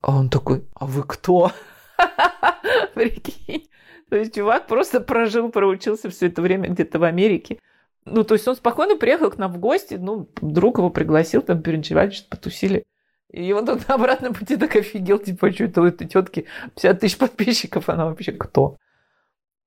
А 0.01 0.15
он 0.15 0.29
такой, 0.29 0.67
а 0.75 0.86
вы 0.86 1.03
кто? 1.03 1.51
Прикинь. 2.93 3.69
То 4.10 4.17
есть 4.17 4.36
чувак 4.36 4.67
просто 4.67 5.01
прожил, 5.01 5.49
проучился 5.49 6.10
все 6.10 6.27
это 6.27 6.41
время 6.41 6.69
где-то 6.69 6.99
в 6.99 7.03
Америке. 7.03 7.60
Ну, 8.06 8.24
то 8.24 8.36
есть 8.36 8.48
он 8.48 8.56
спокойно 8.56 8.96
приехал 8.98 9.32
к 9.32 9.38
нам 9.38 9.52
в 9.52 9.58
гости, 9.58 9.96
ну, 9.96 10.30
друг 10.41 10.78
его 10.78 10.91
пригласил, 10.91 11.41
там 11.41 11.62
переночевали, 11.62 12.12
что-то 12.12 12.38
потусили. 12.38 12.86
И 13.32 13.52
он 13.52 13.65
тут 13.65 13.88
на 13.88 13.96
обратном 13.96 14.34
пути 14.34 14.58
так 14.58 14.76
офигел, 14.76 15.18
типа, 15.18 15.52
что 15.52 15.63
это 15.65 15.82
у 15.82 15.86
этой 15.86 16.08
тетки 16.08 16.46
50 16.76 17.00
тысяч 17.00 17.18
подписчиков, 17.18 17.89
она 17.89 18.06
вообще 18.06 18.32
кто? 18.32 18.78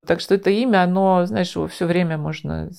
Так 0.07 0.21
что 0.21 0.37
это 0.37 0.51
имя, 0.51 0.85
оно, 0.85 1.27
знаешь, 1.27 1.55
его 1.55 1.67
все 1.67 1.87
время 1.87 2.17
можно, 2.17 2.71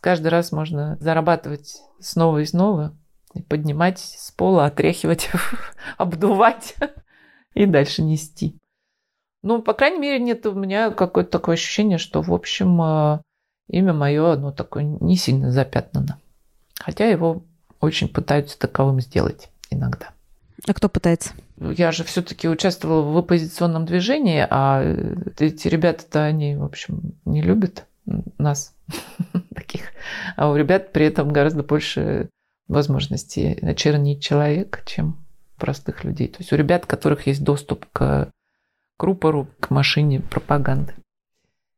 каждый 0.00 0.28
раз 0.28 0.50
можно 0.50 0.98
зарабатывать 1.00 1.80
снова 2.00 2.38
и 2.38 2.44
снова, 2.44 2.94
и 3.34 3.42
поднимать 3.42 4.00
с 4.00 4.32
пола, 4.32 4.66
отряхивать, 4.66 5.30
обдувать 5.96 6.74
и 7.54 7.66
дальше 7.66 8.02
нести. 8.02 8.58
Ну, 9.42 9.62
по 9.62 9.74
крайней 9.74 9.98
мере, 9.98 10.18
нет 10.18 10.44
у 10.46 10.52
меня 10.52 10.90
какое-то 10.90 11.30
такое 11.30 11.54
ощущение, 11.54 11.98
что, 11.98 12.20
в 12.22 12.32
общем, 12.32 12.80
э, 12.82 13.20
имя 13.68 13.92
мое, 13.92 14.32
оно 14.32 14.52
такое 14.52 14.84
не 14.84 15.16
сильно 15.16 15.50
запятнано. 15.50 16.18
Хотя 16.78 17.06
его 17.06 17.42
очень 17.80 18.08
пытаются 18.08 18.58
таковым 18.58 19.00
сделать 19.00 19.50
иногда. 19.70 20.10
А 20.66 20.72
кто 20.72 20.88
пытается? 20.88 21.32
Я 21.58 21.92
же 21.92 22.04
все-таки 22.04 22.48
участвовала 22.48 23.02
в 23.02 23.16
оппозиционном 23.16 23.86
движении, 23.86 24.46
а 24.48 24.82
эти 25.38 25.68
ребята-то, 25.68 26.24
они, 26.24 26.56
в 26.56 26.64
общем, 26.64 27.14
не 27.24 27.42
любят 27.42 27.86
нас 28.38 28.74
таких. 29.54 29.92
А 30.36 30.50
у 30.50 30.56
ребят 30.56 30.92
при 30.92 31.06
этом 31.06 31.28
гораздо 31.28 31.62
больше 31.62 32.30
возможностей 32.68 33.58
начернить 33.60 34.22
человека, 34.22 34.80
чем 34.86 35.24
простых 35.56 36.04
людей. 36.04 36.28
То 36.28 36.38
есть 36.38 36.52
у 36.52 36.56
ребят, 36.56 36.84
у 36.84 36.88
которых 36.88 37.26
есть 37.26 37.44
доступ 37.44 37.86
к 37.92 38.30
рупору, 38.98 39.48
к 39.60 39.70
машине 39.70 40.20
пропаганды. 40.20 40.94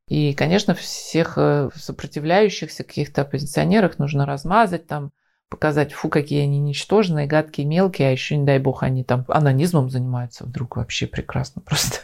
И, 0.09 0.35
конечно, 0.35 0.75
всех 0.75 1.35
э, 1.37 1.71
сопротивляющихся 1.75 2.85
каких-то 2.85 3.23
оппозиционерах 3.23 3.99
нужно 3.99 4.25
размазать, 4.25 4.87
там, 4.87 5.11
показать, 5.49 5.93
фу, 5.93 6.09
какие 6.09 6.43
они 6.43 6.61
ничтожные, 6.61 7.27
гадкие, 7.27 7.67
мелкие, 7.67 8.09
а 8.09 8.13
еще, 8.13 8.37
не 8.37 8.47
дай 8.47 8.59
бог, 8.59 8.83
они 8.83 9.03
там 9.03 9.25
анонизмом 9.29 9.91
занимаются 9.91 10.45
вдруг 10.45 10.77
вообще 10.77 11.07
прекрасно 11.07 11.63
просто. 11.67 12.01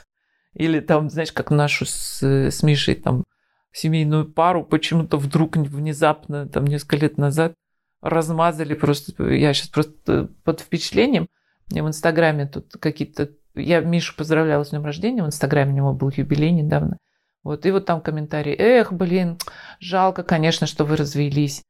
Или 0.55 0.81
там, 0.81 1.11
знаешь, 1.11 1.33
как 1.33 1.51
нашу 1.51 1.87
с, 1.87 2.23
с 2.23 2.63
Мишей 2.63 2.97
там 2.97 3.25
семейную 3.73 4.31
пару 4.31 4.65
почему-то 4.65 5.17
вдруг 5.17 5.57
внезапно, 5.57 6.47
там 6.49 6.67
несколько 6.67 6.97
лет 6.97 7.19
назад, 7.19 7.55
размазали 8.03 8.75
просто. 8.75 9.29
Я 9.29 9.55
сейчас 9.55 9.69
просто 9.69 10.29
под 10.45 10.61
впечатлением. 10.61 11.29
Мне 11.71 11.83
в 11.83 11.89
Инстаграме 11.89 12.47
тут 12.47 12.73
какие-то... 12.79 13.31
Я 13.55 13.81
Мишу 13.81 14.15
поздравляла 14.17 14.65
с 14.65 14.71
днем 14.71 14.85
рождения, 14.85 15.23
в 15.23 15.27
Инстаграме 15.27 15.73
у 15.73 15.77
него 15.77 15.93
был 15.95 16.13
юбилей 16.15 16.51
недавно. 16.51 16.99
Вот, 17.45 17.67
и 17.67 17.71
вот 17.71 17.87
там 17.87 18.01
комментарий. 18.01 18.55
Эх, 18.55 18.93
блин, 18.93 19.39
жалко, 19.81 20.23
конечно, 20.23 20.67
что 20.67 20.85
вы 20.85 20.97
развелись. 20.97 21.63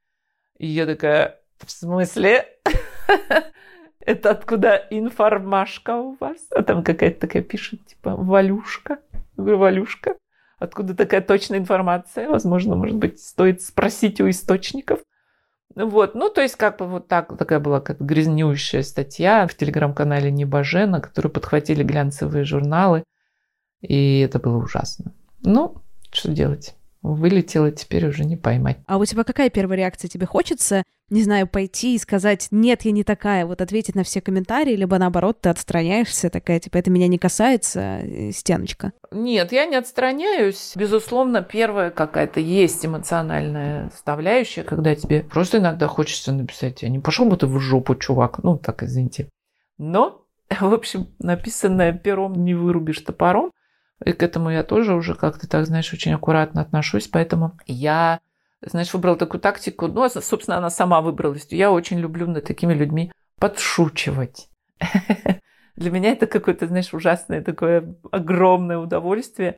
И 0.59 0.67
я 0.67 0.87
такая, 0.87 1.41
в 1.59 1.71
смысле? 1.71 2.47
Это 4.01 4.31
откуда 4.31 4.87
информашка 4.91 5.97
у 5.97 6.17
вас? 6.21 6.39
А 6.51 6.63
там 6.63 6.83
какая-то 6.83 7.21
такая 7.21 7.43
пишет, 7.43 7.87
типа, 7.87 8.17
Валюшка. 8.17 8.99
Я 9.13 9.21
говорю, 9.37 9.59
Валюшка? 9.59 10.17
Откуда 10.59 10.95
такая 10.95 11.23
точная 11.23 11.59
информация? 11.59 12.29
Возможно, 12.29 12.77
может 12.77 12.97
быть, 12.97 13.21
стоит 13.21 13.63
спросить 13.63 14.21
у 14.21 14.29
источников. 14.29 15.01
Вот, 15.75 16.15
ну, 16.15 16.29
то 16.29 16.43
есть, 16.43 16.57
как 16.57 16.79
бы 16.79 16.87
вот 16.87 17.09
так, 17.09 17.37
такая 17.39 17.59
была 17.59 17.81
как 17.81 17.99
грязнющая 17.99 18.83
статья 18.83 19.47
в 19.47 19.55
телеграм-канале 19.55 20.31
Небожена, 20.31 21.01
которую 21.01 21.33
подхватили 21.33 21.83
глянцевые 21.83 22.45
журналы, 22.45 23.05
и 23.81 24.21
это 24.21 24.39
было 24.39 24.59
ужасно. 24.59 25.13
Ну, 25.43 25.77
что 26.11 26.31
делать? 26.31 26.75
Вылетела, 27.03 27.73
теперь 27.73 28.07
уже 28.07 28.25
не 28.25 28.37
поймать. 28.37 28.79
А 28.87 28.97
у 28.97 29.05
тебя 29.05 29.25
какая 29.25 29.51
первая 29.51 29.77
реакция? 29.77 30.09
Тебе 30.09 30.25
хочется, 30.25 30.85
не 31.11 31.25
знаю, 31.25 31.49
пойти 31.49 31.97
и 31.97 31.99
сказать, 31.99 32.47
нет, 32.53 32.83
я 32.83 32.93
не 32.93 33.03
такая, 33.03 33.45
вот 33.45 33.61
ответить 33.61 33.97
на 33.97 34.05
все 34.05 34.21
комментарии, 34.21 34.77
либо 34.77 34.99
наоборот, 34.99 35.41
ты 35.41 35.49
отстраняешься, 35.49 36.31
такая, 36.31 36.61
типа, 36.61 36.77
это 36.77 36.91
меня 36.91 37.09
не 37.09 37.19
касается, 37.19 37.81
э, 38.05 38.31
стеночка? 38.31 38.93
Нет, 39.11 39.51
я 39.51 39.67
не 39.67 39.75
отстраняюсь. 39.75 40.75
Безусловно, 40.77 41.43
первая 41.43 41.91
какая-то 41.91 42.39
есть 42.39 42.87
эмоциональная 42.87 43.91
составляющая, 43.91 44.63
когда 44.63 44.95
тебе 44.95 45.25
просто 45.25 45.59
иногда 45.59 45.89
хочется 45.89 46.31
написать, 46.31 46.83
я 46.83 46.89
не 46.89 47.01
пошел 47.01 47.25
бы 47.25 47.37
ты 47.37 47.49
в 47.49 47.59
жопу, 47.59 47.97
чувак, 47.97 48.45
ну, 48.45 48.59
так, 48.59 48.85
извините. 48.85 49.29
Но, 49.77 50.25
в 50.61 50.73
общем, 50.73 51.09
написанное 51.19 51.93
пером 51.93 52.45
не 52.45 52.55
вырубишь 52.55 53.01
топором, 53.01 53.51
и 54.05 54.13
к 54.13 54.23
этому 54.23 54.51
я 54.51 54.63
тоже 54.65 54.95
уже 54.95 55.15
как-то 55.15 55.49
так, 55.49 55.67
знаешь, 55.67 55.93
очень 55.93 56.13
аккуратно 56.13 56.61
отношусь. 56.61 57.09
Поэтому 57.09 57.59
я, 57.67 58.21
знаешь, 58.61 58.93
выбрала 58.93 59.17
такую 59.17 59.41
тактику. 59.41 59.89
Ну, 59.89 60.09
собственно, 60.09 60.59
она 60.59 60.71
сама 60.71 61.01
выбралась. 61.01 61.47
Я 61.51 61.71
очень 61.71 61.99
люблю 61.99 62.27
над 62.27 62.45
такими 62.45 62.75
людьми 62.75 63.13
подшучивать. 63.39 64.49
Для 65.77 65.91
меня 65.91 66.13
это 66.13 66.27
какое-то, 66.27 66.67
знаешь, 66.67 66.93
ужасное 66.93 67.43
такое 67.43 67.97
огромное 68.11 68.79
удовольствие. 68.79 69.57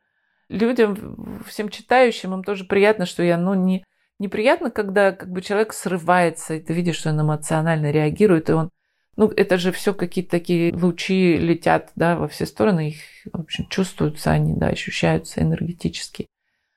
Людям, 0.48 1.42
всем 1.46 1.68
читающим, 1.68 2.34
им 2.34 2.44
тоже 2.44 2.64
приятно, 2.64 3.06
что 3.06 3.22
я, 3.22 3.36
ну, 3.38 3.54
не, 3.54 3.84
неприятно, 4.18 4.70
когда 4.70 5.12
как 5.12 5.30
бы 5.30 5.42
человек 5.42 5.72
срывается, 5.72 6.54
и 6.54 6.60
ты 6.60 6.72
видишь, 6.72 6.96
что 6.96 7.10
он 7.10 7.20
эмоционально 7.20 7.90
реагирует, 7.90 8.50
и 8.50 8.52
он 8.52 8.70
ну, 9.16 9.28
это 9.28 9.58
же 9.58 9.72
все 9.72 9.94
какие-то 9.94 10.32
такие 10.32 10.74
лучи 10.74 11.36
летят, 11.36 11.92
да, 11.94 12.16
во 12.16 12.28
все 12.28 12.46
стороны, 12.46 12.88
их, 12.88 12.96
в 13.32 13.40
общем, 13.40 13.66
чувствуются 13.68 14.30
они, 14.30 14.54
да, 14.54 14.68
ощущаются 14.68 15.40
энергетически. 15.40 16.26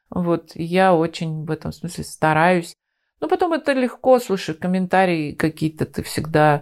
Вот, 0.10 0.52
я 0.56 0.94
очень 0.94 1.46
в 1.46 1.52
этом 1.52 1.72
смысле 1.72 2.04
стараюсь. 2.04 2.76
Ну, 3.20 3.28
потом 3.28 3.54
это 3.54 3.74
легко, 3.74 4.20
слушай, 4.20 4.56
комментарии 4.56 5.32
какие-то 5.32 5.86
ты 5.86 6.04
всегда, 6.04 6.62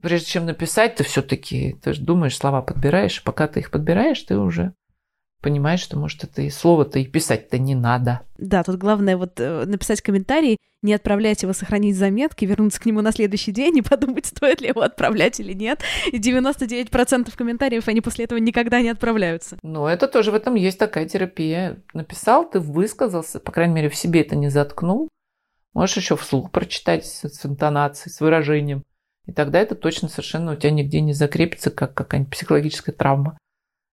прежде 0.00 0.26
чем 0.26 0.46
написать, 0.46 0.96
ты 0.96 1.04
все-таки, 1.04 1.76
ты 1.82 1.92
же 1.92 2.02
думаешь, 2.02 2.36
слова 2.36 2.62
подбираешь, 2.62 3.22
пока 3.22 3.46
ты 3.46 3.60
их 3.60 3.70
подбираешь, 3.70 4.22
ты 4.22 4.38
уже 4.38 4.74
понимаешь, 5.44 5.80
что, 5.80 5.98
может, 5.98 6.24
это 6.24 6.40
и 6.40 6.48
слово-то 6.48 6.98
и 6.98 7.04
писать-то 7.04 7.58
не 7.58 7.74
надо. 7.74 8.22
Да, 8.38 8.62
тут 8.62 8.76
главное 8.76 9.18
вот 9.18 9.38
э, 9.38 9.66
написать 9.66 10.00
комментарий, 10.00 10.56
не 10.80 10.94
отправлять 10.94 11.42
его, 11.42 11.52
сохранить 11.52 11.96
заметки, 11.96 12.46
вернуться 12.46 12.80
к 12.80 12.86
нему 12.86 13.02
на 13.02 13.12
следующий 13.12 13.52
день 13.52 13.76
и 13.76 13.82
подумать, 13.82 14.24
стоит 14.24 14.62
ли 14.62 14.68
его 14.68 14.80
отправлять 14.80 15.38
или 15.40 15.52
нет. 15.52 15.82
И 16.10 16.18
99% 16.18 17.36
комментариев, 17.36 17.86
они 17.88 18.00
после 18.00 18.24
этого 18.24 18.38
никогда 18.38 18.80
не 18.80 18.88
отправляются. 18.88 19.58
Ну, 19.62 19.86
это 19.86 20.08
тоже 20.08 20.30
в 20.30 20.34
этом 20.34 20.54
есть 20.54 20.78
такая 20.78 21.06
терапия. 21.06 21.82
Написал, 21.92 22.48
ты 22.48 22.58
высказался, 22.58 23.38
по 23.38 23.52
крайней 23.52 23.74
мере, 23.74 23.90
в 23.90 23.94
себе 23.94 24.22
это 24.22 24.36
не 24.36 24.48
заткнул. 24.48 25.10
Можешь 25.74 25.98
еще 25.98 26.16
вслух 26.16 26.50
прочитать 26.52 27.04
с 27.04 27.44
интонацией, 27.44 28.10
с 28.10 28.20
выражением. 28.20 28.82
И 29.26 29.32
тогда 29.32 29.60
это 29.60 29.74
точно 29.74 30.08
совершенно 30.08 30.52
у 30.52 30.56
тебя 30.56 30.70
нигде 30.70 31.02
не 31.02 31.12
закрепится, 31.12 31.70
как 31.70 31.92
какая-нибудь 31.92 32.32
психологическая 32.32 32.94
травма. 32.94 33.36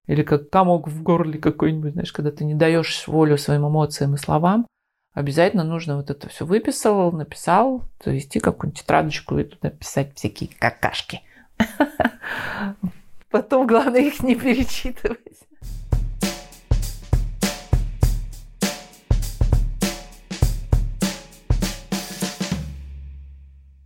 Или 0.08 0.24
как 0.24 0.50
комок 0.50 0.88
в 0.88 1.04
горле 1.04 1.38
какой-нибудь, 1.40 1.94
знаешь, 1.94 2.12
когда 2.12 2.32
ты 2.32 2.44
не 2.44 2.56
даешь 2.56 3.08
волю 3.08 3.38
своим 3.38 3.68
эмоциям 3.68 4.16
и 4.16 4.18
словам, 4.18 4.66
обязательно 5.14 5.64
нужно 5.64 5.98
вот 5.98 6.10
это 6.10 6.28
все 6.28 6.46
выписал, 6.46 7.12
написал, 7.12 7.84
завести 8.04 8.40
какую-нибудь 8.40 8.82
тетрадочку 8.82 9.38
и 9.38 9.44
туда 9.44 9.70
писать 9.70 10.16
всякие 10.16 10.50
какашки. 10.58 11.22
Потом 13.30 13.68
главное 13.68 14.02
их 14.02 14.24
не 14.24 14.36
перечитывать. 14.36 15.20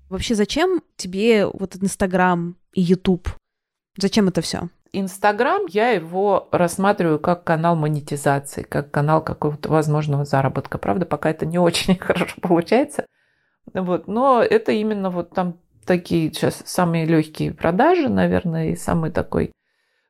Вообще, 0.07 0.33
зачем 0.33 0.81
тебе 0.95 1.45
вот 1.45 1.75
Инстаграм 1.75 2.55
и 2.73 2.81
Ютуб? 2.81 3.27
Зачем 3.97 4.27
это 4.27 4.41
все? 4.41 4.69
Инстаграм, 4.91 5.63
я 5.67 5.89
его 5.89 6.47
рассматриваю 6.51 7.19
как 7.19 7.43
канал 7.43 7.75
монетизации, 7.75 8.63
как 8.63 8.91
канал 8.91 9.21
какого-то 9.21 9.69
возможного 9.69 10.25
заработка. 10.25 10.77
Правда, 10.77 11.05
пока 11.05 11.29
это 11.29 11.45
не 11.45 11.59
очень 11.59 11.95
хорошо 11.99 12.35
получается. 12.41 13.05
Вот. 13.73 14.07
Но 14.07 14.41
это 14.41 14.71
именно 14.71 15.09
вот 15.09 15.31
там 15.31 15.59
такие 15.85 16.31
сейчас 16.31 16.61
самые 16.65 17.05
легкие 17.05 17.53
продажи, 17.53 18.09
наверное, 18.09 18.69
и 18.69 18.75
самый 18.75 19.11
такой 19.11 19.51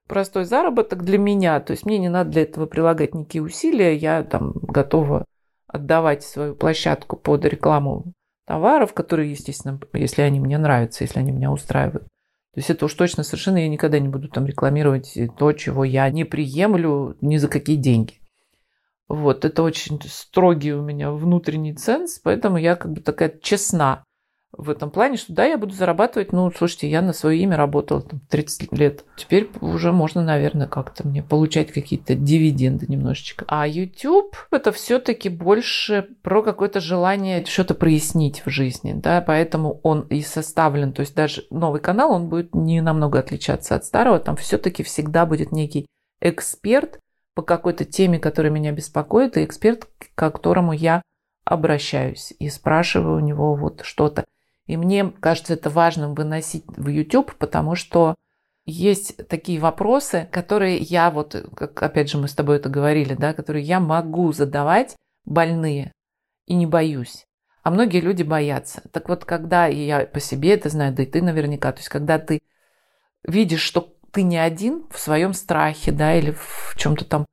простой 0.08 0.46
заработок 0.46 1.04
для 1.04 1.18
меня. 1.18 1.60
То 1.60 1.72
есть 1.72 1.86
мне 1.86 1.98
не 1.98 2.10
надо 2.10 2.32
для 2.32 2.44
этого 2.44 2.66
прилагать 2.66 3.14
никакие 3.14 3.44
усилия. 3.44 3.96
Я 3.96 4.24
там 4.24 4.54
готова 4.54 5.26
отдавать 5.68 6.24
свою 6.24 6.56
площадку 6.56 7.18
под 7.18 7.46
рекламу 7.46 8.14
товаров, 8.46 8.94
которые, 8.94 9.32
естественно, 9.32 9.80
если 9.94 10.22
они 10.22 10.40
мне 10.40 10.58
нравятся, 10.58 11.04
если 11.04 11.20
они 11.20 11.32
меня 11.32 11.52
устраивают. 11.52 12.08
То 12.56 12.60
есть 12.60 12.70
это 12.70 12.86
уж 12.86 12.94
точно 12.94 13.24
совершенно 13.24 13.58
я 13.58 13.68
никогда 13.68 14.00
не 14.00 14.08
буду 14.08 14.30
там 14.30 14.46
рекламировать 14.46 15.14
то, 15.38 15.52
чего 15.52 15.84
я 15.84 16.10
не 16.10 16.24
приемлю 16.24 17.18
ни 17.20 17.36
за 17.36 17.50
какие 17.50 17.76
деньги. 17.76 18.22
Вот, 19.10 19.44
это 19.44 19.62
очень 19.62 20.00
строгий 20.06 20.72
у 20.72 20.82
меня 20.82 21.12
внутренний 21.12 21.76
ценз, 21.76 22.18
поэтому 22.20 22.56
я 22.56 22.78
как 22.78 22.94
бы 22.94 23.02
такая 23.02 23.38
честна 23.42 24.06
в 24.58 24.70
этом 24.70 24.90
плане, 24.90 25.18
что 25.18 25.34
да, 25.34 25.46
я 25.46 25.58
буду 25.58 25.74
зарабатывать, 25.74 26.32
ну, 26.32 26.52
слушайте, 26.52 26.90
я 26.90 27.02
на 27.02 27.14
свое 27.14 27.40
имя 27.40 27.58
работала 27.58 28.02
там 28.02 28.22
30 28.30 28.72
лет. 28.74 29.04
Теперь 29.18 29.50
уже 29.62 29.92
можно, 29.92 30.24
наверное, 30.24 30.68
как-то 30.68 31.08
мне 31.08 31.22
получать 31.24 31.72
какие-то 31.72 32.16
дивиденды 32.16 32.86
немножечко. 32.88 33.46
А 33.48 33.68
YouTube 33.68 34.36
это 34.52 34.72
все-таки 34.72 35.30
больше 35.30 36.08
про 36.22 36.42
какое-то 36.42 36.80
желание 36.80 37.46
что-то 37.46 37.76
прояснить 37.76 38.44
в 38.46 38.50
жизни, 38.50 38.94
да, 38.94 39.22
поэтому 39.22 39.80
он 39.84 40.02
и 40.02 40.22
составлен, 40.22 40.94
то 40.94 41.02
есть 41.02 41.16
даже 41.16 41.46
новый 41.50 41.82
канал, 41.82 42.12
он 42.12 42.30
будет 42.30 42.56
не 42.56 42.82
намного 42.82 43.20
отличаться 43.20 43.76
от 43.76 43.86
старого, 43.86 44.20
там 44.20 44.36
все-таки 44.36 44.84
всегда 44.84 45.26
будет 45.26 45.52
некий 45.52 45.86
эксперт 46.22 47.00
по 47.36 47.42
какой-то 47.42 47.84
теме, 47.86 48.20
которая 48.20 48.52
меня 48.52 48.72
беспокоит, 48.72 49.38
и 49.38 49.44
эксперт, 49.44 49.86
к 50.00 50.16
которому 50.16 50.72
я 50.72 51.02
обращаюсь 51.44 52.34
и 52.40 52.50
спрашиваю 52.50 53.18
у 53.18 53.20
него 53.20 53.56
вот 53.56 53.82
что-то. 53.84 54.26
И 54.68 54.78
мне 54.78 55.14
кажется 55.20 55.54
это 55.54 55.70
важным 55.70 56.16
выносить 56.16 56.66
в 56.68 56.88
YouTube, 56.88 57.36
потому 57.36 57.76
что 57.76 58.16
есть 58.66 59.28
такие 59.28 59.60
вопросы, 59.60 60.28
которые 60.32 60.78
я 60.78 61.12
вот, 61.12 61.36
как 61.56 61.82
опять 61.84 62.10
же 62.10 62.18
мы 62.18 62.28
с 62.28 62.34
тобой 62.34 62.58
это 62.58 62.70
говорили, 62.70 63.14
да, 63.14 63.34
которые 63.34 63.64
я 63.64 63.80
могу 63.80 64.34
задавать 64.34 64.96
больные 65.24 65.92
и 66.48 66.56
не 66.56 66.66
боюсь. 66.66 67.26
А 67.62 67.72
многие 67.72 68.00
люди 68.00 68.24
боятся. 68.24 68.82
Так 68.92 69.10
вот, 69.10 69.26
когда 69.26 69.68
и 69.68 69.78
я 69.78 70.06
по 70.06 70.20
себе 70.20 70.54
это 70.54 70.70
знаю, 70.70 70.94
да 70.94 71.04
и 71.04 71.06
ты 71.06 71.22
наверняка, 71.22 71.72
то 71.72 71.80
есть 71.80 71.90
когда 71.90 72.18
ты 72.18 72.40
видишь, 73.24 73.62
что 73.62 73.96
ты 74.12 74.24
не 74.24 74.38
один 74.38 74.86
в 74.92 74.98
своем 74.98 75.34
страхе, 75.34 75.92
да, 75.92 76.16
или 76.16 76.32
в 76.32 76.76
чем-то 76.78 77.06
там. 77.06 77.26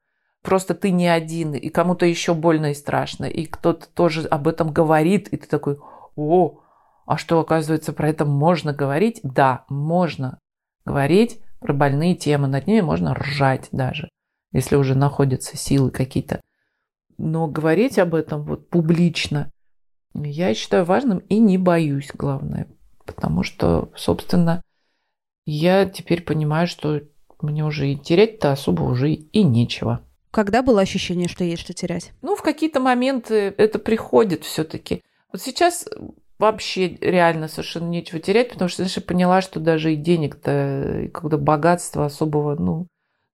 Просто 0.42 0.74
ты 0.74 0.90
не 0.90 1.06
один, 1.06 1.54
и 1.54 1.68
кому-то 1.68 2.04
еще 2.04 2.34
больно 2.34 2.72
и 2.72 2.74
страшно, 2.74 3.26
и 3.26 3.46
кто-то 3.46 3.86
тоже 3.88 4.26
об 4.26 4.48
этом 4.48 4.72
говорит, 4.72 5.28
и 5.28 5.36
ты 5.36 5.46
такой, 5.46 5.78
о, 6.16 6.61
а 7.06 7.16
что, 7.16 7.40
оказывается, 7.40 7.92
про 7.92 8.08
это 8.08 8.24
можно 8.24 8.72
говорить? 8.72 9.20
Да, 9.22 9.64
можно 9.68 10.38
говорить 10.84 11.40
про 11.60 11.72
больные 11.72 12.14
темы, 12.14 12.48
над 12.48 12.66
ними 12.66 12.80
можно 12.80 13.14
ржать 13.14 13.68
даже, 13.72 14.08
если 14.52 14.76
уже 14.76 14.94
находятся 14.94 15.56
силы 15.56 15.90
какие-то. 15.90 16.40
Но 17.18 17.46
говорить 17.46 17.98
об 17.98 18.14
этом 18.14 18.42
вот 18.44 18.68
публично 18.68 19.50
я 20.14 20.54
считаю 20.54 20.84
важным 20.84 21.18
и 21.18 21.38
не 21.38 21.58
боюсь, 21.58 22.10
главное. 22.12 22.68
Потому 23.06 23.42
что, 23.42 23.90
собственно, 23.96 24.62
я 25.44 25.86
теперь 25.86 26.22
понимаю, 26.22 26.66
что 26.66 27.00
мне 27.40 27.64
уже 27.64 27.92
и 27.92 27.96
терять-то 27.96 28.52
особо 28.52 28.82
уже 28.82 29.12
и 29.12 29.42
нечего. 29.42 30.04
Когда 30.30 30.62
было 30.62 30.80
ощущение, 30.80 31.28
что 31.28 31.44
есть 31.44 31.62
что 31.62 31.74
терять? 31.74 32.12
Ну, 32.22 32.36
в 32.36 32.42
какие-то 32.42 32.80
моменты 32.80 33.54
это 33.56 33.78
приходит 33.78 34.44
все-таки. 34.44 35.02
Вот 35.32 35.42
сейчас 35.42 35.88
вообще 36.42 36.88
реально 37.00 37.46
совершенно 37.46 37.88
нечего 37.88 38.18
терять, 38.18 38.50
потому 38.50 38.68
что, 38.68 38.82
я 38.82 38.88
поняла, 39.00 39.40
что 39.40 39.60
даже 39.60 39.92
и 39.92 39.96
денег-то, 39.96 41.02
и 41.04 41.08
когда 41.08 41.36
богатства 41.36 42.04
особого, 42.04 42.56
ну, 42.56 42.88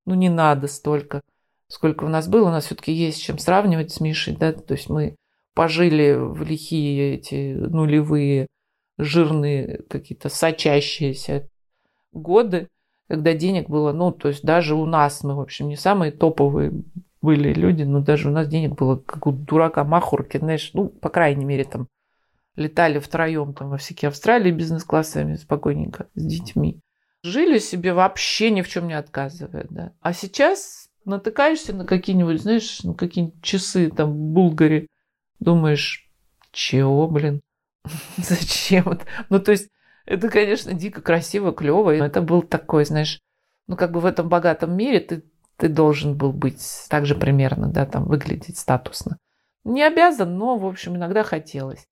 ну, 0.04 0.14
не 0.14 0.28
надо 0.28 0.68
столько, 0.68 1.22
сколько 1.68 2.04
у 2.04 2.08
нас 2.08 2.28
было. 2.28 2.48
У 2.48 2.52
нас 2.52 2.66
все-таки 2.66 2.92
есть 2.92 3.22
чем 3.22 3.38
сравнивать 3.38 3.92
с 3.92 4.00
Мишей, 4.00 4.36
да, 4.36 4.52
то 4.52 4.74
есть 4.74 4.90
мы 4.90 5.16
пожили 5.54 6.16
в 6.18 6.42
лихие 6.42 7.14
эти 7.14 7.54
нулевые, 7.54 8.46
жирные, 8.98 9.80
какие-то 9.88 10.28
сочащиеся 10.28 11.48
годы, 12.12 12.68
когда 13.08 13.32
денег 13.32 13.70
было, 13.70 13.92
ну, 13.92 14.12
то 14.12 14.28
есть 14.28 14.44
даже 14.44 14.74
у 14.74 14.84
нас, 14.84 15.24
мы, 15.24 15.34
в 15.34 15.40
общем, 15.40 15.68
не 15.68 15.76
самые 15.76 16.12
топовые 16.12 16.72
были 17.22 17.54
люди, 17.54 17.84
но 17.84 18.00
даже 18.00 18.28
у 18.28 18.32
нас 18.32 18.48
денег 18.48 18.74
было, 18.74 18.96
как 18.96 19.26
у 19.26 19.32
дурака 19.32 19.82
Махурки, 19.82 20.36
знаешь, 20.36 20.72
ну, 20.74 20.88
по 20.88 21.08
крайней 21.08 21.46
мере, 21.46 21.64
там, 21.64 21.88
летали 22.58 22.98
втроем 22.98 23.54
там 23.54 23.70
во 23.70 23.78
всякие 23.78 24.08
Австралии 24.08 24.50
бизнес-классами 24.50 25.36
спокойненько 25.36 26.08
с 26.14 26.24
детьми. 26.24 26.80
Жили 27.22 27.58
себе 27.58 27.94
вообще 27.94 28.50
ни 28.50 28.62
в 28.62 28.68
чем 28.68 28.88
не 28.88 28.94
отказывая, 28.94 29.66
да. 29.70 29.92
А 30.00 30.12
сейчас 30.12 30.90
натыкаешься 31.04 31.74
на 31.74 31.84
какие-нибудь, 31.84 32.42
знаешь, 32.42 32.82
на 32.82 32.94
какие-нибудь 32.94 33.42
часы 33.42 33.90
там 33.90 34.12
в 34.12 34.16
Булгаре, 34.16 34.88
думаешь, 35.40 36.10
чего, 36.52 37.08
блин, 37.08 37.40
зачем? 38.16 38.98
Ну, 39.30 39.40
то 39.40 39.52
есть 39.52 39.70
это, 40.04 40.28
конечно, 40.28 40.74
дико 40.74 41.00
красиво, 41.00 41.52
клево. 41.52 41.90
Это 41.90 42.22
был 42.22 42.42
такой, 42.42 42.84
знаешь, 42.84 43.20
ну 43.66 43.76
как 43.76 43.92
бы 43.92 44.00
в 44.00 44.06
этом 44.06 44.28
богатом 44.28 44.76
мире 44.76 45.00
ты, 45.00 45.22
ты 45.56 45.68
должен 45.68 46.16
был 46.16 46.32
быть 46.32 46.62
так 46.88 47.06
же 47.06 47.14
примерно, 47.14 47.68
да, 47.68 47.86
там 47.86 48.06
выглядеть 48.06 48.58
статусно. 48.58 49.18
Не 49.64 49.82
обязан, 49.82 50.36
но, 50.38 50.56
в 50.56 50.66
общем, 50.66 50.96
иногда 50.96 51.22
хотелось. 51.22 51.86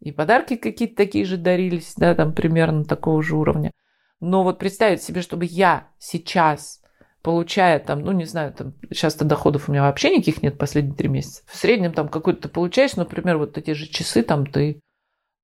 И 0.00 0.12
подарки 0.12 0.56
какие-то 0.56 0.96
такие 0.96 1.24
же 1.24 1.36
дарились, 1.36 1.94
да, 1.96 2.14
там 2.14 2.32
примерно 2.32 2.84
такого 2.84 3.22
же 3.22 3.36
уровня. 3.36 3.72
Но 4.20 4.44
вот 4.44 4.58
представить 4.58 5.02
себе, 5.02 5.22
чтобы 5.22 5.44
я 5.44 5.88
сейчас, 5.98 6.80
получая 7.22 7.78
там, 7.78 8.02
ну 8.02 8.12
не 8.12 8.24
знаю, 8.24 8.52
там 8.52 8.74
сейчас-то 8.90 9.24
доходов 9.24 9.68
у 9.68 9.72
меня 9.72 9.82
вообще 9.82 10.10
никаких 10.10 10.42
нет 10.42 10.58
последние 10.58 10.94
три 10.94 11.08
месяца. 11.08 11.42
В 11.46 11.56
среднем 11.56 11.92
там 11.92 12.08
какой-то 12.08 12.42
ты 12.42 12.48
получаешь, 12.48 12.96
например, 12.96 13.38
вот 13.38 13.58
эти 13.58 13.72
же 13.72 13.86
часы 13.86 14.22
там 14.22 14.46
ты 14.46 14.80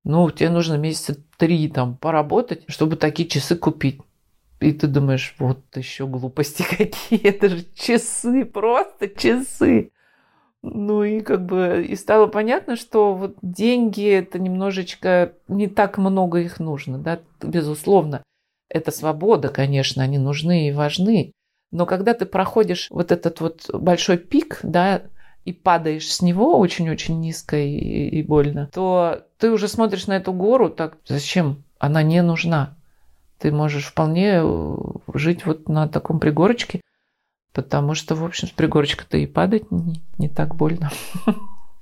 ну, 0.04 0.30
тебе 0.30 0.50
нужно 0.50 0.74
месяца 0.74 1.16
три 1.38 1.68
там 1.68 1.96
поработать, 1.96 2.64
чтобы 2.68 2.96
такие 2.96 3.28
часы 3.28 3.56
купить. 3.56 4.00
И 4.60 4.72
ты 4.72 4.86
думаешь, 4.86 5.34
вот 5.38 5.60
еще 5.74 6.06
глупости 6.06 6.62
какие, 6.68 7.20
это 7.22 7.48
же 7.48 7.64
часы, 7.74 8.44
просто 8.44 9.08
часы. 9.08 9.90
Ну 10.66 11.04
и 11.04 11.20
как 11.20 11.44
бы 11.44 11.84
и 11.86 11.94
стало 11.94 12.26
понятно, 12.26 12.76
что 12.76 13.14
вот 13.14 13.36
деньги 13.42 14.08
это 14.08 14.38
немножечко 14.38 15.34
не 15.46 15.68
так 15.68 15.98
много 15.98 16.40
их 16.40 16.58
нужно, 16.58 16.96
да, 16.96 17.20
безусловно. 17.42 18.22
Это 18.70 18.90
свобода, 18.90 19.50
конечно, 19.50 20.02
они 20.02 20.16
нужны 20.16 20.68
и 20.68 20.72
важны. 20.72 21.32
Но 21.70 21.84
когда 21.84 22.14
ты 22.14 22.24
проходишь 22.24 22.86
вот 22.88 23.12
этот 23.12 23.42
вот 23.42 23.68
большой 23.74 24.16
пик, 24.16 24.60
да, 24.62 25.02
и 25.44 25.52
падаешь 25.52 26.10
с 26.10 26.22
него 26.22 26.58
очень-очень 26.58 27.20
низко 27.20 27.58
и, 27.58 28.08
и 28.08 28.22
больно, 28.22 28.70
то 28.72 29.26
ты 29.36 29.50
уже 29.50 29.68
смотришь 29.68 30.06
на 30.06 30.16
эту 30.16 30.32
гору 30.32 30.70
так, 30.70 30.96
зачем? 31.06 31.62
Она 31.78 32.02
не 32.02 32.22
нужна. 32.22 32.74
Ты 33.38 33.52
можешь 33.52 33.84
вполне 33.84 34.40
э, 34.42 34.76
жить 35.12 35.44
вот 35.44 35.68
на 35.68 35.88
таком 35.88 36.20
пригорочке, 36.20 36.80
потому 37.54 37.94
что, 37.94 38.14
в 38.14 38.24
общем, 38.24 38.48
с 38.48 38.50
пригорочка-то 38.50 39.16
и 39.16 39.26
падать 39.26 39.70
не, 39.70 40.02
не 40.18 40.28
так 40.28 40.54
больно. 40.56 40.90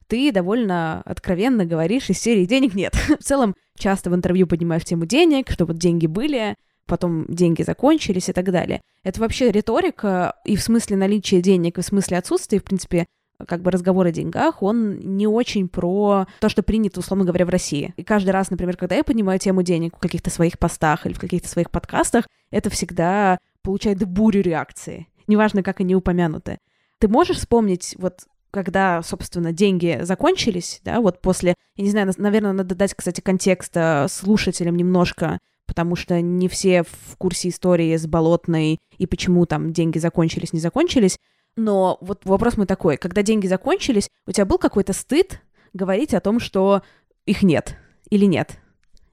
Ты 0.07 0.31
довольно 0.31 1.01
откровенно 1.07 1.65
говоришь 1.65 2.11
из 2.11 2.21
серии 2.21 2.45
«денег 2.45 2.75
нет». 2.75 2.95
в 3.19 3.25
целом, 3.25 3.57
часто 3.79 4.11
в 4.11 4.15
интервью 4.15 4.47
поднимаешь 4.47 4.85
тему 4.85 5.07
денег, 5.07 5.51
что 5.51 5.65
вот 5.65 5.79
деньги 5.79 6.07
были, 6.07 6.55
потом 6.87 7.25
деньги 7.29 7.63
закончились 7.63 8.29
и 8.29 8.33
так 8.35 8.51
далее. 8.53 8.83
Это 9.03 9.21
вообще 9.21 9.51
риторика 9.51 10.35
и 10.45 10.57
в 10.57 10.63
смысле 10.63 10.99
наличия 10.99 11.41
денег, 11.41 11.79
и 11.79 11.81
в 11.81 11.85
смысле 11.85 12.19
отсутствия, 12.19 12.59
в 12.59 12.65
принципе, 12.65 13.07
как 13.49 13.63
бы 13.63 13.71
разговор 13.71 14.07
о 14.07 14.13
деньгах, 14.13 14.63
он 14.63 15.17
не 15.17 15.27
очень 15.27 15.69
про 15.69 16.27
то, 16.41 16.51
что 16.51 16.63
принято, 16.63 17.01
условно 17.01 17.25
говоря, 17.25 17.47
в 17.47 17.49
России. 17.49 17.95
И 17.97 18.05
каждый 18.05 18.31
раз, 18.31 18.51
например, 18.51 18.77
когда 18.77 18.97
я 18.97 19.05
поднимаю 19.05 19.39
тему 19.39 19.63
денег 19.63 19.97
в 19.97 20.01
каких-то 20.01 20.29
своих 20.29 20.59
постах 20.59 21.07
или 21.07 21.15
в 21.15 21.19
каких-то 21.19 21.49
своих 21.49 21.71
подкастах, 21.71 22.27
это 22.51 22.69
всегда 22.69 23.39
получает 23.63 24.07
бурю 24.07 24.43
реакции. 24.43 25.09
Неважно, 25.33 25.63
как 25.63 25.81
они 25.81 25.95
упомянуты. 25.95 26.59
Ты 26.99 27.09
можешь 27.09 27.39
вспомнить 27.39 27.95
вот 27.99 28.27
когда, 28.51 29.03
собственно, 29.03 29.51
деньги 29.51 30.01
закончились, 30.03 30.83
да, 30.85 31.01
вот 31.01 31.23
после, 31.23 31.55
я 31.77 31.85
не 31.85 31.91
знаю, 31.91 32.13
наверное, 32.19 32.53
надо 32.53 32.75
дать, 32.75 32.93
кстати, 32.93 33.23
контекста 33.23 34.09
слушателям 34.11 34.77
немножко, 34.77 35.39
потому 35.65 35.97
что 35.97 36.21
не 36.21 36.49
все 36.49 36.83
в 36.83 37.17
курсе 37.17 37.49
истории 37.49 37.97
с 37.97 38.07
Болотной 38.07 38.79
и 38.99 39.07
почему 39.07 39.47
там 39.47 39.73
деньги 39.73 39.97
закончились, 39.97 40.53
не 40.53 40.61
закончились. 40.61 41.19
Но 41.57 41.97
вот 42.03 42.27
вопрос 42.27 42.59
мой 42.59 42.67
такой, 42.67 42.99
когда 42.99 43.23
деньги 43.23 43.47
закончились, 43.47 44.11
у 44.27 44.33
тебя 44.33 44.45
был 44.45 44.59
какой-то 44.59 44.93
стыд 44.93 45.41
говорить 45.73 46.13
о 46.13 46.21
том, 46.21 46.41
что 46.41 46.83
их 47.25 47.43
нет 47.43 47.79
или 48.11 48.27
нет? 48.27 48.59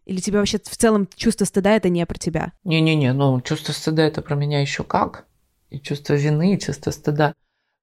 Или 0.05 0.19
тебе 0.19 0.39
вообще 0.39 0.57
в 0.57 0.75
целом 0.75 1.07
чувство 1.15 1.45
стыда 1.45 1.77
это 1.77 1.87
не 1.87 2.05
про 2.05 2.17
тебя? 2.17 2.51
Не-не-не, 2.65 3.13
ну 3.13 3.39
чувство 3.39 3.71
стыда 3.71 4.03
это 4.03 4.21
про 4.21 4.35
меня 4.35 4.59
еще 4.59 4.83
как. 4.83 5.28
И 5.69 5.79
чувство 5.79 6.13
вины, 6.13 6.55
и 6.55 6.59
чувство 6.59 6.91
стыда. 6.91 7.33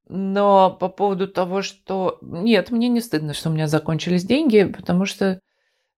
Но 0.09 0.71
по 0.71 0.89
поводу 0.89 1.29
того, 1.29 1.63
что... 1.63 2.19
Нет, 2.21 2.71
мне 2.71 2.89
не 2.89 3.01
стыдно, 3.01 3.35
что 3.35 3.51
у 3.51 3.53
меня 3.53 3.67
закончились 3.67 4.25
деньги, 4.25 4.65
потому 4.65 5.05
что 5.05 5.41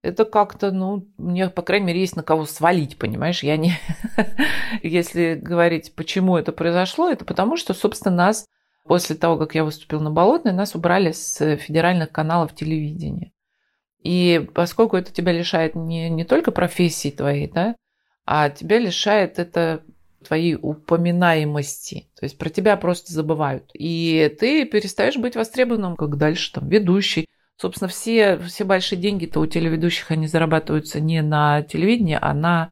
это 0.03 0.24
как-то, 0.24 0.70
ну, 0.70 1.09
мне, 1.18 1.51
по 1.51 1.62
крайней 1.62 1.87
мере, 1.87 2.01
есть 2.01 2.16
на 2.16 2.22
кого 2.22 2.44
свалить, 2.46 2.98
понимаешь? 2.98 3.42
Я 3.42 3.57
не... 3.57 3.72
Если 4.83 5.35
говорить, 5.35 5.94
почему 5.94 6.37
это 6.37 6.53
произошло, 6.53 7.11
это 7.11 7.24
потому 7.24 7.57
что, 7.57 7.74
собственно, 7.74 8.14
нас 8.14 8.46
после 8.85 9.16
того, 9.16 9.37
как 9.37 9.55
я 9.55 9.64
выступила 9.64 10.01
на 10.01 10.11
Болотной, 10.11 10.53
нас 10.53 10.74
убрали 10.74 11.12
с 11.12 11.57
федеральных 11.57 12.11
каналов 12.11 12.55
телевидения. 12.55 13.33
И 14.03 14.48
поскольку 14.55 14.96
это 14.96 15.12
тебя 15.12 15.33
лишает 15.33 15.74
не, 15.74 16.09
не 16.09 16.24
только 16.24 16.53
профессии 16.53 17.11
твоей, 17.11 17.51
да, 17.51 17.77
а 18.24 18.48
тебя 18.51 18.79
лишает 18.79 19.38
это 19.38 19.83
твоей 20.26 20.57
упоминаемости. 20.61 22.09
То 22.18 22.24
есть 22.24 22.38
про 22.38 22.48
тебя 22.50 22.76
просто 22.76 23.12
забывают. 23.12 23.70
И 23.74 24.35
ты 24.40 24.64
перестаешь 24.64 25.16
быть 25.16 25.37
востребованным, 25.37 25.96
как 25.96 26.16
дальше 26.16 26.52
там 26.52 26.68
ведущий, 26.68 27.26
Собственно, 27.61 27.88
все, 27.88 28.38
все 28.38 28.62
большие 28.62 29.00
деньги-то 29.00 29.40
у 29.40 29.46
телеведущих, 29.46 30.12
они 30.12 30.28
зарабатываются 30.28 31.00
не 31.00 31.22
на 31.22 31.62
телевидении, 31.62 32.16
а 32.20 32.33
на 32.33 32.70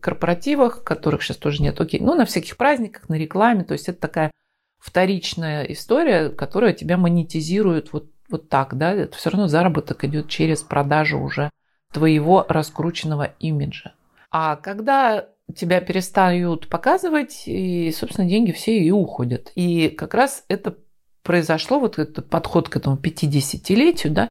корпоративах, 0.00 0.84
которых 0.84 1.22
сейчас 1.22 1.36
тоже 1.36 1.62
нет, 1.62 1.78
окей, 1.78 2.00
ну, 2.00 2.14
на 2.14 2.24
всяких 2.24 2.56
праздниках, 2.56 3.10
на 3.10 3.14
рекламе, 3.14 3.62
то 3.64 3.74
есть 3.74 3.90
это 3.90 4.00
такая 4.00 4.30
вторичная 4.78 5.64
история, 5.64 6.30
которая 6.30 6.72
тебя 6.72 6.96
монетизирует 6.96 7.92
вот, 7.92 8.06
вот 8.30 8.48
так, 8.48 8.78
да, 8.78 8.92
это 8.92 9.16
все 9.18 9.28
равно 9.28 9.48
заработок 9.48 10.02
идет 10.04 10.28
через 10.28 10.62
продажу 10.62 11.20
уже 11.20 11.50
твоего 11.92 12.46
раскрученного 12.48 13.34
имиджа. 13.38 13.92
А 14.30 14.56
когда 14.56 15.28
тебя 15.52 15.80
перестают 15.80 16.68
показывать, 16.68 17.44
и, 17.46 17.92
собственно, 17.92 18.28
деньги 18.28 18.52
все 18.52 18.78
и 18.78 18.90
уходят. 18.90 19.52
И 19.54 19.88
как 19.88 20.14
раз 20.14 20.44
это 20.48 20.76
произошло, 21.22 21.78
вот 21.78 21.98
этот 21.98 22.28
подход 22.28 22.68
к 22.68 22.76
этому 22.76 22.96
50-летию, 22.96 24.12
да, 24.12 24.28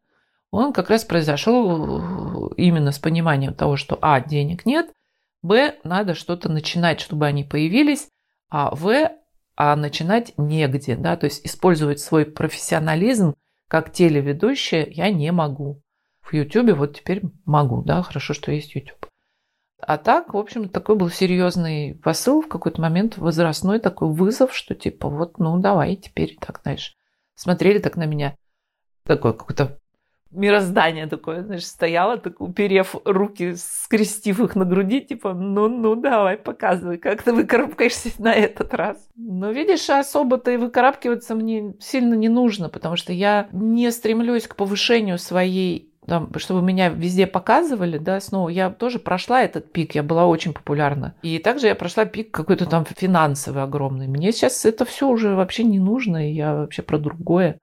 он 0.51 0.73
как 0.73 0.89
раз 0.89 1.05
произошел 1.05 2.49
э, 2.49 2.53
именно 2.57 2.91
с 2.91 2.99
пониманием 2.99 3.53
того, 3.53 3.77
что 3.77 3.97
а, 4.01 4.19
денег 4.19 4.65
нет, 4.65 4.91
б, 5.41 5.75
надо 5.83 6.13
что-то 6.13 6.49
начинать, 6.49 6.99
чтобы 6.99 7.25
они 7.25 7.43
появились, 7.43 8.09
а 8.49 8.75
в, 8.75 9.11
а 9.55 9.75
начинать 9.75 10.33
негде, 10.37 10.95
да, 10.95 11.15
то 11.15 11.25
есть 11.25 11.45
использовать 11.45 11.99
свой 11.99 12.25
профессионализм 12.25 13.35
как 13.71 13.93
телеведущая 13.93 14.85
я 14.91 15.09
не 15.11 15.31
могу. 15.31 15.81
В 16.21 16.33
YouTube 16.33 16.77
вот 16.77 16.97
теперь 16.97 17.21
могу, 17.45 17.81
да, 17.83 18.03
хорошо, 18.03 18.33
что 18.33 18.51
есть 18.51 18.75
YouTube. 18.75 19.07
А 19.81 19.97
так, 19.97 20.33
в 20.33 20.37
общем, 20.37 20.69
такой 20.69 20.95
был 20.95 21.09
серьезный 21.09 21.95
посыл 21.95 22.41
в 22.41 22.47
какой-то 22.47 22.81
момент, 22.81 23.17
возрастной 23.17 23.79
такой 23.79 24.09
вызов, 24.09 24.53
что 24.55 24.75
типа 24.75 25.09
вот, 25.09 25.39
ну 25.39 25.59
давай 25.59 25.95
теперь 25.95 26.37
так, 26.39 26.61
знаешь. 26.63 26.95
Смотрели 27.35 27.79
так 27.79 27.97
на 27.97 28.05
меня. 28.05 28.35
Такое 29.03 29.33
какое-то 29.33 29.81
мироздание 30.31 31.07
такое, 31.07 31.43
знаешь, 31.43 31.65
стояло, 31.65 32.17
так 32.17 32.41
уперев 32.41 32.95
руки, 33.03 33.55
скрестив 33.55 34.39
их 34.39 34.55
на 34.55 34.65
груди, 34.65 35.01
типа, 35.01 35.33
ну-ну, 35.33 35.95
давай, 35.95 36.37
показывай, 36.37 36.97
как 36.97 37.21
ты 37.23 37.33
выкарабкаешься 37.33 38.09
на 38.19 38.33
этот 38.33 38.73
раз. 38.73 39.09
Но, 39.15 39.51
видишь, 39.51 39.89
особо-то 39.89 40.51
и 40.51 40.57
выкарабкиваться 40.57 41.35
мне 41.35 41.75
сильно 41.79 42.13
не 42.13 42.29
нужно, 42.29 42.69
потому 42.69 42.95
что 42.95 43.13
я 43.13 43.49
не 43.51 43.91
стремлюсь 43.91 44.47
к 44.47 44.55
повышению 44.55 45.17
своей 45.17 45.90
там, 46.05 46.31
чтобы 46.37 46.61
меня 46.61 46.89
везде 46.89 47.27
показывали, 47.27 47.97
да, 47.97 48.19
снова 48.19 48.49
я 48.49 48.69
тоже 48.71 48.97
прошла 48.97 49.43
этот 49.43 49.71
пик, 49.71 49.95
я 49.95 50.03
была 50.03 50.25
очень 50.25 50.53
популярна. 50.53 51.15
И 51.21 51.37
также 51.37 51.67
я 51.67 51.75
прошла 51.75 52.05
пик 52.05 52.31
какой-то 52.31 52.65
там 52.65 52.85
финансовый 52.85 53.61
огромный. 53.61 54.07
Мне 54.07 54.31
сейчас 54.31 54.65
это 54.65 54.83
все 54.85 55.07
уже 55.07 55.35
вообще 55.35 55.63
не 55.63 55.79
нужно, 55.79 56.29
и 56.29 56.33
я 56.33 56.55
вообще 56.55 56.81
про 56.81 56.97
другое 56.97 57.59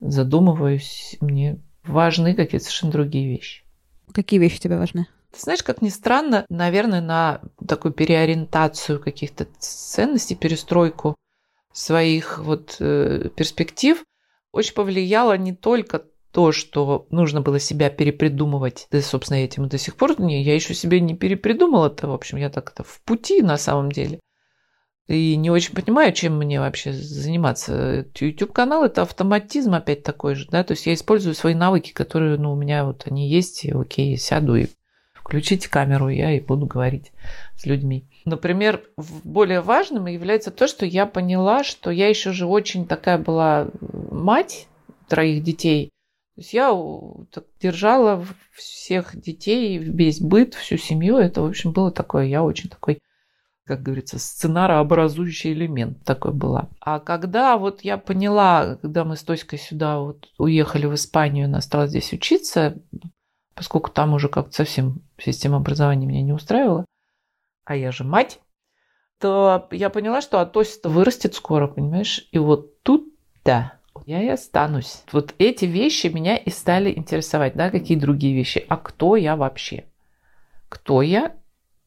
задумываюсь. 0.00 1.16
Мне 1.20 1.60
важны 1.84 2.34
какие-то 2.34 2.64
совершенно 2.64 2.92
другие 2.92 3.28
вещи. 3.28 3.64
Какие 4.12 4.40
вещи 4.40 4.60
тебе 4.60 4.78
важны? 4.78 5.06
Ты 5.32 5.40
знаешь, 5.40 5.62
как 5.62 5.82
ни 5.82 5.90
странно, 5.90 6.46
наверное, 6.48 7.02
на 7.02 7.42
такую 7.66 7.92
переориентацию 7.92 8.98
каких-то 8.98 9.46
ценностей, 9.58 10.34
перестройку 10.34 11.16
своих 11.72 12.38
вот 12.38 12.76
э, 12.80 13.28
перспектив 13.36 14.02
очень 14.52 14.74
повлияло 14.74 15.36
не 15.36 15.54
только 15.54 16.04
то, 16.32 16.52
что 16.52 17.06
нужно 17.10 17.40
было 17.40 17.58
себя 17.58 17.90
перепридумывать, 17.90 18.86
да, 18.90 19.00
собственно, 19.00 19.38
этим 19.38 19.68
до 19.68 19.78
сих 19.78 19.96
пор 19.96 20.20
не, 20.20 20.42
я 20.42 20.54
еще 20.54 20.74
себе 20.74 21.00
не 21.00 21.16
перепридумала-то, 21.16 22.08
в 22.08 22.12
общем, 22.12 22.38
я 22.38 22.50
так-то 22.50 22.84
в 22.84 23.00
пути 23.02 23.42
на 23.42 23.56
самом 23.56 23.90
деле. 23.90 24.20
И 25.06 25.36
не 25.36 25.50
очень 25.50 25.74
понимаю, 25.74 26.12
чем 26.12 26.36
мне 26.36 26.60
вообще 26.60 26.92
заниматься. 26.92 28.06
YouTube-канал– 28.20 28.84
это 28.84 29.02
автоматизм 29.02 29.72
опять 29.72 30.02
такой 30.02 30.34
же, 30.34 30.46
да, 30.50 30.62
то 30.64 30.72
есть 30.72 30.84
я 30.86 30.92
использую 30.92 31.34
свои 31.34 31.54
навыки, 31.54 31.92
которые, 31.92 32.36
ну, 32.36 32.52
у 32.52 32.56
меня 32.56 32.84
вот 32.84 33.06
они 33.06 33.26
есть, 33.26 33.64
и 33.64 33.72
окей, 33.72 34.18
сяду 34.18 34.54
и 34.54 34.66
включите 35.14 35.70
камеру, 35.70 36.08
я 36.08 36.32
и 36.32 36.40
буду 36.40 36.66
говорить 36.66 37.12
с 37.56 37.64
людьми. 37.64 38.06
Например, 38.26 38.82
более 39.24 39.62
важным 39.62 40.06
является 40.06 40.50
то, 40.50 40.66
что 40.66 40.84
я 40.84 41.06
поняла, 41.06 41.64
что 41.64 41.90
я 41.90 42.08
еще 42.08 42.32
же 42.32 42.46
очень 42.46 42.86
такая 42.86 43.16
была 43.16 43.68
мать 43.80 44.68
троих 45.08 45.42
детей. 45.42 45.90
То 46.38 46.42
есть 46.42 46.52
я 46.52 46.72
так, 47.32 47.46
держала 47.60 48.24
всех 48.52 49.20
детей, 49.20 49.76
весь 49.76 50.20
быт, 50.20 50.54
всю 50.54 50.76
семью. 50.76 51.16
Это, 51.16 51.42
в 51.42 51.46
общем, 51.46 51.72
было 51.72 51.90
такое, 51.90 52.26
я 52.26 52.44
очень 52.44 52.70
такой 52.70 53.00
как 53.64 53.82
говорится, 53.82 54.20
сценарообразующий 54.20 55.52
элемент 55.52 56.04
такой 56.04 56.32
была. 56.32 56.68
А 56.80 57.00
когда 57.00 57.58
вот 57.58 57.82
я 57.82 57.98
поняла, 57.98 58.76
когда 58.76 59.04
мы 59.04 59.16
с 59.16 59.24
Тоськой 59.24 59.58
сюда 59.58 59.98
вот 59.98 60.28
уехали 60.38 60.86
в 60.86 60.94
Испанию, 60.94 61.46
она 61.46 61.60
стала 61.60 61.88
здесь 61.88 62.12
учиться, 62.12 62.80
поскольку 63.54 63.90
там 63.90 64.14
уже 64.14 64.28
как-то 64.28 64.54
совсем 64.54 65.02
система 65.18 65.56
образования 65.56 66.06
меня 66.06 66.22
не 66.22 66.32
устраивала, 66.32 66.84
а 67.64 67.74
я 67.74 67.90
же 67.90 68.04
мать, 68.04 68.38
то 69.18 69.68
я 69.72 69.90
поняла, 69.90 70.20
что 70.20 70.40
а 70.40 70.46
Тося-то 70.46 70.88
вырастет 70.88 71.34
скоро, 71.34 71.66
понимаешь? 71.66 72.28
И 72.30 72.38
вот 72.38 72.80
тут-то 72.84 73.77
я 74.08 74.22
и 74.22 74.28
останусь. 74.28 75.02
Вот 75.12 75.34
эти 75.38 75.66
вещи 75.66 76.06
меня 76.06 76.38
и 76.38 76.48
стали 76.48 76.90
интересовать, 76.96 77.54
да, 77.54 77.68
какие 77.68 77.98
другие 77.98 78.34
вещи. 78.34 78.64
А 78.66 78.78
кто 78.78 79.16
я 79.16 79.36
вообще? 79.36 79.84
Кто 80.70 81.02
я 81.02 81.34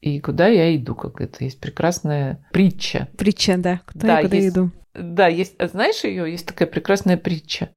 и 0.01 0.19
куда 0.19 0.47
я 0.47 0.75
иду, 0.75 0.93
как 0.93 1.19
это 1.19 1.43
есть 1.43 1.59
прекрасная 1.59 2.45
притча. 2.51 3.07
Притча, 3.17 3.57
да. 3.57 3.81
Куда 3.91 4.07
да, 4.07 4.19
я 4.19 4.25
куда 4.25 4.35
есть, 4.35 4.49
иду. 4.49 4.69
Да, 4.93 5.27
есть, 5.27 5.55
а 5.59 5.67
знаешь 5.67 6.03
ее? 6.03 6.31
Есть 6.31 6.45
такая 6.45 6.67
прекрасная 6.67 7.17
притча 7.17 7.69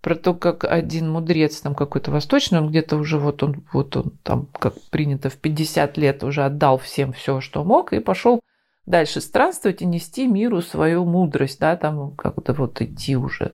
про 0.00 0.14
то, 0.14 0.34
как 0.34 0.64
один 0.64 1.10
мудрец 1.10 1.60
там 1.60 1.74
какой-то 1.74 2.12
восточный, 2.12 2.60
он 2.60 2.70
где-то 2.70 2.96
уже 2.96 3.18
вот 3.18 3.42
он, 3.42 3.64
вот 3.72 3.96
он 3.96 4.12
там, 4.22 4.46
как 4.46 4.80
принято, 4.90 5.28
в 5.28 5.36
50 5.38 5.96
лет 5.98 6.22
уже 6.22 6.44
отдал 6.44 6.78
всем 6.78 7.12
все, 7.12 7.40
что 7.40 7.64
мог, 7.64 7.92
и 7.92 7.98
пошел 7.98 8.40
дальше 8.86 9.20
странствовать 9.20 9.82
и 9.82 9.86
нести 9.86 10.28
миру 10.28 10.62
свою 10.62 11.04
мудрость, 11.04 11.58
да, 11.58 11.76
там 11.76 12.14
как-то 12.16 12.52
вот 12.52 12.80
идти 12.80 13.16
уже 13.16 13.52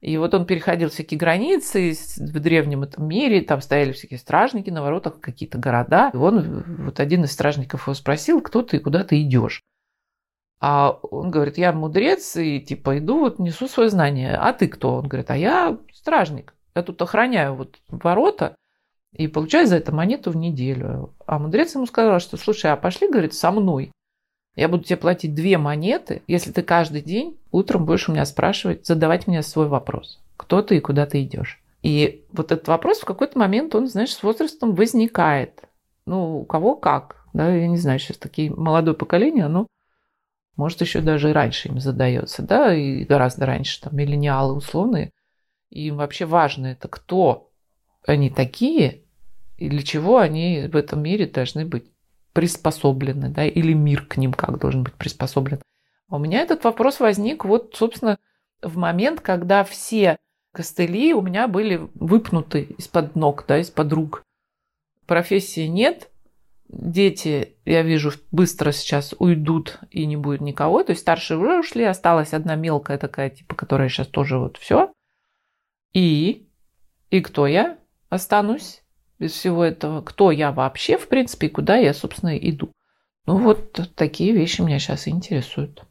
и 0.00 0.16
вот 0.16 0.32
он 0.32 0.46
переходил 0.46 0.90
всякие 0.90 1.18
границы 1.18 1.92
в 2.16 2.40
древнем 2.40 2.84
этом 2.84 3.08
мире, 3.08 3.40
там 3.40 3.60
стояли 3.60 3.92
всякие 3.92 4.18
стражники 4.18 4.70
на 4.70 4.82
воротах, 4.82 5.20
какие-то 5.20 5.58
города. 5.58 6.10
И 6.14 6.16
он, 6.16 6.62
вот 6.84 7.00
один 7.00 7.24
из 7.24 7.32
стражников 7.32 7.86
его 7.86 7.94
спросил, 7.94 8.40
кто 8.40 8.62
ты, 8.62 8.78
куда 8.78 9.02
ты 9.02 9.20
идешь. 9.20 9.64
А 10.60 10.90
он 10.90 11.30
говорит, 11.30 11.58
я 11.58 11.72
мудрец, 11.72 12.36
и 12.36 12.60
типа 12.60 12.98
иду, 12.98 13.20
вот 13.20 13.38
несу 13.40 13.66
свое 13.66 13.90
знание. 13.90 14.36
А 14.36 14.52
ты 14.52 14.68
кто? 14.68 14.94
Он 14.96 15.08
говорит, 15.08 15.30
а 15.30 15.36
я 15.36 15.76
стражник. 15.92 16.54
Я 16.74 16.82
тут 16.82 17.02
охраняю 17.02 17.54
вот 17.54 17.76
ворота 17.88 18.54
и 19.12 19.26
получаю 19.26 19.66
за 19.66 19.76
это 19.76 19.92
монету 19.92 20.30
в 20.30 20.36
неделю. 20.36 21.14
А 21.26 21.40
мудрец 21.40 21.74
ему 21.74 21.86
сказал, 21.86 22.20
что 22.20 22.36
слушай, 22.36 22.70
а 22.70 22.76
пошли, 22.76 23.08
говорит, 23.08 23.34
со 23.34 23.50
мной. 23.50 23.90
Я 24.56 24.68
буду 24.68 24.84
тебе 24.84 24.96
платить 24.96 25.34
две 25.34 25.56
монеты, 25.56 26.22
если 26.26 26.50
ты 26.50 26.62
каждый 26.62 27.00
день 27.02 27.38
утром 27.52 27.84
будешь 27.86 28.08
у 28.08 28.12
меня 28.12 28.24
спрашивать, 28.24 28.86
задавать 28.86 29.26
мне 29.26 29.42
свой 29.42 29.68
вопрос. 29.68 30.20
Кто 30.36 30.62
ты 30.62 30.76
и 30.76 30.80
куда 30.80 31.06
ты 31.06 31.22
идешь? 31.22 31.62
И 31.82 32.24
вот 32.32 32.50
этот 32.50 32.66
вопрос 32.68 33.00
в 33.00 33.04
какой-то 33.04 33.38
момент, 33.38 33.74
он, 33.74 33.86
знаешь, 33.86 34.12
с 34.12 34.22
возрастом 34.22 34.74
возникает. 34.74 35.62
Ну, 36.06 36.40
у 36.40 36.44
кого 36.44 36.74
как. 36.74 37.24
Да, 37.32 37.54
я 37.54 37.68
не 37.68 37.76
знаю, 37.76 37.98
сейчас 37.98 38.16
такие 38.16 38.50
молодое 38.50 38.96
поколение, 38.96 39.44
оно 39.44 39.66
может 40.56 40.80
еще 40.80 41.00
даже 41.00 41.30
и 41.30 41.32
раньше 41.32 41.68
им 41.68 41.78
задается, 41.78 42.42
да, 42.42 42.74
и 42.74 43.04
гораздо 43.04 43.46
раньше, 43.46 43.80
там, 43.80 43.96
миллениалы 43.96 44.54
условные. 44.54 45.12
Им 45.70 45.96
вообще 45.96 46.24
важно 46.24 46.66
это, 46.66 46.88
кто 46.88 47.50
они 48.04 48.28
такие 48.28 49.02
и 49.56 49.68
для 49.68 49.82
чего 49.82 50.18
они 50.18 50.68
в 50.72 50.76
этом 50.76 51.02
мире 51.02 51.26
должны 51.26 51.64
быть 51.64 51.84
приспособлены, 52.38 53.30
да, 53.30 53.44
или 53.44 53.72
мир 53.72 54.06
к 54.06 54.16
ним 54.16 54.32
как 54.32 54.60
должен 54.60 54.84
быть 54.84 54.94
приспособлен. 54.94 55.58
А 56.08 56.14
у 56.14 56.18
меня 56.20 56.40
этот 56.40 56.62
вопрос 56.62 57.00
возник 57.00 57.44
вот, 57.44 57.74
собственно, 57.74 58.20
в 58.62 58.76
момент, 58.76 59.20
когда 59.20 59.64
все 59.64 60.18
костыли 60.52 61.14
у 61.14 61.20
меня 61.20 61.48
были 61.48 61.88
выпнуты 61.94 62.76
из-под 62.78 63.16
ног, 63.16 63.44
да, 63.48 63.58
из-под 63.58 63.92
рук. 63.92 64.22
Профессии 65.04 65.66
нет, 65.66 66.10
дети, 66.68 67.56
я 67.64 67.82
вижу, 67.82 68.12
быстро 68.30 68.70
сейчас 68.70 69.16
уйдут 69.18 69.80
и 69.90 70.06
не 70.06 70.16
будет 70.16 70.40
никого. 70.40 70.84
То 70.84 70.92
есть 70.92 71.02
старшие 71.02 71.38
уже 71.38 71.58
ушли, 71.58 71.82
осталась 71.82 72.34
одна 72.34 72.54
мелкая 72.54 72.98
такая, 72.98 73.30
типа, 73.30 73.56
которая 73.56 73.88
сейчас 73.88 74.06
тоже 74.06 74.38
вот 74.38 74.58
все. 74.58 74.92
И, 75.92 76.48
и 77.10 77.20
кто 77.20 77.48
я 77.48 77.78
останусь? 78.10 78.84
Без 79.18 79.32
всего 79.32 79.64
этого, 79.64 80.00
кто 80.00 80.30
я 80.30 80.52
вообще, 80.52 80.96
в 80.96 81.08
принципе, 81.08 81.48
и 81.48 81.50
куда 81.50 81.76
я, 81.76 81.92
собственно, 81.92 82.36
иду. 82.36 82.70
Ну 83.26 83.38
вот 83.38 83.90
такие 83.94 84.32
вещи 84.32 84.60
меня 84.60 84.78
сейчас 84.78 85.06
и 85.06 85.10
интересуют. 85.10 85.84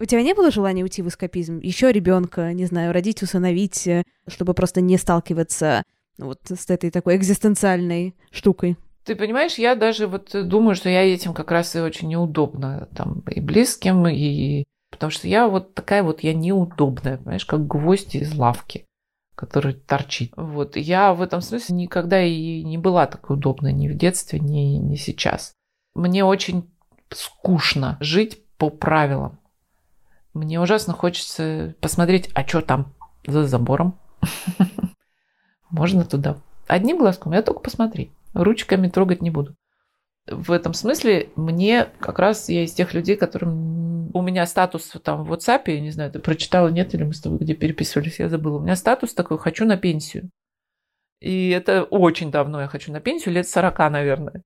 У 0.00 0.04
тебя 0.04 0.22
не 0.22 0.32
было 0.32 0.52
желания 0.52 0.84
уйти 0.84 1.02
в 1.02 1.08
эскапизм? 1.08 1.58
Еще 1.58 1.90
ребенка, 1.90 2.52
не 2.52 2.66
знаю, 2.66 2.92
родить, 2.92 3.22
усыновить, 3.22 3.86
э, 3.88 4.04
чтобы 4.28 4.54
просто 4.54 4.80
не 4.80 4.96
сталкиваться 4.96 5.82
вот 6.18 6.38
с 6.48 6.70
этой 6.70 6.90
такой 6.90 7.16
экзистенциальной 7.16 8.14
штукой? 8.30 8.76
Ты 9.04 9.16
понимаешь, 9.16 9.54
я 9.54 9.74
даже 9.74 10.06
вот 10.06 10.30
думаю, 10.48 10.76
что 10.76 10.88
я 10.88 11.02
этим 11.02 11.34
как 11.34 11.50
раз 11.50 11.74
и 11.74 11.80
очень 11.80 12.08
неудобно 12.08 12.88
там 12.94 13.24
и 13.28 13.40
близким, 13.40 14.06
и 14.06 14.64
Потому 14.90 15.10
что 15.10 15.28
я 15.28 15.48
вот 15.48 15.74
такая 15.74 16.02
вот, 16.02 16.20
я 16.20 16.34
неудобная, 16.34 17.18
понимаешь, 17.18 17.46
как 17.46 17.66
гвоздь 17.66 18.14
из 18.14 18.34
лавки, 18.34 18.86
который 19.34 19.74
торчит. 19.74 20.32
Вот. 20.36 20.76
Я 20.76 21.12
в 21.14 21.22
этом 21.22 21.40
смысле 21.40 21.76
никогда 21.76 22.22
и 22.22 22.62
не 22.62 22.78
была 22.78 23.06
такой 23.06 23.36
удобной 23.36 23.72
ни 23.72 23.88
в 23.88 23.96
детстве, 23.96 24.40
ни, 24.40 24.76
ни 24.78 24.96
сейчас. 24.96 25.52
Мне 25.94 26.24
очень 26.24 26.70
скучно 27.10 27.96
жить 28.00 28.42
по 28.56 28.70
правилам. 28.70 29.38
Мне 30.34 30.60
ужасно 30.60 30.92
хочется 30.92 31.74
посмотреть, 31.80 32.30
а 32.34 32.46
что 32.46 32.60
там 32.60 32.94
за 33.26 33.46
забором. 33.46 33.98
Можно 35.70 36.04
туда. 36.04 36.38
Одним 36.66 36.98
глазком 36.98 37.32
я 37.32 37.42
только 37.42 37.60
посмотреть. 37.60 38.10
Ручками 38.34 38.88
трогать 38.88 39.22
не 39.22 39.30
буду 39.30 39.54
в 40.30 40.52
этом 40.52 40.74
смысле 40.74 41.30
мне 41.36 41.88
как 42.00 42.18
раз 42.18 42.48
я 42.48 42.64
из 42.64 42.72
тех 42.72 42.94
людей, 42.94 43.16
которым 43.16 44.14
у 44.14 44.22
меня 44.22 44.46
статус 44.46 44.92
там 45.02 45.24
в 45.24 45.32
WhatsApp, 45.32 45.62
я 45.66 45.80
не 45.80 45.90
знаю, 45.90 46.10
ты 46.10 46.18
прочитала, 46.18 46.68
нет, 46.68 46.94
или 46.94 47.04
мы 47.04 47.12
с 47.12 47.20
тобой 47.20 47.38
где 47.38 47.54
переписывались, 47.54 48.18
я 48.18 48.28
забыла. 48.28 48.58
У 48.58 48.62
меня 48.62 48.76
статус 48.76 49.14
такой, 49.14 49.38
хочу 49.38 49.64
на 49.64 49.76
пенсию. 49.76 50.30
И 51.20 51.50
это 51.50 51.82
очень 51.82 52.30
давно 52.30 52.60
я 52.60 52.68
хочу 52.68 52.92
на 52.92 53.00
пенсию, 53.00 53.34
лет 53.34 53.48
40, 53.48 53.78
наверное. 53.90 54.42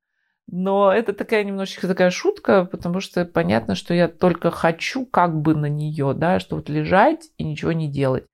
Но 0.48 0.92
это 0.92 1.12
такая 1.12 1.44
немножечко 1.44 1.86
такая 1.86 2.10
шутка, 2.10 2.64
потому 2.64 3.00
что 3.00 3.24
понятно, 3.24 3.74
что 3.74 3.94
я 3.94 4.08
только 4.08 4.50
хочу 4.50 5.06
как 5.06 5.40
бы 5.40 5.54
на 5.54 5.66
нее, 5.66 6.14
да, 6.14 6.40
что 6.40 6.56
вот 6.56 6.68
лежать 6.68 7.30
и 7.36 7.44
ничего 7.44 7.72
не 7.72 7.88
делать. 7.88 8.26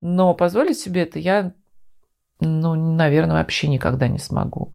Но 0.00 0.34
позволить 0.34 0.78
себе 0.78 1.02
это 1.02 1.18
я, 1.18 1.52
ну, 2.40 2.74
наверное, 2.74 3.36
вообще 3.36 3.68
никогда 3.68 4.08
не 4.08 4.18
смогу. 4.18 4.72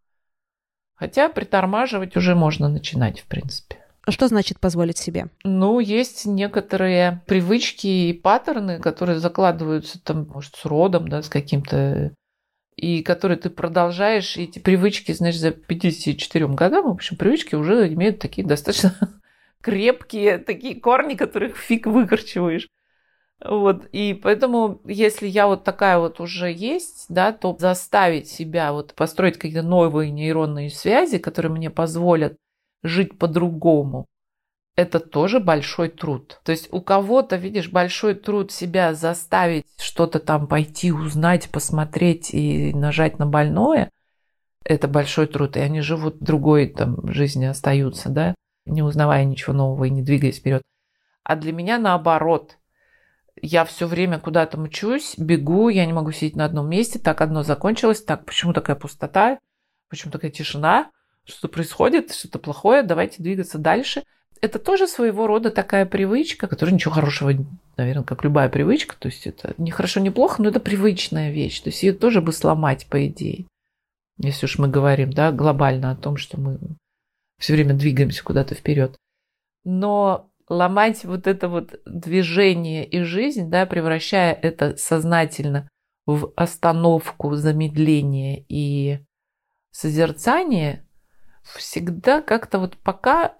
Хотя 0.95 1.29
притормаживать 1.29 2.15
уже 2.15 2.35
можно 2.35 2.69
начинать, 2.69 3.19
в 3.19 3.25
принципе. 3.25 3.77
А 4.05 4.11
что 4.11 4.27
значит 4.27 4.59
позволить 4.59 4.97
себе? 4.97 5.27
Ну, 5.43 5.79
есть 5.79 6.25
некоторые 6.25 7.23
привычки 7.25 7.87
и 7.87 8.13
паттерны, 8.13 8.79
которые 8.79 9.19
закладываются 9.19 10.01
там, 10.01 10.27
может, 10.31 10.55
с 10.55 10.65
родом, 10.65 11.07
да, 11.07 11.21
с 11.21 11.29
каким-то 11.29 12.13
и 12.75 13.01
которые 13.01 13.37
ты 13.37 13.49
продолжаешь, 13.49 14.35
и 14.37 14.43
эти 14.43 14.59
привычки, 14.59 15.11
знаешь, 15.13 15.37
за 15.37 15.51
54 15.51 16.47
годам, 16.49 16.85
в 16.85 16.91
общем, 16.91 17.15
привычки 17.15 17.55
уже 17.55 17.91
имеют 17.93 18.19
такие 18.19 18.45
достаточно 18.45 18.93
крепкие 19.61 20.37
такие 20.37 20.79
корни, 20.79 21.15
которых 21.15 21.57
фиг 21.57 21.87
выкорчиваешь. 21.87 22.67
Вот, 23.43 23.85
и 23.91 24.13
поэтому, 24.13 24.81
если 24.85 25.27
я 25.27 25.47
вот 25.47 25.63
такая 25.63 25.99
вот 25.99 26.19
уже 26.19 26.51
есть, 26.51 27.05
да, 27.09 27.33
то 27.33 27.55
заставить 27.59 28.27
себя 28.29 28.71
вот 28.71 28.93
построить 28.93 29.37
какие-то 29.37 29.61
новые 29.61 30.09
нейронные 30.09 30.69
связи, 30.69 31.17
которые 31.17 31.51
мне 31.51 31.69
позволят 31.69 32.37
жить 32.81 33.17
по-другому, 33.19 34.07
это 34.75 34.99
тоже 34.99 35.39
большой 35.39 35.89
труд. 35.89 36.39
То 36.43 36.51
есть 36.51 36.71
у 36.71 36.81
кого-то, 36.81 37.35
видишь, 37.35 37.69
большой 37.69 38.15
труд 38.15 38.51
себя 38.51 38.93
заставить 38.93 39.65
что-то 39.77 40.19
там 40.19 40.47
пойти, 40.47 40.91
узнать, 40.91 41.49
посмотреть 41.49 42.33
и 42.33 42.73
нажать 42.73 43.19
на 43.19 43.25
больное, 43.25 43.91
это 44.63 44.87
большой 44.87 45.27
труд. 45.27 45.55
И 45.55 45.59
они 45.59 45.81
живут 45.81 46.19
другой 46.19 46.67
там 46.67 47.11
жизни, 47.11 47.45
остаются, 47.45 48.09
да, 48.09 48.35
не 48.65 48.81
узнавая 48.81 49.23
ничего 49.25 49.53
нового 49.53 49.85
и 49.85 49.89
не 49.89 50.01
двигаясь 50.01 50.39
вперед. 50.39 50.61
А 51.23 51.35
для 51.35 51.53
меня 51.53 51.77
наоборот. 51.79 52.57
Я 53.47 53.63
все 53.63 53.85
время 53.85 54.19
куда-то 54.19 54.57
мчусь, 54.57 55.13
бегу, 55.17 55.69
я 55.69 55.85
не 55.85 55.93
могу 55.93 56.11
сидеть 56.11 56.35
на 56.35 56.45
одном 56.45 56.67
месте, 56.67 56.97
так 56.97 57.21
одно 57.21 57.43
закончилось, 57.43 58.03
так 58.03 58.25
почему 58.25 58.53
такая 58.53 58.75
пустота, 58.75 59.37
почему 59.87 60.11
такая 60.11 60.31
тишина, 60.31 60.89
что 61.25 61.47
происходит, 61.47 62.11
что-то 62.11 62.39
плохое, 62.39 62.81
давайте 62.81 63.21
двигаться 63.21 63.59
дальше 63.59 64.03
это 64.41 64.59
тоже 64.59 64.87
своего 64.87 65.27
рода 65.27 65.49
такая 65.51 65.85
привычка, 65.85 66.47
которая 66.47 66.75
ничего 66.75 66.93
хорошего, 66.93 67.31
наверное, 67.77 68.03
как 68.03 68.23
любая 68.23 68.49
привычка. 68.49 68.95
То 68.97 69.07
есть 69.07 69.27
это 69.27 69.53
не 69.57 69.71
хорошо, 69.71 69.99
не 69.99 70.11
плохо, 70.11 70.41
но 70.41 70.49
это 70.49 70.59
привычная 70.59 71.31
вещь. 71.31 71.59
То 71.61 71.69
есть 71.69 71.83
ее 71.83 71.93
тоже 71.93 72.21
бы 72.21 72.31
сломать, 72.31 72.87
по 72.87 73.05
идее. 73.07 73.45
Если 74.17 74.45
уж 74.45 74.57
мы 74.59 74.67
говорим, 74.67 75.11
да, 75.11 75.31
глобально 75.31 75.91
о 75.91 75.95
том, 75.95 76.17
что 76.17 76.39
мы 76.39 76.59
все 77.39 77.53
время 77.53 77.73
двигаемся 77.73 78.23
куда-то 78.23 78.55
вперед. 78.55 78.95
Но 79.63 80.29
ломать 80.47 81.05
вот 81.05 81.27
это 81.27 81.49
вот 81.49 81.79
движение 81.85 82.85
и 82.85 83.01
жизнь, 83.01 83.49
да, 83.49 83.65
превращая 83.65 84.33
это 84.33 84.77
сознательно 84.77 85.69
в 86.05 86.31
остановку, 86.35 87.35
замедление 87.35 88.45
и 88.47 88.99
созерцание, 89.71 90.85
всегда 91.43 92.21
как-то 92.21 92.59
вот 92.59 92.77
пока 92.77 93.35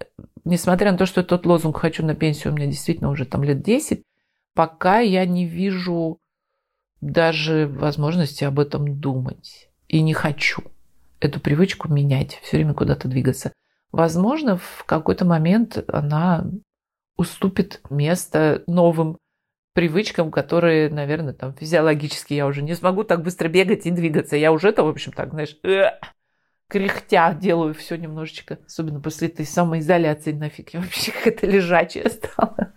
несмотря 0.46 0.92
на 0.92 0.98
то, 0.98 1.06
что 1.06 1.20
этот 1.20 1.44
лозунг 1.44 1.76
«хочу 1.76 2.06
на 2.06 2.14
пенсию» 2.14 2.52
у 2.52 2.56
меня 2.56 2.66
действительно 2.66 3.10
уже 3.10 3.26
там 3.26 3.42
лет 3.42 3.62
10, 3.62 4.02
пока 4.54 5.00
я 5.00 5.26
не 5.26 5.46
вижу 5.46 6.18
даже 7.00 7.66
возможности 7.66 8.44
об 8.44 8.58
этом 8.58 8.98
думать. 8.98 9.68
И 9.88 10.00
не 10.00 10.14
хочу 10.14 10.62
эту 11.20 11.40
привычку 11.40 11.88
менять, 11.88 12.40
все 12.42 12.56
время 12.56 12.74
куда-то 12.74 13.08
двигаться. 13.08 13.52
Возможно, 13.92 14.56
в 14.56 14.84
какой-то 14.84 15.24
момент 15.24 15.84
она 15.88 16.46
уступит 17.16 17.80
место 17.90 18.62
новым 18.66 19.18
привычкам, 19.74 20.30
которые, 20.30 20.88
наверное, 20.88 21.34
там 21.34 21.54
физиологически 21.54 22.34
я 22.34 22.46
уже 22.46 22.62
не 22.62 22.74
смогу 22.74 23.04
так 23.04 23.22
быстро 23.22 23.48
бегать 23.48 23.86
и 23.86 23.90
двигаться. 23.90 24.36
Я 24.36 24.52
уже 24.52 24.70
это, 24.70 24.82
в 24.82 24.88
общем, 24.88 25.12
так, 25.12 25.30
знаешь, 25.30 25.56
кряхтя 26.68 27.34
делаю 27.34 27.74
все 27.74 27.96
немножечко, 27.96 28.58
особенно 28.66 29.00
после 29.00 29.28
этой 29.28 29.46
самоизоляции, 29.46 30.32
нафиг 30.32 30.70
я 30.70 30.80
вообще 30.80 31.12
какая-то 31.12 31.46
лежачая 31.46 32.08
стала. 32.08 32.72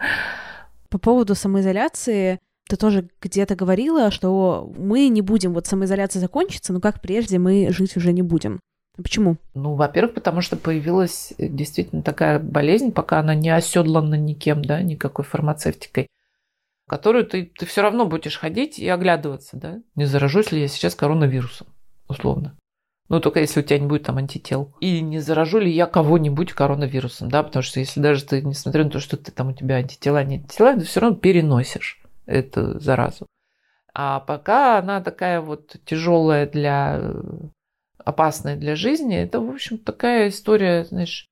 По 0.89 0.97
поводу 0.97 1.35
самоизоляции, 1.35 2.39
ты 2.67 2.75
тоже 2.75 3.09
где-то 3.21 3.55
говорила, 3.55 4.11
что 4.11 4.71
мы 4.77 5.07
не 5.07 5.21
будем, 5.21 5.53
вот 5.53 5.67
самоизоляция 5.67 6.19
закончится, 6.19 6.73
но 6.73 6.79
как 6.79 7.01
прежде 7.01 7.39
мы 7.39 7.69
жить 7.71 7.95
уже 7.95 8.11
не 8.11 8.21
будем. 8.21 8.59
Почему? 9.01 9.37
Ну, 9.53 9.75
во-первых, 9.75 10.13
потому 10.13 10.41
что 10.41 10.57
появилась 10.57 11.33
действительно 11.37 12.01
такая 12.01 12.39
болезнь, 12.39 12.91
пока 12.91 13.19
она 13.19 13.35
не 13.35 13.49
оседлана 13.49 14.15
никем, 14.15 14.63
да, 14.63 14.81
никакой 14.81 15.25
фармацевтикой, 15.25 16.07
которую 16.87 17.25
ты, 17.25 17.45
ты 17.45 17.65
все 17.65 17.81
равно 17.81 18.05
будешь 18.05 18.37
ходить 18.37 18.79
и 18.79 18.87
оглядываться, 18.87 19.57
да, 19.57 19.79
не 19.95 20.05
заражусь 20.05 20.51
ли 20.51 20.61
я 20.61 20.67
сейчас 20.67 20.95
коронавирусом, 20.95 21.67
условно. 22.07 22.55
Ну, 23.09 23.19
только 23.19 23.39
если 23.39 23.61
у 23.61 23.63
тебя 23.63 23.79
не 23.79 23.87
будет 23.87 24.03
там 24.03 24.17
антител. 24.17 24.75
И 24.81 25.01
не 25.01 25.19
заражу 25.19 25.57
ли 25.57 25.71
я 25.71 25.87
кого-нибудь 25.87 26.53
коронавирусом, 26.53 27.29
да, 27.29 27.41
потому 27.41 27.63
что 27.63 27.79
если 27.79 27.99
даже 27.99 28.23
ты, 28.23 28.41
несмотря 28.43 28.83
на 28.83 28.91
то, 28.91 28.99
что 28.99 29.17
ты 29.17 29.31
там 29.31 29.49
у 29.49 29.53
тебя 29.53 29.77
антитела, 29.77 30.23
не 30.23 30.35
антитела, 30.35 30.75
ты 30.75 30.85
все 30.85 30.99
равно 30.99 31.17
переносишь 31.17 31.99
эту 32.27 32.79
заразу. 32.79 33.25
А 33.95 34.19
пока 34.19 34.77
она 34.77 35.01
такая 35.01 35.41
вот 35.41 35.75
тяжелая 35.85 36.47
для 36.47 37.01
опасная 38.03 38.55
для 38.55 38.75
жизни, 38.75 39.17
это, 39.17 39.39
в 39.39 39.49
общем, 39.49 39.77
такая 39.77 40.29
история, 40.29 40.85
знаешь, 40.85 41.29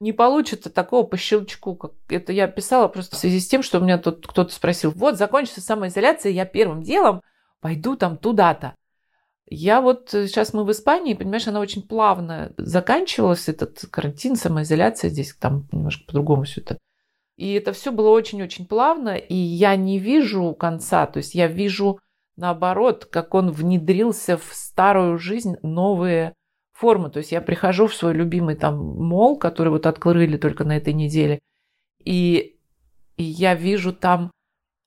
не 0.00 0.12
получится 0.12 0.70
такого 0.70 1.04
по 1.04 1.16
щелчку, 1.16 1.74
как 1.74 1.92
это 2.08 2.32
я 2.32 2.46
писала 2.46 2.88
просто 2.88 3.16
в 3.16 3.18
связи 3.18 3.40
с 3.40 3.48
тем, 3.48 3.62
что 3.62 3.78
у 3.78 3.82
меня 3.82 3.98
тут 3.98 4.26
кто-то 4.26 4.52
спросил, 4.52 4.92
вот, 4.92 5.16
закончится 5.16 5.60
самоизоляция, 5.60 6.32
я 6.32 6.44
первым 6.44 6.82
делом 6.82 7.22
пойду 7.60 7.96
там 7.96 8.16
туда-то. 8.16 8.74
Я 9.50 9.80
вот 9.80 10.10
сейчас 10.10 10.52
э, 10.52 10.56
мы 10.56 10.64
в 10.64 10.70
Испании, 10.70 11.14
понимаешь, 11.14 11.48
она 11.48 11.60
очень 11.60 11.82
плавно 11.82 12.52
заканчивалась, 12.58 13.48
этот 13.48 13.80
карантин, 13.90 14.36
самоизоляция 14.36 15.10
здесь 15.10 15.34
там 15.34 15.66
немножко 15.72 16.04
по-другому 16.06 16.44
все 16.44 16.60
это. 16.60 16.78
И 17.36 17.54
это 17.54 17.72
все 17.72 17.90
было 17.90 18.10
очень-очень 18.10 18.66
плавно, 18.66 19.16
и 19.16 19.34
я 19.34 19.74
не 19.76 19.98
вижу 19.98 20.54
конца, 20.54 21.06
то 21.06 21.18
есть 21.18 21.34
я 21.34 21.46
вижу 21.46 22.00
наоборот, 22.38 23.04
как 23.04 23.34
он 23.34 23.50
внедрился 23.50 24.38
в 24.38 24.50
старую 24.52 25.18
жизнь 25.18 25.56
новые 25.62 26.34
формы. 26.72 27.10
То 27.10 27.18
есть 27.18 27.32
я 27.32 27.40
прихожу 27.40 27.88
в 27.88 27.94
свой 27.94 28.14
любимый 28.14 28.54
там 28.54 28.76
мол, 28.78 29.36
который 29.36 29.70
вот 29.70 29.86
открыли 29.86 30.36
только 30.36 30.64
на 30.64 30.76
этой 30.76 30.94
неделе, 30.94 31.40
и, 32.04 32.56
и 33.16 33.24
я 33.24 33.54
вижу 33.54 33.92
там 33.92 34.30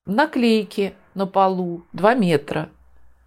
наклейки 0.05 0.93
на 1.13 1.27
полу 1.27 1.83
2 1.91 2.15
метра, 2.15 2.69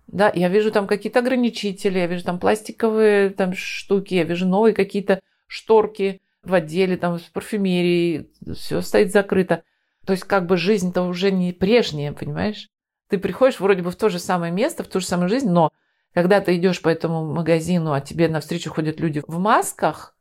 да, 0.07 0.33
я 0.35 0.49
вижу 0.49 0.73
там 0.73 0.87
какие-то 0.87 1.19
ограничители, 1.19 1.99
я 1.99 2.07
вижу 2.07 2.25
там 2.25 2.39
пластиковые 2.39 3.31
там 3.31 3.53
штуки, 3.55 4.15
я 4.15 4.25
вижу 4.25 4.47
новые 4.47 4.75
какие-то 4.75 5.21
шторки 5.47 6.23
в 6.43 6.55
отделе, 6.55 6.97
там, 6.97 7.19
с 7.19 7.23
парфюмерией, 7.23 8.31
все 8.55 8.81
стоит 8.81 9.13
закрыто. 9.13 9.63
То 10.07 10.13
есть 10.13 10.25
как 10.25 10.47
бы 10.47 10.57
жизнь-то 10.57 11.03
уже 11.03 11.31
не 11.31 11.53
прежняя, 11.53 12.13
понимаешь? 12.13 12.69
Ты 13.09 13.19
приходишь 13.19 13.61
вроде 13.61 13.83
бы 13.83 13.91
в 13.91 13.97
то 13.97 14.09
же 14.09 14.19
самое 14.19 14.53
место, 14.53 14.83
в 14.83 14.89
ту 14.89 15.01
же 15.01 15.07
самую 15.07 15.29
жизнь, 15.29 15.49
но 15.49 15.71
когда 16.13 16.41
ты 16.41 16.57
идешь 16.57 16.81
по 16.81 16.89
этому 16.89 17.25
магазину, 17.33 17.93
а 17.93 18.01
тебе 18.01 18.29
навстречу 18.29 18.71
ходят 18.71 19.01
люди 19.01 19.23
в 19.27 19.39
масках, 19.39 20.17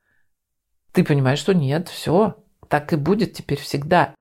ты 0.92 1.04
понимаешь, 1.04 1.40
что 1.40 1.54
нет, 1.54 1.88
все, 1.90 2.44
так 2.68 2.94
и 2.94 2.96
будет 2.96 3.34
теперь 3.34 3.60
всегда. 3.60 4.16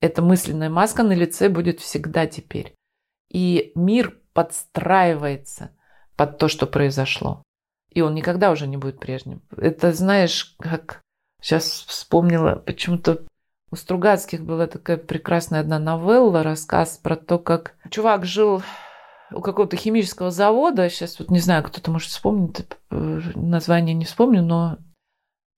Эта 0.00 0.22
мысленная 0.22 0.70
маска 0.70 1.02
на 1.02 1.12
лице 1.12 1.48
будет 1.48 1.80
всегда 1.80 2.26
теперь. 2.26 2.74
И 3.30 3.72
мир 3.74 4.18
подстраивается 4.32 5.76
под 6.16 6.38
то, 6.38 6.48
что 6.48 6.66
произошло. 6.66 7.42
И 7.90 8.00
он 8.00 8.14
никогда 8.14 8.50
уже 8.50 8.66
не 8.66 8.76
будет 8.76 9.00
прежним. 9.00 9.42
Это, 9.56 9.92
знаешь, 9.92 10.54
как 10.58 11.00
сейчас 11.40 11.64
вспомнила, 11.64 12.56
почему-то 12.56 13.26
у 13.70 13.76
Стругацких 13.76 14.42
была 14.42 14.66
такая 14.66 14.96
прекрасная 14.96 15.60
одна 15.60 15.78
новелла, 15.78 16.42
рассказ 16.42 16.98
про 17.02 17.16
то, 17.16 17.38
как 17.38 17.74
чувак 17.90 18.24
жил 18.24 18.62
у 19.30 19.40
какого-то 19.40 19.76
химического 19.76 20.30
завода, 20.30 20.88
сейчас 20.88 21.18
вот 21.18 21.30
не 21.30 21.38
знаю, 21.38 21.62
кто-то 21.62 21.90
может 21.90 22.08
вспомнить, 22.08 22.64
э, 22.90 23.20
название 23.34 23.94
не 23.94 24.06
вспомню, 24.06 24.42
но 24.42 24.78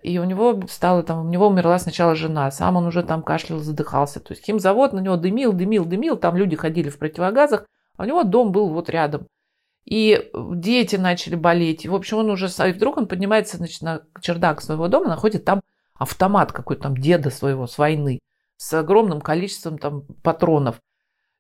и 0.03 0.19
у 0.19 0.25
него 0.25 0.61
стало 0.69 1.03
там, 1.03 1.27
у 1.27 1.29
него 1.29 1.47
умерла 1.47 1.79
сначала 1.79 2.15
жена, 2.15 2.51
сам 2.51 2.77
он 2.77 2.87
уже 2.87 3.03
там 3.03 3.23
кашлял, 3.23 3.61
задыхался. 3.61 4.19
То 4.19 4.33
есть 4.33 4.45
химзавод 4.45 4.93
на 4.93 5.01
него 5.01 5.17
дымил, 5.17 5.53
дымил, 5.53 5.85
дымил, 5.85 6.17
там 6.17 6.37
люди 6.37 6.57
ходили 6.57 6.89
в 6.89 6.99
противогазах, 6.99 7.67
а 7.97 8.05
у 8.05 8.07
него 8.07 8.25
дом 8.25 8.51
был 8.51 8.71
вот 8.71 8.89
рядом. 8.89 9.27
И 9.85 10.31
дети 10.35 10.97
начали 10.97 11.35
болеть. 11.35 11.85
И, 11.85 11.89
в 11.89 11.95
общем, 11.95 12.19
он 12.19 12.31
уже... 12.31 12.47
И 12.47 12.73
вдруг 12.73 12.97
он 12.97 13.09
поднимается 13.09 13.57
значит, 13.57 13.83
на 13.83 14.03
чердак 14.21 14.63
своего 14.63 14.89
дома, 14.89 15.09
находит 15.09 15.45
там 15.45 15.61
автомат 16.01 16.51
какой-то 16.51 16.84
там 16.84 16.96
деда 16.96 17.30
своего 17.30 17.66
с 17.66 17.76
войны 17.76 18.20
с 18.57 18.72
огромным 18.72 19.20
количеством 19.20 19.78
там 19.78 20.03
патронов. 20.22 20.80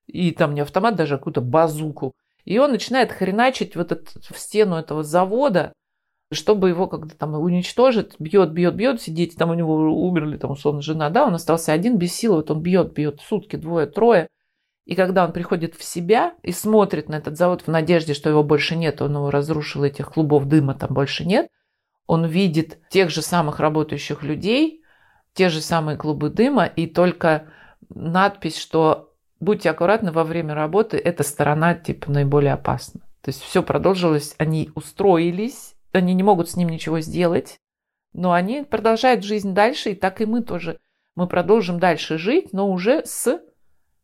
И 0.06 0.32
там 0.32 0.54
не 0.54 0.60
автомат, 0.60 0.96
даже 0.96 1.14
а 1.14 1.18
какую-то 1.18 1.40
базуку. 1.40 2.14
И 2.44 2.58
он 2.58 2.72
начинает 2.72 3.10
хреначить 3.10 3.74
вот 3.74 3.92
этот, 3.92 4.24
в 4.24 4.38
стену 4.38 4.76
этого 4.76 5.02
завода, 5.02 5.72
чтобы 6.32 6.68
его 6.68 6.86
как-то 6.86 7.16
там 7.16 7.34
уничтожить, 7.34 8.14
бьет, 8.18 8.52
бьет, 8.52 8.74
бьет, 8.74 9.00
все 9.00 9.10
дети 9.12 9.34
там 9.34 9.50
у 9.50 9.54
него 9.54 9.74
умерли, 9.74 10.36
там 10.36 10.52
условно 10.52 10.82
жена, 10.82 11.10
да, 11.10 11.26
он 11.26 11.34
остался 11.34 11.72
один 11.72 11.96
без 11.96 12.14
силы, 12.14 12.36
вот 12.36 12.50
он 12.50 12.62
бьет, 12.62 12.92
бьет 12.92 13.20
сутки, 13.20 13.56
двое, 13.56 13.86
трое, 13.86 14.28
И 14.84 14.94
когда 14.94 15.24
он 15.24 15.32
приходит 15.32 15.74
в 15.74 15.82
себя 15.82 16.34
и 16.42 16.52
смотрит 16.52 17.08
на 17.08 17.16
этот 17.16 17.36
завод 17.36 17.62
в 17.62 17.68
надежде, 17.68 18.14
что 18.14 18.30
его 18.30 18.42
больше 18.42 18.76
нет, 18.76 19.02
он 19.02 19.14
его 19.16 19.30
разрушил, 19.30 19.84
этих 19.84 20.12
клубов 20.12 20.46
дыма 20.46 20.74
там 20.74 20.94
больше 20.94 21.24
нет, 21.24 21.48
он 22.10 22.26
видит 22.26 22.80
тех 22.88 23.08
же 23.08 23.22
самых 23.22 23.60
работающих 23.60 24.24
людей, 24.24 24.82
те 25.32 25.48
же 25.48 25.60
самые 25.60 25.96
клубы 25.96 26.28
дыма, 26.28 26.66
и 26.66 26.88
только 26.88 27.46
надпись, 27.88 28.58
что 28.58 29.14
будьте 29.38 29.70
аккуратны 29.70 30.10
во 30.10 30.24
время 30.24 30.56
работы, 30.56 30.96
эта 30.96 31.22
сторона 31.22 31.76
типа 31.76 32.10
наиболее 32.10 32.54
опасна. 32.54 33.02
То 33.22 33.28
есть 33.28 33.40
все 33.42 33.62
продолжилось, 33.62 34.34
они 34.38 34.72
устроились, 34.74 35.76
они 35.92 36.14
не 36.14 36.24
могут 36.24 36.50
с 36.50 36.56
ним 36.56 36.70
ничего 36.70 36.98
сделать, 36.98 37.60
но 38.12 38.32
они 38.32 38.64
продолжают 38.64 39.22
жизнь 39.22 39.54
дальше, 39.54 39.90
и 39.90 39.94
так 39.94 40.20
и 40.20 40.26
мы 40.26 40.42
тоже. 40.42 40.80
Мы 41.14 41.28
продолжим 41.28 41.78
дальше 41.78 42.18
жить, 42.18 42.52
но 42.52 42.68
уже 42.68 43.04
с 43.06 43.40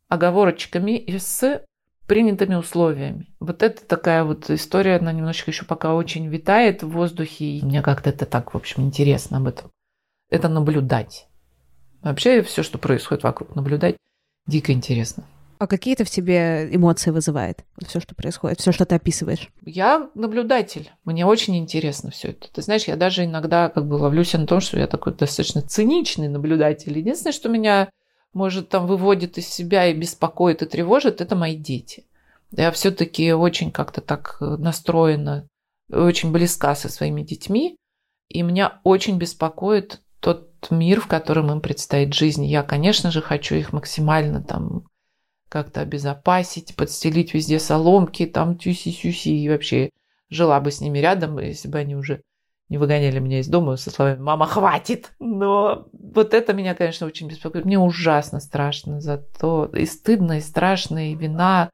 оговорочками 0.07 0.91
и 0.97 1.19
с 1.19 1.61
принятыми 2.07 2.55
условиями. 2.55 3.27
Вот 3.39 3.61
это 3.61 3.85
такая 3.85 4.23
вот 4.23 4.49
история, 4.49 4.95
она 4.95 5.11
немножечко 5.11 5.51
еще 5.51 5.65
пока 5.65 5.93
очень 5.93 6.27
витает 6.27 6.81
в 6.81 6.89
воздухе, 6.89 7.45
и 7.45 7.65
мне 7.65 7.81
как-то 7.81 8.09
это 8.09 8.25
так, 8.25 8.53
в 8.53 8.57
общем, 8.57 8.83
интересно 8.83 9.37
об 9.37 9.47
этом. 9.47 9.69
Это 10.29 10.47
наблюдать. 10.47 11.27
Вообще 12.01 12.41
все, 12.41 12.63
что 12.63 12.77
происходит 12.77 13.23
вокруг, 13.23 13.55
наблюдать 13.55 13.97
дико 14.47 14.71
интересно. 14.71 15.25
А 15.59 15.65
какие 15.65 15.95
это 15.95 16.05
в 16.05 16.09
тебе 16.09 16.69
эмоции 16.71 17.09
вызывает? 17.09 17.65
все, 17.85 17.99
что 17.99 18.13
происходит, 18.13 18.59
все, 18.59 18.71
что 18.71 18.85
ты 18.85 18.95
описываешь? 18.95 19.49
Я 19.65 20.09
наблюдатель. 20.13 20.91
Мне 21.03 21.25
очень 21.25 21.57
интересно 21.57 22.11
все 22.11 22.29
это. 22.29 22.51
Ты 22.51 22.61
знаешь, 22.61 22.83
я 22.83 22.95
даже 22.95 23.25
иногда 23.25 23.69
как 23.69 23.87
бы 23.87 23.95
ловлюсь 23.95 24.33
на 24.33 24.45
том, 24.45 24.59
что 24.59 24.79
я 24.79 24.85
такой 24.85 25.15
достаточно 25.15 25.61
циничный 25.61 26.27
наблюдатель. 26.27 26.95
Единственное, 26.95 27.33
что 27.33 27.49
меня 27.49 27.89
может 28.37 28.69
там 28.69 28.85
выводит 28.85 29.37
из 29.37 29.47
себя 29.47 29.87
и 29.87 29.93
беспокоит 29.93 30.61
и 30.61 30.67
тревожит, 30.67 31.19
это 31.19 31.35
мои 31.35 31.55
дети. 31.55 32.05
Я 32.51 32.71
все-таки 32.71 33.33
очень 33.33 33.71
как-то 33.71 33.99
так 33.99 34.37
настроена, 34.39 35.47
очень 35.91 36.31
близка 36.31 36.75
со 36.75 36.87
своими 36.87 37.23
детьми, 37.23 37.75
и 38.29 38.41
меня 38.43 38.79
очень 38.83 39.17
беспокоит 39.17 40.01
тот 40.19 40.67
мир, 40.69 41.01
в 41.01 41.07
котором 41.07 41.51
им 41.51 41.61
предстоит 41.61 42.13
жизнь. 42.13 42.45
Я, 42.45 42.63
конечно 42.63 43.11
же, 43.11 43.21
хочу 43.21 43.55
их 43.55 43.73
максимально 43.73 44.43
там 44.43 44.87
как-то 45.49 45.81
обезопасить, 45.81 46.75
подстелить 46.75 47.33
везде 47.33 47.59
соломки, 47.59 48.25
там 48.25 48.57
тюси-сюси, 48.57 49.29
и 49.29 49.49
вообще 49.49 49.89
жила 50.29 50.59
бы 50.59 50.71
с 50.71 50.79
ними 50.79 50.99
рядом, 50.99 51.39
если 51.39 51.69
бы 51.69 51.79
они 51.79 51.95
уже 51.95 52.21
не 52.69 52.77
выгоняли 52.77 53.19
меня 53.19 53.39
из 53.39 53.47
дома 53.47 53.77
со 53.77 53.89
словами 53.89 54.19
«мама, 54.19 54.45
хватит!». 54.45 55.13
Но 55.19 55.87
вот 55.93 56.33
это 56.33 56.53
меня, 56.53 56.75
конечно, 56.75 57.07
очень 57.07 57.27
беспокоит. 57.27 57.65
Мне 57.65 57.79
ужасно 57.79 58.39
страшно 58.39 58.99
за 58.99 59.17
то, 59.17 59.65
и 59.65 59.85
стыдно, 59.85 60.37
и 60.37 60.41
страшно, 60.41 61.11
и 61.11 61.15
вина 61.15 61.69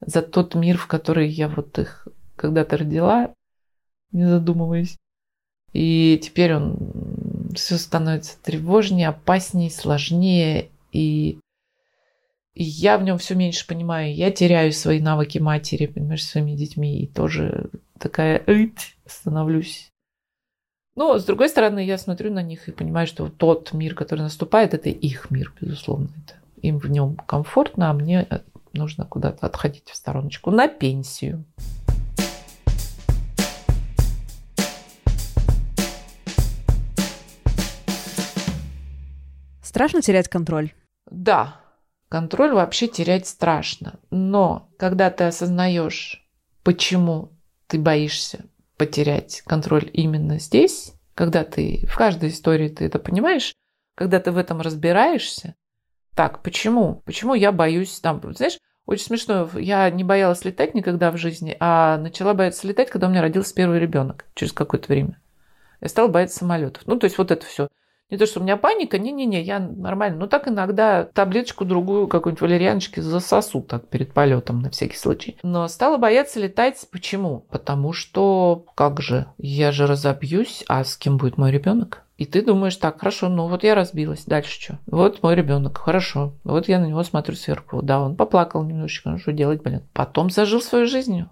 за 0.00 0.22
тот 0.22 0.54
мир, 0.54 0.76
в 0.76 0.86
который 0.86 1.28
я 1.28 1.48
вот 1.48 1.78
их 1.78 2.06
когда-то 2.36 2.76
родила, 2.76 3.34
не 4.12 4.24
задумываясь. 4.28 4.96
И 5.72 6.20
теперь 6.22 6.54
он 6.54 7.52
все 7.54 7.76
становится 7.76 8.40
тревожнее, 8.42 9.08
опаснее, 9.08 9.70
сложнее, 9.70 10.70
и 10.92 11.38
и 12.56 12.64
я 12.64 12.96
в 12.96 13.02
нем 13.02 13.18
все 13.18 13.34
меньше 13.34 13.66
понимаю. 13.66 14.14
Я 14.14 14.30
теряю 14.30 14.72
свои 14.72 14.98
навыки 14.98 15.36
матери, 15.36 15.84
понимаешь, 15.84 16.24
своими 16.24 16.56
детьми. 16.56 17.02
И 17.02 17.06
тоже 17.06 17.68
такая 17.98 18.42
становлюсь. 19.04 19.92
Но, 20.96 21.18
с 21.18 21.24
другой 21.24 21.50
стороны, 21.50 21.84
я 21.84 21.98
смотрю 21.98 22.32
на 22.32 22.42
них 22.42 22.68
и 22.68 22.72
понимаю, 22.72 23.06
что 23.06 23.28
тот 23.28 23.72
мир, 23.74 23.94
который 23.94 24.20
наступает, 24.20 24.72
это 24.72 24.88
их 24.88 25.30
мир, 25.30 25.52
безусловно. 25.60 26.08
Это 26.24 26.34
им 26.62 26.78
в 26.78 26.90
нем 26.90 27.16
комфортно, 27.16 27.90
а 27.90 27.92
мне 27.92 28.26
нужно 28.72 29.04
куда-то 29.04 29.46
отходить 29.46 29.90
в 29.90 29.94
стороночку 29.94 30.50
на 30.50 30.68
пенсию. 30.68 31.44
Страшно 39.62 40.00
терять 40.00 40.28
контроль? 40.28 40.72
Да, 41.10 41.60
Контроль 42.08 42.52
вообще 42.52 42.86
терять 42.86 43.26
страшно. 43.26 43.98
Но 44.10 44.70
когда 44.78 45.10
ты 45.10 45.24
осознаешь, 45.24 46.24
почему 46.62 47.32
ты 47.66 47.78
боишься 47.78 48.44
потерять 48.76 49.42
контроль 49.46 49.88
именно 49.92 50.38
здесь, 50.38 50.94
когда 51.14 51.44
ты 51.44 51.86
в 51.88 51.96
каждой 51.96 52.30
истории 52.30 52.68
ты 52.68 52.84
это 52.84 52.98
понимаешь, 52.98 53.54
когда 53.94 54.20
ты 54.20 54.30
в 54.32 54.36
этом 54.36 54.60
разбираешься, 54.60 55.54
так, 56.14 56.42
почему? 56.42 57.02
Почему 57.04 57.34
я 57.34 57.52
боюсь 57.52 58.00
там, 58.00 58.20
знаешь, 58.34 58.58
очень 58.86 59.06
смешно, 59.06 59.50
я 59.58 59.90
не 59.90 60.04
боялась 60.04 60.44
летать 60.44 60.74
никогда 60.74 61.10
в 61.10 61.16
жизни, 61.16 61.56
а 61.60 61.98
начала 61.98 62.34
бояться 62.34 62.66
летать, 62.66 62.88
когда 62.88 63.08
у 63.08 63.10
меня 63.10 63.20
родился 63.20 63.54
первый 63.54 63.80
ребенок 63.80 64.24
через 64.34 64.52
какое-то 64.52 64.88
время. 64.88 65.20
Я 65.80 65.88
стала 65.88 66.08
бояться 66.08 66.38
самолетов. 66.38 66.86
Ну, 66.86 66.98
то 66.98 67.04
есть 67.04 67.18
вот 67.18 67.30
это 67.30 67.44
все. 67.44 67.68
Не 68.08 68.18
то, 68.18 68.26
что 68.26 68.38
у 68.38 68.42
меня 68.44 68.56
паника, 68.56 68.98
не-не-не, 68.98 69.42
я 69.42 69.58
нормально. 69.58 70.18
Но 70.18 70.26
так 70.28 70.46
иногда 70.46 71.04
таблеточку 71.04 71.64
другую 71.64 72.06
какую-нибудь 72.06 72.40
валерьяночки 72.40 73.00
засосу 73.00 73.62
так 73.62 73.88
перед 73.88 74.12
полетом 74.12 74.60
на 74.60 74.70
всякий 74.70 74.96
случай. 74.96 75.36
Но 75.42 75.66
стала 75.66 75.96
бояться 75.96 76.38
летать. 76.38 76.86
Почему? 76.92 77.46
Потому 77.50 77.92
что, 77.92 78.66
как 78.76 79.00
же, 79.00 79.26
я 79.38 79.72
же 79.72 79.88
разобьюсь, 79.88 80.64
а 80.68 80.84
с 80.84 80.96
кем 80.96 81.16
будет 81.16 81.36
мой 81.36 81.50
ребенок? 81.50 82.04
И 82.16 82.24
ты 82.24 82.42
думаешь, 82.42 82.76
так, 82.76 82.98
хорошо, 82.98 83.28
ну 83.28 83.48
вот 83.48 83.62
я 83.62 83.74
разбилась, 83.74 84.24
дальше 84.24 84.58
что? 84.60 84.78
Вот 84.86 85.22
мой 85.22 85.34
ребенок, 85.34 85.76
хорошо. 85.76 86.34
Вот 86.44 86.68
я 86.68 86.78
на 86.78 86.86
него 86.86 87.02
смотрю 87.02 87.34
сверху. 87.34 87.82
Да, 87.82 88.00
он 88.00 88.16
поплакал 88.16 88.62
немножечко, 88.62 89.10
ну 89.10 89.18
что 89.18 89.32
делать, 89.32 89.62
блин. 89.62 89.82
Потом 89.92 90.30
зажил 90.30 90.62
свою 90.62 90.86
жизнь. 90.86 91.24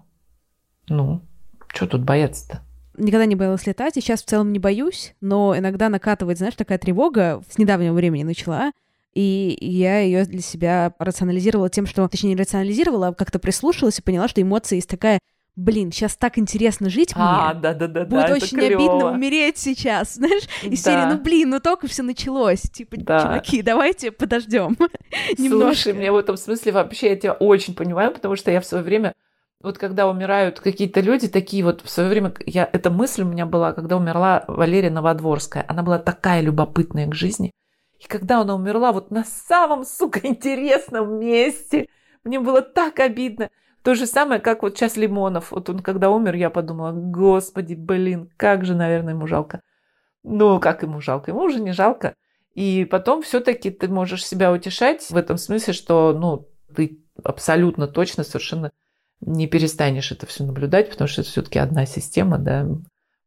Ну, 0.89 1.21
что 1.67 1.87
тут 1.87 2.03
бояться-то? 2.03 2.61
Никогда 2.97 3.25
не 3.25 3.35
боялась 3.35 3.65
летать, 3.67 3.97
и 3.97 4.01
сейчас 4.01 4.21
в 4.21 4.25
целом 4.25 4.51
не 4.51 4.59
боюсь, 4.59 5.15
но 5.21 5.57
иногда 5.57 5.89
накатывает, 5.89 6.37
знаешь, 6.37 6.55
такая 6.55 6.77
тревога, 6.77 7.41
с 7.49 7.57
недавнего 7.57 7.93
времени 7.93 8.23
начала, 8.23 8.71
и 9.13 9.57
я 9.61 9.99
ее 9.99 10.25
для 10.25 10.41
себя 10.41 10.93
рационализировала 10.99 11.69
тем, 11.69 11.85
что, 11.85 12.07
точнее, 12.07 12.31
не 12.31 12.41
рационализировала, 12.41 13.07
а 13.07 13.13
как-то 13.13 13.39
прислушалась 13.39 13.99
и 13.99 14.01
поняла, 14.01 14.27
что 14.27 14.41
эмоции 14.41 14.75
есть 14.75 14.89
такая 14.89 15.19
блин, 15.55 15.91
сейчас 15.91 16.15
так 16.17 16.37
интересно 16.37 16.89
жить 16.89 17.13
а, 17.15 17.53
мне. 17.53 17.61
Да, 17.61 17.73
да, 17.73 17.87
да, 17.87 18.05
Будет 18.05 18.27
да, 18.27 18.33
очень 18.33 18.59
обидно 18.59 19.11
умереть 19.11 19.57
сейчас, 19.57 20.13
знаешь, 20.15 20.43
из 20.63 20.83
да. 20.83 20.91
серии, 20.91 21.13
ну 21.13 21.21
блин, 21.21 21.49
ну 21.49 21.59
только 21.59 21.87
все 21.87 22.03
началось. 22.03 22.61
Типа, 22.61 22.97
да. 22.97 23.21
чуваки, 23.21 23.61
давайте 23.61 24.11
подождем. 24.11 24.77
Слушай, 25.37 25.93
мне 25.93 26.11
в 26.11 26.17
этом 26.17 26.37
смысле 26.37 26.71
вообще 26.73 27.09
я 27.09 27.15
тебя 27.15 27.33
очень 27.33 27.73
понимаю, 27.73 28.11
потому 28.11 28.35
что 28.35 28.51
я 28.51 28.59
в 28.59 28.65
свое 28.65 28.83
время 28.83 29.13
вот 29.65 29.79
когда 29.79 30.07
умирают 30.07 30.59
какие-то 30.59 31.01
люди, 31.01 31.27
такие 31.27 31.63
вот 31.63 31.81
в 31.81 31.89
свое 31.89 32.07
время, 32.07 32.33
я, 32.45 32.69
эта 32.71 32.91
мысль 32.91 33.23
у 33.23 33.25
меня 33.25 33.47
была, 33.47 33.73
когда 33.73 33.97
умерла 33.97 34.45
Валерия 34.47 34.91
Новодворская, 34.91 35.65
она 35.67 35.81
была 35.81 35.97
такая 35.97 36.41
любопытная 36.41 37.07
к 37.07 37.15
жизни. 37.15 37.51
И 37.99 38.05
когда 38.07 38.41
она 38.41 38.53
умерла 38.53 38.91
вот 38.91 39.09
на 39.09 39.23
самом, 39.23 39.83
сука, 39.83 40.19
интересном 40.23 41.19
месте, 41.19 41.87
мне 42.23 42.39
было 42.39 42.61
так 42.61 42.99
обидно. 42.99 43.49
То 43.81 43.95
же 43.95 44.05
самое, 44.05 44.39
как 44.39 44.61
вот 44.61 44.77
сейчас 44.77 44.97
Лимонов. 44.97 45.51
Вот 45.51 45.67
он 45.67 45.79
когда 45.79 46.11
умер, 46.11 46.35
я 46.35 46.51
подумала, 46.51 46.91
господи, 46.91 47.73
блин, 47.73 48.29
как 48.37 48.65
же, 48.65 48.75
наверное, 48.75 49.15
ему 49.15 49.25
жалко. 49.25 49.61
Ну, 50.23 50.59
как 50.59 50.83
ему 50.83 51.01
жалко? 51.01 51.31
Ему 51.31 51.41
уже 51.41 51.59
не 51.59 51.71
жалко. 51.71 52.13
И 52.53 52.85
потом 52.85 53.23
все-таки 53.23 53.71
ты 53.71 53.87
можешь 53.87 54.25
себя 54.25 54.51
утешать 54.51 55.09
в 55.09 55.17
этом 55.17 55.37
смысле, 55.37 55.73
что, 55.73 56.13
ну, 56.13 56.47
ты 56.75 57.03
абсолютно 57.23 57.87
точно, 57.87 58.23
совершенно 58.23 58.71
не 59.21 59.47
перестанешь 59.47 60.11
это 60.11 60.25
все 60.25 60.43
наблюдать, 60.43 60.89
потому 60.89 61.07
что 61.07 61.21
это 61.21 61.29
все-таки 61.29 61.59
одна 61.59 61.85
система, 61.85 62.37
да. 62.37 62.67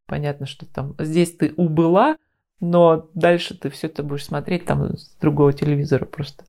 Понятно, 0.06 0.46
что 0.46 0.64
там 0.66 0.94
здесь 0.98 1.36
ты 1.36 1.52
убыла, 1.56 2.16
но 2.60 3.10
дальше 3.14 3.56
ты 3.56 3.70
все 3.70 3.88
это 3.88 4.02
будешь 4.02 4.24
смотреть 4.24 4.64
там 4.64 4.96
с 4.96 5.14
другого 5.20 5.52
телевизора 5.52 6.04
просто. 6.06 6.44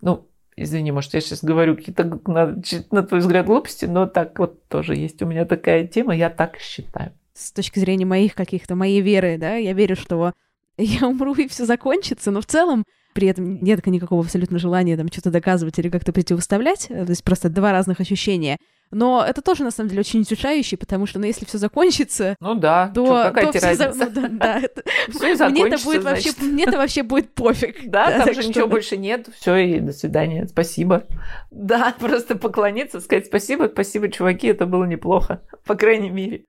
Ну, 0.00 0.28
извини, 0.56 0.92
может, 0.92 1.14
я 1.14 1.20
сейчас 1.20 1.42
говорю 1.42 1.76
какие-то, 1.76 2.20
на, 2.26 2.60
на 2.90 3.02
твой 3.02 3.20
взгляд, 3.20 3.46
глупости, 3.46 3.86
но 3.86 4.06
так 4.06 4.38
вот 4.38 4.66
тоже 4.68 4.96
есть 4.96 5.22
у 5.22 5.26
меня 5.26 5.44
такая 5.44 5.86
тема, 5.86 6.14
я 6.14 6.30
так 6.30 6.58
считаю. 6.58 7.12
С 7.34 7.52
точки 7.52 7.78
зрения 7.78 8.04
моих 8.04 8.34
каких-то, 8.34 8.74
моей 8.74 9.00
веры, 9.00 9.38
да, 9.38 9.56
я 9.56 9.72
верю, 9.72 9.96
что 9.96 10.32
я 10.76 11.06
умру 11.06 11.34
и 11.34 11.48
все 11.48 11.66
закончится, 11.66 12.30
но 12.30 12.40
в 12.40 12.46
целом 12.46 12.84
при 13.14 13.28
этом 13.28 13.62
нет 13.62 13.84
никакого 13.86 14.22
абсолютно 14.22 14.58
желания 14.58 14.96
там 14.96 15.08
что-то 15.10 15.30
доказывать 15.30 15.78
или 15.78 15.88
как-то 15.88 16.12
противоставлять, 16.12 16.88
то 16.88 17.06
есть 17.08 17.24
просто 17.24 17.48
два 17.48 17.72
разных 17.72 18.00
ощущения. 18.00 18.58
Но 18.94 19.24
это 19.26 19.42
тоже, 19.42 19.64
на 19.64 19.72
самом 19.72 19.90
деле, 19.90 20.00
очень 20.00 20.20
утешающий, 20.20 20.78
потому 20.78 21.06
что, 21.06 21.18
ну, 21.18 21.26
если 21.26 21.44
все 21.44 21.58
закончится... 21.58 22.36
Ну 22.38 22.54
да, 22.54 22.92
то, 22.94 23.04
Чё, 23.04 23.12
какая 23.24 23.52
то 23.52 23.58
все, 23.58 23.74
за... 23.74 23.92
ну, 23.92 24.10
да, 24.10 24.28
да, 24.28 25.48
мне 25.50 25.66
это 25.66 25.84
будет 25.84 26.04
вообще, 26.04 26.30
мне 26.40 26.64
это 26.64 26.76
вообще 26.78 27.02
будет 27.02 27.34
пофиг. 27.34 27.90
Да, 27.90 28.24
там 28.24 28.32
же 28.32 28.48
ничего 28.48 28.68
больше 28.68 28.96
нет, 28.96 29.28
все, 29.36 29.56
и 29.56 29.80
до 29.80 29.92
свидания, 29.92 30.46
спасибо. 30.46 31.04
Да, 31.50 31.94
просто 32.00 32.36
поклониться, 32.36 33.00
сказать 33.00 33.26
спасибо, 33.26 33.68
спасибо, 33.72 34.08
чуваки, 34.08 34.46
это 34.46 34.64
было 34.64 34.84
неплохо, 34.84 35.42
по 35.64 35.74
крайней 35.74 36.10
мере. 36.10 36.44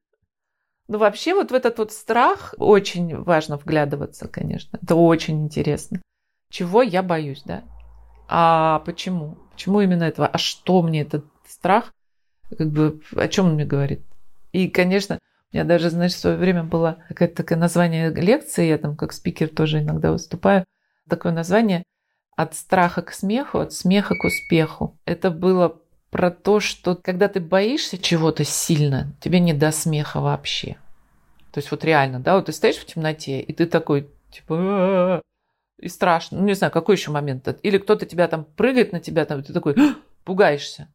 Ну, 0.87 0.99
вообще, 0.99 1.33
вот 1.33 1.49
в 1.49 1.55
этот 1.55 1.79
вот 1.79 1.91
страх 1.91 2.53
очень 2.59 3.17
важно 3.23 3.57
вглядываться, 3.57 4.27
конечно. 4.27 4.77
Это 4.79 4.93
очень 4.93 5.43
интересно. 5.43 5.99
Чего 6.51 6.83
я 6.83 7.01
боюсь, 7.01 7.41
да? 7.43 7.63
А 8.27 8.83
почему? 8.85 9.39
Почему 9.51 9.81
именно 9.81 10.03
этого? 10.03 10.27
А 10.27 10.37
что 10.37 10.83
мне 10.83 11.01
этот 11.01 11.25
страх? 11.47 11.91
Как 12.57 12.69
бы, 12.69 13.01
о 13.15 13.27
чем 13.27 13.47
он 13.47 13.53
мне 13.53 13.65
говорит? 13.65 14.01
И, 14.51 14.67
конечно, 14.69 15.19
у 15.51 15.55
меня 15.55 15.65
даже, 15.65 15.89
знаешь, 15.89 16.13
в 16.13 16.19
свое 16.19 16.37
время 16.37 16.63
было 16.63 16.97
какое-то 17.09 17.35
такое 17.35 17.57
название 17.57 18.11
лекции, 18.11 18.67
я 18.67 18.77
там 18.77 18.95
как 18.95 19.13
спикер 19.13 19.49
тоже 19.49 19.79
иногда 19.79 20.11
выступаю, 20.11 20.65
такое 21.09 21.31
название 21.31 21.83
«От 22.35 22.55
страха 22.55 23.01
к 23.01 23.11
смеху, 23.11 23.59
от 23.59 23.73
смеха 23.73 24.15
к 24.15 24.23
успеху». 24.23 24.97
Это 25.05 25.31
было 25.31 25.77
про 26.11 26.31
то, 26.31 26.59
что 26.59 26.95
когда 26.95 27.27
ты 27.27 27.39
боишься 27.39 27.97
чего-то 27.97 28.43
сильно, 28.43 29.13
тебе 29.19 29.39
не 29.39 29.53
до 29.53 29.71
смеха 29.71 30.21
вообще. 30.21 30.77
То 31.51 31.59
есть 31.59 31.71
вот 31.71 31.83
реально, 31.83 32.19
да, 32.19 32.35
вот 32.35 32.47
ты 32.47 32.51
стоишь 32.51 32.77
в 32.77 32.85
темноте, 32.85 33.39
и 33.39 33.53
ты 33.53 33.65
такой, 33.65 34.09
типа, 34.31 35.21
и 35.79 35.87
страшно. 35.87 36.39
Ну, 36.39 36.45
не 36.45 36.53
знаю, 36.53 36.71
какой 36.71 36.95
еще 36.95 37.11
момент. 37.11 37.47
Или 37.63 37.77
кто-то 37.77 38.05
тебя 38.05 38.27
там 38.27 38.45
прыгает 38.45 38.91
на 38.91 38.99
тебя, 38.99 39.25
там, 39.25 39.43
ты 39.43 39.53
такой, 39.53 39.75
пугаешься. 40.23 40.87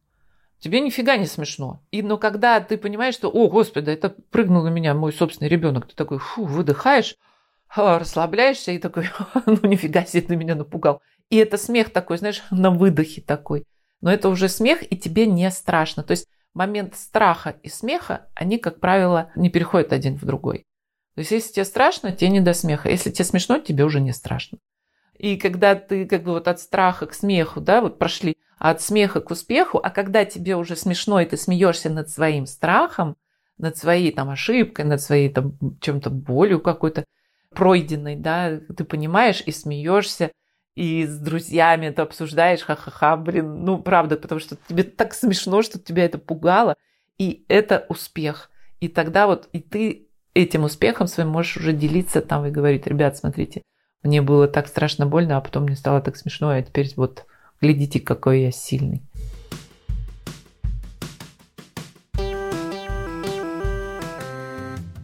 Тебе 0.61 0.79
нифига 0.79 1.17
не 1.17 1.25
смешно. 1.25 1.83
И, 1.89 2.03
но 2.03 2.17
когда 2.17 2.59
ты 2.59 2.77
понимаешь, 2.77 3.15
что, 3.15 3.29
о, 3.29 3.49
господи, 3.49 3.89
это 3.89 4.09
прыгнул 4.09 4.63
на 4.63 4.69
меня 4.69 4.93
мой 4.93 5.11
собственный 5.11 5.49
ребенок, 5.49 5.87
ты 5.87 5.95
такой, 5.95 6.19
фу, 6.19 6.45
выдыхаешь, 6.45 7.17
расслабляешься 7.75 8.71
и 8.71 8.77
такой, 8.77 9.09
ну 9.47 9.57
нифига 9.63 10.05
себе, 10.05 10.21
ты 10.21 10.35
меня 10.35 10.53
напугал. 10.53 11.01
И 11.31 11.37
это 11.37 11.57
смех 11.57 11.91
такой, 11.91 12.19
знаешь, 12.19 12.43
на 12.51 12.69
выдохе 12.69 13.21
такой. 13.21 13.65
Но 14.01 14.11
это 14.11 14.29
уже 14.29 14.49
смех, 14.49 14.83
и 14.91 14.95
тебе 14.95 15.25
не 15.25 15.49
страшно. 15.49 16.03
То 16.03 16.11
есть 16.11 16.27
момент 16.53 16.95
страха 16.95 17.55
и 17.63 17.69
смеха, 17.69 18.27
они, 18.35 18.59
как 18.59 18.79
правило, 18.79 19.31
не 19.35 19.49
переходят 19.49 19.91
один 19.91 20.15
в 20.15 20.25
другой. 20.25 20.67
То 21.15 21.21
есть 21.21 21.31
если 21.31 21.53
тебе 21.53 21.65
страшно, 21.65 22.11
тебе 22.11 22.29
не 22.29 22.39
до 22.39 22.53
смеха. 22.53 22.89
Если 22.89 23.09
тебе 23.09 23.25
смешно, 23.25 23.57
тебе 23.57 23.83
уже 23.83 23.99
не 23.99 24.13
страшно. 24.13 24.59
И 25.21 25.37
когда 25.37 25.75
ты 25.75 26.07
как 26.07 26.23
бы 26.23 26.31
вот 26.31 26.47
от 26.47 26.59
страха 26.59 27.05
к 27.05 27.13
смеху, 27.13 27.61
да, 27.61 27.81
вот 27.81 27.99
прошли 27.99 28.35
от 28.57 28.81
смеха 28.81 29.21
к 29.21 29.29
успеху, 29.29 29.79
а 29.81 29.91
когда 29.91 30.25
тебе 30.25 30.55
уже 30.55 30.75
смешно, 30.75 31.21
и 31.21 31.27
ты 31.27 31.37
смеешься 31.37 31.91
над 31.91 32.09
своим 32.09 32.47
страхом, 32.47 33.15
над 33.59 33.77
своей 33.77 34.11
там 34.11 34.31
ошибкой, 34.31 34.85
над 34.85 34.99
своей 34.99 35.29
там 35.29 35.59
чем-то 35.79 36.09
болью 36.09 36.59
какой-то 36.59 37.05
пройденной, 37.51 38.15
да, 38.15 38.59
ты 38.75 38.83
понимаешь 38.83 39.43
и 39.45 39.51
смеешься, 39.51 40.31
и 40.75 41.05
с 41.05 41.15
друзьями 41.19 41.85
это 41.85 42.01
обсуждаешь, 42.01 42.63
ха-ха-ха, 42.63 43.15
блин, 43.15 43.63
ну 43.63 43.77
правда, 43.77 44.17
потому 44.17 44.41
что 44.41 44.57
тебе 44.67 44.81
так 44.81 45.13
смешно, 45.13 45.61
что 45.61 45.77
тебя 45.77 46.05
это 46.05 46.17
пугало, 46.17 46.77
и 47.19 47.45
это 47.47 47.85
успех. 47.89 48.49
И 48.79 48.87
тогда 48.87 49.27
вот 49.27 49.49
и 49.51 49.59
ты 49.59 50.07
этим 50.33 50.63
успехом 50.63 51.05
своим 51.05 51.29
можешь 51.29 51.57
уже 51.57 51.73
делиться 51.73 52.21
там 52.21 52.47
и 52.47 52.49
говорить, 52.49 52.87
ребят, 52.87 53.17
смотрите, 53.17 53.61
мне 54.03 54.21
было 54.21 54.47
так 54.47 54.67
страшно 54.67 55.05
больно, 55.05 55.37
а 55.37 55.41
потом 55.41 55.63
мне 55.63 55.75
стало 55.75 56.01
так 56.01 56.17
смешно, 56.17 56.49
а 56.49 56.61
теперь 56.61 56.91
вот 56.95 57.25
глядите, 57.61 57.99
какой 57.99 58.41
я 58.41 58.51
сильный. 58.51 59.01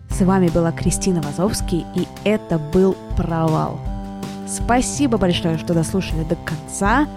С 0.09 0.21
вами 0.21 0.47
была 0.47 0.71
Кристина 0.71 1.21
Вазовский, 1.21 1.85
и 1.95 2.07
это 2.23 2.57
был 2.57 2.97
«Провал». 3.15 3.79
Спасибо 4.47 5.17
большое, 5.19 5.59
что 5.59 5.75
дослушали 5.75 6.23
до 6.23 6.35
конца. 6.37 7.07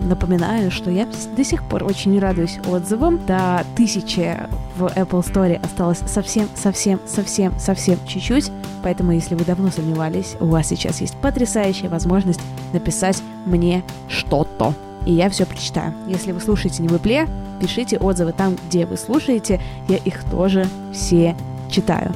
Напоминаю, 0.00 0.70
что 0.70 0.90
я 0.90 1.06
до 1.36 1.44
сих 1.44 1.62
пор 1.64 1.84
очень 1.84 2.18
радуюсь 2.18 2.58
отзывам. 2.66 3.24
До 3.26 3.64
тысячи 3.76 4.36
в 4.76 4.84
Apple 4.84 5.24
Store 5.24 5.60
осталось 5.64 6.02
совсем, 6.06 6.48
совсем, 6.54 7.00
совсем, 7.06 7.58
совсем 7.58 7.98
чуть-чуть. 8.06 8.50
Поэтому, 8.82 9.12
если 9.12 9.34
вы 9.34 9.44
давно 9.44 9.70
сомневались, 9.70 10.36
у 10.40 10.46
вас 10.46 10.68
сейчас 10.68 11.00
есть 11.00 11.16
потрясающая 11.16 11.88
возможность 11.88 12.40
написать 12.72 13.22
мне 13.44 13.82
что-то. 14.08 14.74
И 15.04 15.12
я 15.12 15.30
все 15.30 15.46
прочитаю. 15.46 15.94
Если 16.06 16.32
вы 16.32 16.40
слушаете 16.40 16.82
не 16.82 16.88
в 16.88 16.92
Apple, 16.92 17.28
пишите 17.60 17.98
отзывы 17.98 18.32
там, 18.32 18.56
где 18.68 18.86
вы 18.86 18.96
слушаете. 18.96 19.60
Я 19.88 19.96
их 19.96 20.22
тоже 20.24 20.66
все 20.92 21.34
читаю. 21.70 22.12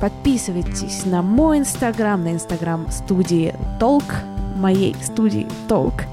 Подписывайтесь 0.00 1.04
на 1.06 1.22
мой 1.22 1.58
инстаграм, 1.58 2.22
на 2.22 2.32
инстаграм 2.32 2.86
студии 2.90 3.54
Толк, 3.80 4.04
моей 4.56 4.94
студии 5.02 5.46
Толк. 5.68 6.04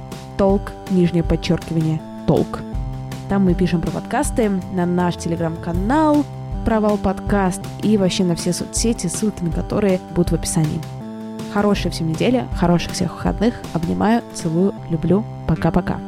Толк, 0.41 0.71
нижнее 0.89 1.23
подчеркивание, 1.23 2.01
Толк. 2.25 2.61
Там 3.29 3.45
мы 3.45 3.53
пишем 3.53 3.79
про 3.79 3.91
подкасты, 3.91 4.49
на 4.73 4.87
наш 4.87 5.15
телеграм-канал 5.15 6.25
Провал 6.65 6.97
подкаст 6.97 7.61
и 7.83 7.95
вообще 7.95 8.23
на 8.23 8.33
все 8.33 8.51
соцсети, 8.51 9.05
ссылки 9.05 9.43
на 9.43 9.51
которые 9.51 9.99
будут 10.15 10.31
в 10.31 10.33
описании. 10.33 10.81
Хорошей 11.53 11.91
всем 11.91 12.07
недели, 12.07 12.47
хороших 12.55 12.93
всех 12.93 13.13
выходных. 13.13 13.61
Обнимаю, 13.73 14.23
целую, 14.33 14.73
люблю. 14.89 15.23
Пока-пока. 15.47 15.99